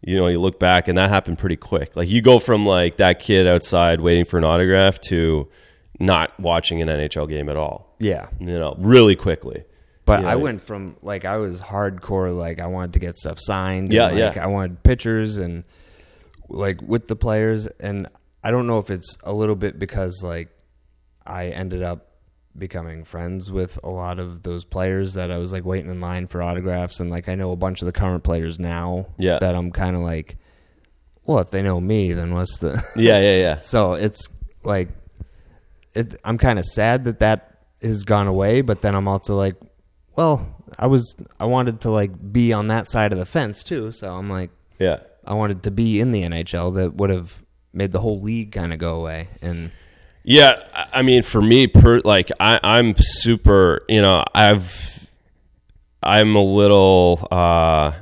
you 0.00 0.16
know, 0.16 0.28
you 0.28 0.40
look 0.40 0.58
back 0.58 0.88
and 0.88 0.96
that 0.96 1.10
happened 1.10 1.38
pretty 1.38 1.56
quick. 1.56 1.96
Like 1.96 2.08
you 2.08 2.22
go 2.22 2.38
from 2.38 2.64
like 2.64 2.96
that 2.98 3.18
kid 3.18 3.46
outside 3.46 4.00
waiting 4.00 4.24
for 4.24 4.38
an 4.38 4.44
autograph 4.44 5.00
to 5.02 5.48
not 5.98 6.38
watching 6.40 6.80
an 6.80 6.88
NHL 6.88 7.28
game 7.28 7.48
at 7.50 7.56
all. 7.56 7.94
yeah 7.98 8.28
You 8.38 8.58
know, 8.58 8.74
really 8.78 9.16
quickly. 9.16 9.64
But 10.10 10.22
Yeah. 10.22 10.30
I 10.32 10.36
went 10.36 10.60
from 10.60 10.96
like 11.02 11.24
I 11.24 11.36
was 11.36 11.60
hardcore, 11.60 12.36
like 12.36 12.60
I 12.60 12.66
wanted 12.66 12.94
to 12.94 12.98
get 12.98 13.14
stuff 13.16 13.38
signed. 13.38 13.92
Yeah, 13.92 14.08
and, 14.08 14.18
like, 14.18 14.34
yeah. 14.34 14.42
I 14.44 14.48
wanted 14.48 14.82
pictures 14.82 15.36
and 15.36 15.62
like 16.48 16.82
with 16.82 17.06
the 17.06 17.14
players, 17.14 17.68
and 17.78 18.08
I 18.42 18.50
don't 18.50 18.66
know 18.66 18.78
if 18.80 18.90
it's 18.90 19.16
a 19.22 19.32
little 19.32 19.54
bit 19.54 19.78
because 19.78 20.20
like 20.24 20.48
I 21.24 21.50
ended 21.50 21.84
up 21.84 22.08
becoming 22.58 23.04
friends 23.04 23.52
with 23.52 23.78
a 23.84 23.88
lot 23.88 24.18
of 24.18 24.42
those 24.42 24.64
players 24.64 25.14
that 25.14 25.30
I 25.30 25.38
was 25.38 25.52
like 25.52 25.64
waiting 25.64 25.88
in 25.92 26.00
line 26.00 26.26
for 26.26 26.42
autographs, 26.42 26.98
and 26.98 27.08
like 27.08 27.28
I 27.28 27.36
know 27.36 27.52
a 27.52 27.56
bunch 27.56 27.80
of 27.80 27.86
the 27.86 27.92
current 27.92 28.24
players 28.24 28.58
now. 28.58 29.06
Yeah. 29.16 29.38
that 29.38 29.54
I'm 29.54 29.70
kind 29.70 29.94
of 29.94 30.02
like, 30.02 30.38
well, 31.24 31.38
if 31.38 31.52
they 31.52 31.62
know 31.62 31.80
me, 31.80 32.14
then 32.14 32.34
what's 32.34 32.58
the 32.58 32.82
Yeah, 32.96 33.20
yeah, 33.20 33.36
yeah. 33.36 33.58
so 33.60 33.92
it's 33.92 34.28
like 34.64 34.88
it, 35.94 36.16
I'm 36.24 36.36
kind 36.36 36.58
of 36.58 36.64
sad 36.64 37.04
that 37.04 37.20
that 37.20 37.58
has 37.80 38.02
gone 38.02 38.26
away, 38.26 38.60
but 38.62 38.82
then 38.82 38.96
I'm 38.96 39.06
also 39.06 39.36
like, 39.36 39.54
well, 40.16 40.56
I 40.78 40.86
was 40.86 41.16
I 41.38 41.46
wanted 41.46 41.80
to 41.82 41.90
like 41.90 42.32
be 42.32 42.52
on 42.52 42.68
that 42.68 42.88
side 42.88 43.12
of 43.12 43.18
the 43.18 43.26
fence 43.26 43.62
too, 43.62 43.92
so 43.92 44.14
I'm 44.14 44.28
like 44.30 44.50
Yeah. 44.78 45.00
I 45.26 45.34
wanted 45.34 45.62
to 45.64 45.70
be 45.70 46.00
in 46.00 46.12
the 46.12 46.22
NHL 46.22 46.74
that 46.76 46.94
would 46.94 47.10
have 47.10 47.42
made 47.72 47.92
the 47.92 48.00
whole 48.00 48.20
league 48.20 48.52
kind 48.52 48.72
of 48.72 48.78
go 48.78 48.96
away 49.00 49.28
and 49.42 49.70
Yeah, 50.24 50.62
I- 50.92 51.02
mean, 51.02 51.22
for 51.22 51.40
me, 51.42 51.66
per 51.66 52.00
like 52.00 52.30
I, 52.40 52.58
I'm 52.62 52.94
super. 52.98 53.82
You 53.88 54.02
know, 54.02 54.24
I've 54.34 55.08
I'm 56.02 56.34
a 56.36 56.42
little. 56.42 57.26
uh 57.30 57.92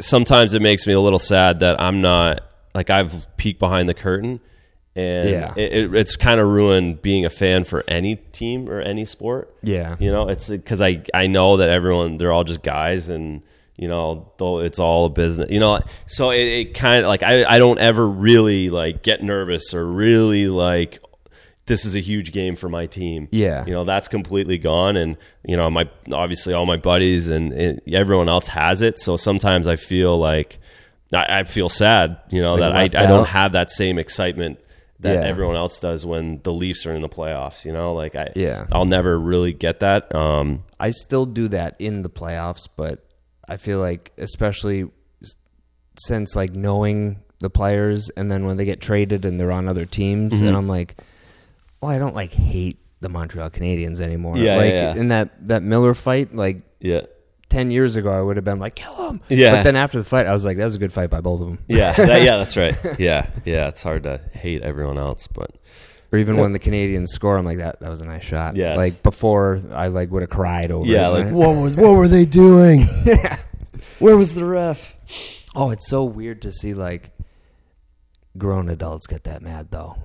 Sometimes 0.00 0.54
it 0.54 0.62
makes 0.62 0.84
me 0.86 0.92
a 0.94 1.00
little 1.00 1.18
sad 1.18 1.60
that 1.60 1.80
I'm 1.80 2.00
not 2.00 2.40
like 2.74 2.90
I've 2.90 3.26
peeked 3.36 3.60
behind 3.60 3.88
the 3.88 3.94
curtain, 3.94 4.40
and 4.96 5.28
Yeah. 5.30 5.52
it, 5.56 5.72
it, 5.72 5.94
it's 5.94 6.16
kind 6.16 6.40
of 6.40 6.48
ruined 6.48 7.02
being 7.02 7.24
a 7.24 7.30
fan 7.30 7.64
for 7.64 7.82
any 7.88 8.16
team 8.16 8.68
or 8.68 8.80
any 8.80 9.04
sport. 9.04 9.54
Yeah. 9.62 9.96
you 9.98 10.10
know, 10.10 10.28
it's 10.28 10.48
uh, 10.50 10.52
because 10.52 10.80
I 10.80 11.02
I 11.12 11.26
know 11.26 11.56
that 11.58 11.68
everyone 11.70 12.16
they're 12.18 12.32
all 12.32 12.44
just 12.44 12.62
guys 12.62 13.08
and. 13.08 13.42
you 13.76 13.88
know, 13.88 14.30
though 14.38 14.60
it's 14.60 14.78
all 14.78 15.04
a 15.04 15.08
business, 15.08 15.50
you 15.50 15.58
know. 15.58 15.80
So 16.06 16.30
it, 16.30 16.38
it 16.60 16.74
kind 16.74 17.04
of 17.04 17.08
like 17.08 17.24
I, 17.24 17.44
I 17.44 17.58
don't 17.58 17.80
ever 17.80 18.08
really 18.08 18.70
like 18.70 19.02
get 19.02 19.20
nervous 19.20 19.74
or 19.74 19.84
really 19.84 20.46
like 20.46 21.00
this 21.66 21.84
is 21.84 21.96
a 21.96 22.00
huge 22.00 22.30
game 22.30 22.54
for 22.54 22.68
my 22.68 22.86
team. 22.86 23.26
Yeah. 23.32 23.64
you 23.66 23.72
know 23.72 23.82
that's 23.82 24.06
completely 24.06 24.58
gone, 24.58 24.96
and 24.96 25.16
you 25.44 25.56
know 25.56 25.68
my 25.70 25.88
obviously 26.12 26.54
all 26.54 26.66
my 26.66 26.76
buddies 26.76 27.30
and, 27.30 27.52
and 27.52 27.80
everyone 27.92 28.28
else 28.28 28.46
has 28.46 28.80
it. 28.80 29.00
So 29.00 29.16
sometimes 29.16 29.66
I 29.66 29.74
feel 29.74 30.16
like 30.20 30.60
I, 31.12 31.40
I 31.40 31.42
feel 31.42 31.68
sad, 31.68 32.16
you 32.30 32.42
know, 32.42 32.56
that 32.58 32.70
I, 32.76 32.82
I 32.84 33.06
don't 33.06 33.26
have 33.26 33.52
that 33.54 33.70
same 33.70 33.98
excitement 33.98 34.60
that 35.04 35.14
Yeah. 35.22 35.28
everyone 35.28 35.56
else 35.56 35.78
does 35.80 36.04
when 36.04 36.40
the 36.42 36.52
Leafs 36.52 36.84
are 36.86 36.94
in 36.94 37.00
the 37.02 37.08
playoffs. 37.08 37.64
You 37.64 37.72
know, 37.72 37.94
like 37.94 38.14
I 38.16 38.28
Yeah. 38.34 38.66
I'll 38.72 38.84
never 38.84 39.18
really 39.18 39.52
get 39.52 39.80
that. 39.80 40.14
Um, 40.14 40.64
I 40.80 40.90
still 40.90 41.24
do 41.26 41.48
that 41.48 41.76
in 41.78 42.02
the 42.02 42.10
playoffs, 42.10 42.68
but 42.76 43.04
I 43.48 43.56
feel 43.56 43.78
like 43.78 44.12
especially 44.18 44.90
since 45.98 46.34
like 46.34 46.54
knowing 46.54 47.20
the 47.40 47.50
players 47.50 48.10
and 48.16 48.30
then 48.30 48.46
when 48.46 48.56
they 48.56 48.64
get 48.64 48.80
traded 48.80 49.24
and 49.24 49.38
they're 49.38 49.52
on 49.52 49.68
other 49.68 49.86
teams 49.86 50.34
Mm-hmm. 50.34 50.46
and 50.48 50.56
I'm 50.56 50.68
like, 50.68 50.96
well, 51.80 51.90
I 51.90 51.98
don't 51.98 52.14
like 52.14 52.32
hate 52.32 52.78
the 53.00 53.08
Montreal 53.08 53.50
Canadiens 53.50 54.00
anymore. 54.00 54.38
Yeah, 54.38 54.56
like 54.56 54.72
yeah, 54.72 54.94
yeah. 54.94 55.00
in 55.00 55.08
that 55.08 55.46
that 55.48 55.62
Miller 55.62 55.94
fight, 55.94 56.34
like 56.34 56.62
yeah. 56.80 57.02
10 57.54 57.70
years 57.70 57.94
ago 57.94 58.12
I 58.12 58.20
would 58.20 58.36
have 58.36 58.44
been 58.44 58.58
like, 58.58 58.74
kill 58.74 59.10
him. 59.10 59.20
Yeah. 59.28 59.52
But 59.54 59.62
then 59.62 59.76
after 59.76 59.98
the 59.98 60.04
fight, 60.04 60.26
I 60.26 60.34
was 60.34 60.44
like, 60.44 60.56
that 60.56 60.64
was 60.64 60.74
a 60.74 60.78
good 60.78 60.92
fight 60.92 61.08
by 61.08 61.20
both 61.20 61.40
of 61.40 61.46
them. 61.46 61.58
Yeah, 61.68 61.92
that, 61.92 62.22
yeah, 62.22 62.36
that's 62.36 62.56
right. 62.56 62.74
Yeah, 62.98 63.28
yeah, 63.44 63.68
it's 63.68 63.82
hard 63.82 64.02
to 64.04 64.20
hate 64.32 64.62
everyone 64.62 64.98
else, 64.98 65.26
but 65.28 65.50
Or 66.12 66.18
even 66.18 66.36
when 66.36 66.52
the 66.52 66.58
Canadiens 66.58 67.08
score, 67.08 67.36
I'm 67.36 67.44
like, 67.44 67.58
that 67.58 67.80
that 67.80 67.90
was 67.90 68.00
a 68.00 68.06
nice 68.06 68.24
shot. 68.24 68.56
Yes. 68.56 68.76
Like 68.76 69.02
before, 69.02 69.60
I 69.72 69.88
like 69.88 70.10
would 70.10 70.22
have 70.22 70.30
cried 70.30 70.70
over. 70.70 70.86
yeah, 70.86 71.08
it. 71.08 71.10
like 71.10 71.32
what 71.32 71.50
was 71.50 71.76
what 71.76 71.92
were 71.96 72.08
they 72.08 72.24
doing? 72.24 72.86
yeah. 73.04 73.38
Where 74.00 74.16
was 74.16 74.34
the 74.34 74.44
ref? 74.44 74.96
Oh, 75.54 75.70
it's 75.70 75.88
so 75.88 76.04
weird 76.04 76.42
to 76.42 76.52
see 76.52 76.74
like 76.74 77.10
grown 78.36 78.68
adults 78.68 79.06
get 79.06 79.24
that 79.24 79.42
mad 79.42 79.70
though. 79.70 79.96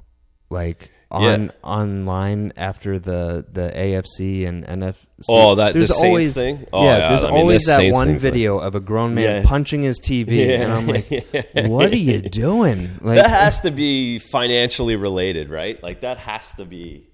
Like 0.50 0.92
on 1.12 1.46
Yeah. 1.46 1.52
online 1.64 2.54
after 2.56 3.00
the 3.00 3.44
the 3.52 3.72
AFC 3.76 4.46
and 4.46 4.64
NFC. 4.66 5.26
Oh, 5.28 5.56
that- 5.56 5.74
the 5.74 5.88
Saints 5.88 6.34
thing? 6.36 6.68
Oh, 6.72 6.84
yeah, 6.84 6.98
yeah, 7.00 7.10
there's 7.10 7.24
I 7.24 7.32
mean, 7.32 7.38
always 7.40 7.66
that 7.66 7.78
Saints 7.78 7.96
one 7.98 8.08
thing's 8.10 8.24
like- 8.24 8.34
video 8.34 8.60
of 8.60 8.76
a 8.76 8.80
grown 8.80 9.16
man 9.16 9.42
Yeah. 9.42 9.50
punching 9.50 9.82
his 9.84 10.00
TV, 10.00 10.54
and 10.54 10.72
I'm 10.72 10.88
like, 10.88 11.10
"What 11.68 11.92
are 11.92 11.96
you 11.98 12.22
doing?" 12.22 12.90
Like, 13.02 13.16
That 13.16 13.30
has 13.30 13.60
to 13.62 13.72
be 13.72 14.20
financially 14.20 14.96
related, 14.96 15.50
right? 15.50 15.82
Like 15.82 16.02
that 16.02 16.18
has 16.20 16.54
to 16.56 16.66
be. 16.66 17.08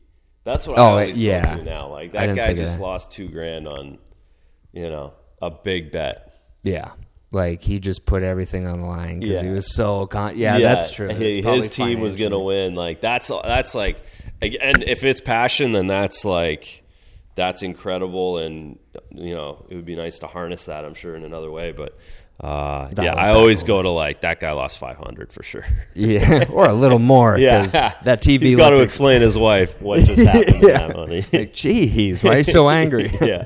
That's 0.43 0.67
what 0.67 0.77
Oh, 0.77 0.83
I 0.83 0.87
always 0.89 1.17
yeah. 1.17 1.55
go 1.55 1.59
to 1.59 1.63
now. 1.65 1.87
Like 1.89 2.11
that 2.11 2.35
guy 2.35 2.53
just 2.53 2.77
that. 2.77 2.83
lost 2.83 3.11
two 3.11 3.29
grand 3.29 3.67
on, 3.67 3.97
you 4.73 4.89
know, 4.89 5.13
a 5.41 5.49
big 5.49 5.91
bet. 5.91 6.33
yeah, 6.63 6.91
like 7.35 7.61
he 7.61 7.79
just 7.79 8.05
put 8.05 8.23
everything 8.23 8.65
on 8.65 8.79
the 8.79 8.85
line 8.87 9.19
because 9.19 9.41
he 9.41 9.49
was 9.49 9.75
so 9.75 10.07
con- 10.07 10.37
yeah, 10.37 10.57
that's 10.59 10.91
true. 10.93 11.09
His 11.09 11.69
team 11.69 11.99
was 11.99 12.15
going 12.15 12.31
to 12.31 12.39
win. 12.39 12.73
Like 12.75 13.01
that's 13.01 13.27
that's 13.27 13.75
like, 13.75 13.97
and 14.41 14.83
if 14.83 15.03
it's 15.03 15.21
passion, 15.21 15.73
then 15.73 15.87
that's 15.87 16.25
like 16.25 16.83
that's 17.35 17.61
incredible, 17.61 18.37
and 18.39 18.79
you 19.11 19.35
know 19.35 19.65
it 19.69 19.75
would 19.75 19.85
be 19.85 19.95
nice 19.95 20.19
to 20.19 20.27
harness 20.27 20.65
that. 20.65 20.85
I'm 20.85 20.93
sure 20.95 21.15
in 21.15 21.23
another 21.23 21.51
way, 21.51 21.71
but. 21.71 21.97
Uh, 22.37 22.89
yeah, 23.01 23.13
I 23.13 23.29
always 23.29 23.63
go 23.63 23.81
to 23.81 23.89
like 23.89 24.19
that 24.21 24.41
guy 24.41 24.51
lost 24.51 24.77
500 24.77 25.31
for 25.31 25.41
sure. 25.41 25.65
yeah, 25.93 26.43
or 26.49 26.65
a 26.67 26.73
little 26.73 26.99
more. 27.15 27.37
yeah, 27.37 27.65
that 28.03 28.21
TV. 28.21 28.41
He's 28.43 28.57
got 28.57 28.71
to 28.71 28.81
explain 28.81 29.21
his 29.21 29.37
wife 29.37 29.81
what 29.81 29.99
just 30.03 30.25
happened 30.25 30.61
to 30.61 30.67
Yeah. 30.67 30.87
that 30.87 30.95
money. 30.97 31.25
like, 31.31 31.53
geez, 31.53 32.21
why 32.25 32.31
are 32.35 32.37
you 32.39 32.43
so 32.43 32.69
angry? 32.69 33.09
yeah, 33.21 33.45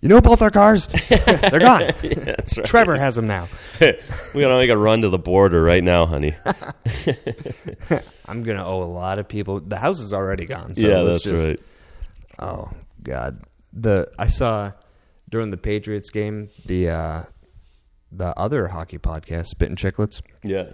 You 0.00 0.08
know 0.08 0.20
both 0.20 0.40
our 0.40 0.50
cars? 0.50 0.86
They're 1.08 1.60
gone. 1.60 1.92
that's 2.02 2.56
right. 2.56 2.66
Trevor 2.66 2.96
has 2.96 3.16
them 3.16 3.26
now. 3.26 3.48
we 3.80 4.40
gotta 4.40 4.56
make 4.56 4.70
a 4.70 4.76
run 4.76 5.02
to 5.02 5.10
the 5.10 5.18
border 5.18 5.62
right 5.62 5.84
now, 5.84 6.06
honey. 6.06 6.34
I'm 8.26 8.42
gonna 8.42 8.66
owe 8.66 8.82
a 8.82 8.84
lot 8.84 9.18
of 9.18 9.28
people. 9.28 9.60
The 9.60 9.76
house 9.76 10.00
is 10.00 10.12
already 10.14 10.46
gone. 10.46 10.74
So 10.74 10.88
yeah, 10.88 10.98
let's 11.00 11.24
that's 11.24 11.38
just, 11.38 11.46
right. 11.48 11.60
Oh 12.38 12.70
God, 13.02 13.42
the 13.74 14.10
I 14.18 14.28
saw 14.28 14.72
during 15.28 15.50
the 15.50 15.58
Patriots 15.58 16.10
game 16.10 16.48
the 16.64 16.88
uh, 16.88 17.22
the 18.10 18.38
other 18.38 18.68
hockey 18.68 18.98
podcast, 18.98 19.48
Spit 19.48 19.68
and 19.68 19.78
Chicklets. 19.78 20.22
Yeah, 20.42 20.64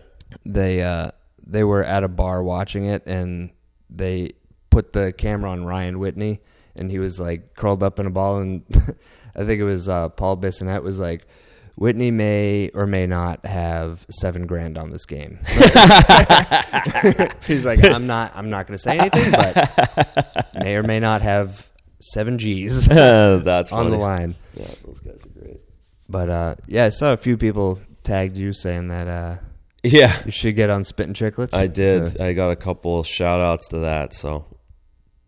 They 0.45 0.83
uh, 0.83 1.11
they 1.45 1.65
were 1.65 1.83
at 1.83 2.05
a 2.05 2.09
bar 2.09 2.43
watching 2.45 2.85
it, 2.85 3.03
and 3.07 3.51
they 3.91 4.31
put 4.71 4.93
the 4.93 5.13
camera 5.13 5.51
on 5.51 5.65
Ryan 5.65 5.99
Whitney, 5.99 6.41
and 6.77 6.91
he 6.91 6.99
was 6.99 7.19
like 7.21 7.55
curled 7.55 7.83
up 7.83 7.99
in 7.99 8.07
a 8.07 8.11
ball, 8.11 8.39
and 8.39 8.63
I 9.37 9.45
think 9.45 9.61
it 9.61 9.65
was 9.65 9.89
uh, 9.89 10.09
Paul 10.11 10.37
Bissonnette 10.37 10.83
was 10.83 10.99
like. 10.99 11.27
Whitney 11.79 12.11
may 12.11 12.71
or 12.73 12.87
may 12.87 13.07
not 13.07 13.45
have 13.45 14.07
seven 14.09 14.47
grand 14.47 14.79
on 14.79 14.93
this 14.93 15.05
game. 15.05 15.41
He's 17.47 17.67
like, 17.67 17.85
I'm 17.85 18.07
not, 18.07 18.33
I'm 18.35 18.49
not 18.49 18.67
going 18.67 18.79
to 18.79 18.83
say 18.83 18.99
anything, 18.99 19.31
but 19.31 20.49
may 20.55 20.77
or 20.77 20.83
may 20.83 21.01
not 21.01 21.21
have 21.21 21.71
seven 22.01 22.39
G's 22.39 22.87
that's 22.89 23.73
on 23.73 23.91
the 23.91 23.99
line. 23.99 24.37
Yeah, 24.55 24.69
those 24.87 25.01
guys 25.01 25.23
are 25.25 25.39
great. 25.39 25.61
But 26.09 26.31
uh, 26.31 26.55
yeah, 26.67 26.85
I 26.87 26.89
saw 26.89 27.13
a 27.13 27.17
few 27.19 27.37
people 27.37 27.79
tagged 28.03 28.37
you 28.39 28.53
saying 28.55 28.89
that 28.89 29.07
uh, 29.07 29.37
Yeah, 29.83 30.17
you 30.25 30.31
should 30.31 30.57
get 30.57 30.71
on 30.71 30.85
Spit 30.85 31.09
and 31.09 31.17
Chicklets. 31.17 31.53
I 31.53 31.67
did. 31.67 32.09
So 32.13 32.25
I 32.25 32.33
got 32.33 32.51
a 32.51 32.57
couple 32.57 33.03
shout 33.03 33.41
outs 33.41 33.69
to 33.69 33.79
that. 33.81 34.15
So 34.15 34.47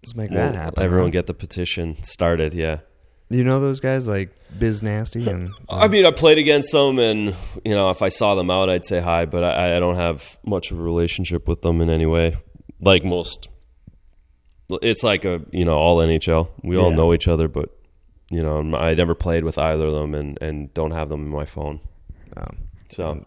let's 0.09 0.16
make 0.16 0.31
that 0.37 0.53
we'll- 0.53 0.61
happen. 0.62 0.83
Everyone 0.83 1.09
huh? 1.09 1.12
get 1.12 1.27
the 1.27 1.35
petition 1.35 2.03
started. 2.03 2.55
Yeah. 2.55 2.79
you 3.31 3.44
know 3.44 3.61
those 3.61 3.81
guys 3.81 4.09
like 4.09 4.31
Biz 4.59 4.83
Nasty 4.83 5.29
and 5.29 5.51
I 5.68 5.88
mean, 5.88 6.07
I 6.07 6.11
played 6.11 6.38
against 6.38 6.73
them, 6.73 6.99
and 6.99 7.35
you 7.64 7.75
know, 7.75 7.90
if 7.90 8.01
I 8.03 8.09
saw 8.09 8.35
them 8.35 8.51
out, 8.51 8.71
I'd 8.71 8.87
say 8.87 9.01
hi. 9.01 9.27
But 9.27 9.44
I, 9.44 9.77
I 9.77 9.81
don't 9.81 9.97
have 9.97 10.38
much 10.47 10.71
of 10.71 10.79
a 10.79 10.83
relationship 10.83 11.47
with 11.47 11.61
them 11.62 11.81
in 11.83 11.90
any 11.90 12.07
way. 12.07 12.37
Like 12.81 13.05
most, 13.05 13.49
it's 14.83 15.03
like 15.03 15.25
a 15.25 15.40
you 15.53 15.64
know 15.64 15.77
all 15.77 15.99
NHL. 15.99 16.49
We 16.62 16.77
all 16.79 16.90
Yeah. 16.90 16.97
know 16.97 17.12
each 17.14 17.29
other, 17.29 17.49
but 17.49 17.68
you 18.31 18.42
know, 18.42 18.61
I 18.77 18.94
never 18.94 19.14
played 19.14 19.44
with 19.44 19.59
either 19.59 19.87
of 19.87 19.92
them, 19.92 20.14
and 20.14 20.38
and 20.40 20.73
don't 20.75 20.92
have 20.92 21.09
them 21.11 21.23
in 21.25 21.29
my 21.31 21.44
phone. 21.44 21.81
um, 22.37 22.57
So 22.90 23.27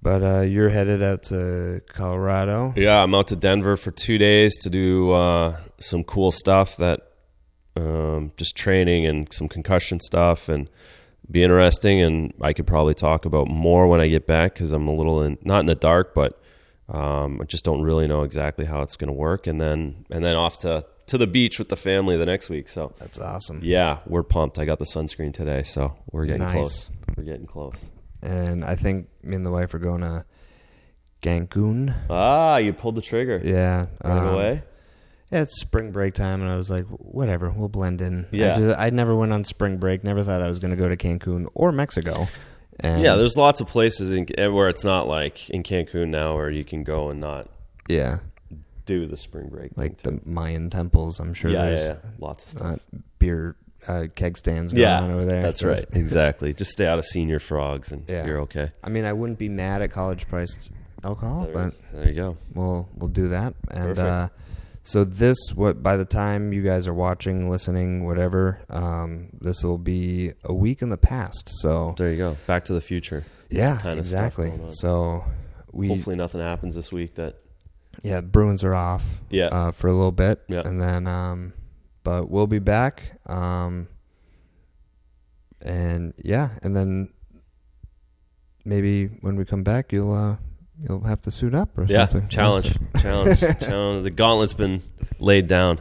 but 0.00 0.22
uh, 0.22 0.40
you're 0.42 0.68
headed 0.68 1.02
out 1.02 1.24
to 1.24 1.80
Colorado. 1.88 2.72
yeah, 2.76 3.02
I'm 3.02 3.12
out 3.16 3.26
to 3.28 3.36
Denver 3.36 3.76
for 3.76 3.90
two 3.90 4.16
days 4.16 4.56
to 4.60 4.70
do 4.70 5.10
uh, 5.10 5.56
some 5.78 6.04
cool 6.04 6.30
stuff 6.30 6.76
that 6.78 7.00
um, 7.76 8.32
just 8.36 8.56
training 8.56 9.06
and 9.06 9.32
some 9.32 9.48
concussion 9.48 10.00
stuff 10.00 10.48
and 10.48 10.68
be 11.30 11.42
interesting. 11.42 12.00
And 12.00 12.32
I 12.40 12.52
could 12.52 12.66
probably 12.66 12.94
talk 12.94 13.24
about 13.24 13.48
more 13.48 13.86
when 13.86 14.00
I 14.00 14.08
get 14.08 14.26
back 14.26 14.54
because 14.54 14.72
I'm 14.72 14.88
a 14.88 14.94
little 14.94 15.22
in, 15.22 15.38
not 15.42 15.60
in 15.60 15.66
the 15.66 15.74
dark, 15.74 16.14
but 16.14 16.40
um, 16.88 17.40
I 17.40 17.44
just 17.44 17.64
don't 17.64 17.82
really 17.82 18.08
know 18.08 18.22
exactly 18.22 18.64
how 18.64 18.82
it's 18.82 18.96
going 18.96 19.08
to 19.08 19.12
work. 19.14 19.46
And 19.46 19.60
then 19.60 20.06
and 20.10 20.24
then 20.24 20.36
off 20.36 20.58
to 20.60 20.84
to 21.06 21.16
the 21.18 21.26
beach 21.26 21.58
with 21.58 21.68
the 21.70 21.76
family 21.76 22.16
the 22.16 22.26
next 22.26 22.50
week. 22.50 22.68
So 22.68 22.92
That's 22.98 23.18
awesome. 23.18 23.60
yeah, 23.62 23.98
we're 24.06 24.22
pumped. 24.22 24.58
I 24.58 24.64
got 24.66 24.78
the 24.78 24.84
sunscreen 24.84 25.32
today, 25.32 25.62
so 25.62 25.96
we're 26.12 26.26
getting 26.26 26.42
Nice. 26.42 26.52
close. 26.52 26.90
We're 27.16 27.24
getting 27.24 27.46
close. 27.46 27.84
And 28.22 28.64
I 28.64 28.74
think 28.74 29.08
me 29.22 29.36
and 29.36 29.46
the 29.46 29.50
wife 29.50 29.72
are 29.74 29.78
going 29.78 30.00
to 30.02 30.24
Cancun. 31.22 31.94
Ah, 32.10 32.56
you 32.58 32.72
pulled 32.72 32.94
the 32.94 33.02
trigger 33.02 33.40
Yeah, 33.42 33.86
right 34.04 34.18
um, 34.18 34.34
away. 34.34 34.62
Yeah, 35.30 35.42
it's 35.42 35.60
spring 35.60 35.90
break 35.92 36.14
time, 36.14 36.40
and 36.40 36.50
I 36.50 36.56
was 36.56 36.70
like, 36.70 36.86
whatever, 36.86 37.50
we'll 37.50 37.68
blend 37.68 38.00
in. 38.00 38.26
Yeah. 38.30 38.52
I, 38.54 38.58
just- 38.58 38.78
I 38.78 38.90
never 38.90 39.14
went 39.14 39.32
on 39.32 39.44
spring 39.44 39.76
break. 39.76 40.02
Never 40.04 40.22
thought 40.22 40.40
I 40.42 40.48
was 40.48 40.58
going 40.58 40.70
to 40.70 40.76
go 40.76 40.88
to 40.88 40.96
Cancun 40.96 41.46
or 41.54 41.70
Mexico. 41.72 42.28
And 42.80 43.02
Yeah, 43.02 43.16
there's 43.16 43.36
lots 43.36 43.60
of 43.60 43.66
places 43.66 44.10
in, 44.10 44.26
where 44.54 44.68
it's 44.68 44.84
not 44.84 45.08
like 45.08 45.50
in 45.50 45.62
Cancun 45.64 46.08
now 46.08 46.34
where 46.36 46.48
you 46.50 46.64
can 46.64 46.84
go 46.84 47.10
and 47.10 47.20
not 47.20 47.48
yeah, 47.88 48.20
do 48.86 49.04
the 49.06 49.16
spring 49.16 49.48
break. 49.48 49.72
like 49.76 49.98
the 49.98 50.20
Mayan 50.24 50.70
temples. 50.70 51.18
I'm 51.20 51.34
sure 51.34 51.50
yeah, 51.50 51.62
there's 51.62 51.86
yeah, 51.88 51.94
yeah, 52.04 52.10
lots 52.20 52.44
of 52.44 52.50
stuff. 52.50 52.80
beer 53.18 53.56
uh, 53.88 54.06
keg 54.14 54.38
stands 54.38 54.72
going 54.72 54.82
yeah, 54.82 55.00
on 55.02 55.10
over 55.10 55.24
there. 55.24 55.42
that's 55.42 55.58
So 55.60 55.68
right. 55.68 55.84
Exactly. 55.92 56.54
Just 56.54 56.70
stay 56.70 56.86
out 56.86 56.98
of 57.00 57.04
Señor 57.04 57.40
Frogs 57.42 57.90
and 57.92 58.08
Yeah. 58.08 58.24
you're 58.26 58.40
okay. 58.42 58.70
I 58.84 58.88
mean, 58.90 59.04
I 59.04 59.12
wouldn't 59.12 59.38
be 59.40 59.48
mad 59.48 59.82
at 59.82 59.90
college 59.90 60.28
priced 60.28 60.70
alcohol, 61.04 61.44
There, 61.46 61.52
but 61.54 61.74
there 61.92 62.08
you 62.08 62.14
go. 62.14 62.36
we'll 62.54 62.88
we'll 62.96 63.08
do 63.08 63.28
that. 63.28 63.54
And 63.72 63.96
Perfect. 63.96 63.98
uh, 63.98 64.28
so 64.88 65.04
this, 65.04 65.36
what 65.54 65.82
by 65.82 65.98
the 65.98 66.06
time 66.06 66.50
you 66.54 66.62
guys 66.62 66.86
are 66.86 66.94
watching, 66.94 67.50
listening, 67.50 68.06
whatever, 68.06 68.62
um, 68.70 69.28
this 69.38 69.62
will 69.62 69.76
be 69.76 70.32
a 70.44 70.54
week 70.54 70.80
in 70.80 70.88
the 70.88 70.96
past. 70.96 71.50
So 71.60 71.94
There 71.98 72.10
you 72.10 72.16
go. 72.16 72.38
Back 72.46 72.64
to 72.66 72.72
the 72.72 72.80
future. 72.80 73.26
yeah, 73.50 73.86
exactly. 73.86 74.50
So 74.70 75.24
we 75.72 75.88
Hopefully 75.88 76.16
nothing 76.16 76.40
happens 76.40 76.74
this 76.74 76.90
week 76.90 77.16
that 77.16 77.36
yeah, 78.02 78.22
Bruins 78.22 78.64
are 78.64 78.74
off. 78.74 79.20
Yeah. 79.28 79.48
uh, 79.48 79.72
for 79.72 79.88
a 79.88 79.92
little 79.92 80.10
bit. 80.10 80.42
Yeah. 80.48 80.62
and 80.64 80.80
then 80.80 81.06
um, 81.06 81.52
but 82.02 82.30
we'll 82.30 82.46
be 82.46 82.58
back. 82.58 83.12
Um, 83.26 83.88
and 85.60 86.14
yeah, 86.24 86.48
and 86.62 86.74
then 86.74 87.12
maybe 88.64 89.08
when 89.20 89.36
we 89.36 89.44
come 89.44 89.64
back, 89.64 89.92
you'll 89.92 90.14
uh, 90.14 90.36
you'll 90.80 91.04
have 91.04 91.20
to 91.22 91.30
suit 91.30 91.54
up 91.54 91.76
or 91.78 91.84
Yeah, 91.84 92.06
something. 92.08 92.28
challenge. 92.28 92.76
challenge. 93.00 93.40
challenge. 93.60 94.04
The 94.04 94.10
gauntlet's 94.10 94.54
been 94.54 94.82
laid 95.18 95.46
down. 95.48 95.80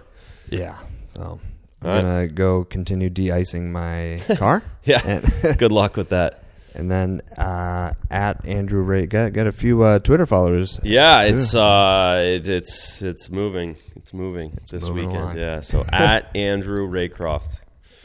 Yeah. 0.50 0.78
So 1.06 1.40
I'm 1.82 1.90
All 1.90 1.96
right. 1.96 2.02
gonna 2.02 2.28
go 2.30 2.64
continue 2.64 3.10
de-icing 3.10 3.72
my 3.72 4.22
car. 4.38 4.64
Yeah. 4.84 5.02
and, 5.06 5.26
Good 5.60 5.72
luck 5.72 5.98
with 5.98 6.10
that. 6.10 6.44
and 6.76 6.90
then 6.92 7.22
uh, 7.38 7.94
at 8.12 8.46
Andrew 8.46 8.82
Ray 8.82 9.08
got 9.08 9.34
got 9.34 9.48
a 9.48 9.52
few 9.52 9.82
uh, 9.84 10.00
Twitter 10.00 10.26
followers. 10.26 10.80
Yeah, 10.84 11.24
too. 11.28 11.36
it's 11.36 11.56
uh, 11.56 12.22
it, 12.24 12.48
it's 12.48 13.02
it's 13.02 13.30
moving. 13.30 13.76
It's 13.96 14.14
moving 14.14 14.54
it's 14.58 14.72
this 14.72 14.88
moving 14.88 15.08
weekend. 15.08 15.24
along. 15.24 15.38
Yeah. 15.38 15.60
So 15.62 15.84
at 15.92 16.36
Andrew 16.36 16.88
Raycroft 16.88 17.60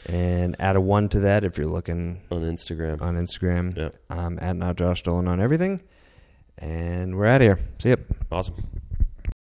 and 0.09 0.55
add 0.59 0.75
a 0.75 0.81
one 0.81 1.07
to 1.09 1.19
that 1.21 1.43
if 1.45 1.57
you're 1.57 1.67
looking 1.67 2.21
on 2.31 2.41
Instagram. 2.41 3.01
on 3.01 3.15
Instagram. 3.15 3.77
Yeah. 3.77 3.89
Um, 4.09 4.37
at 4.41 4.55
not 4.57 4.75
Josh 4.75 5.01
Dolan 5.03 5.27
on 5.27 5.39
everything. 5.39 5.81
And 6.57 7.15
we're 7.15 7.25
out 7.25 7.41
of 7.41 7.47
here. 7.47 7.59
See 7.79 7.89
ya. 7.89 7.95
Awesome. 8.31 8.72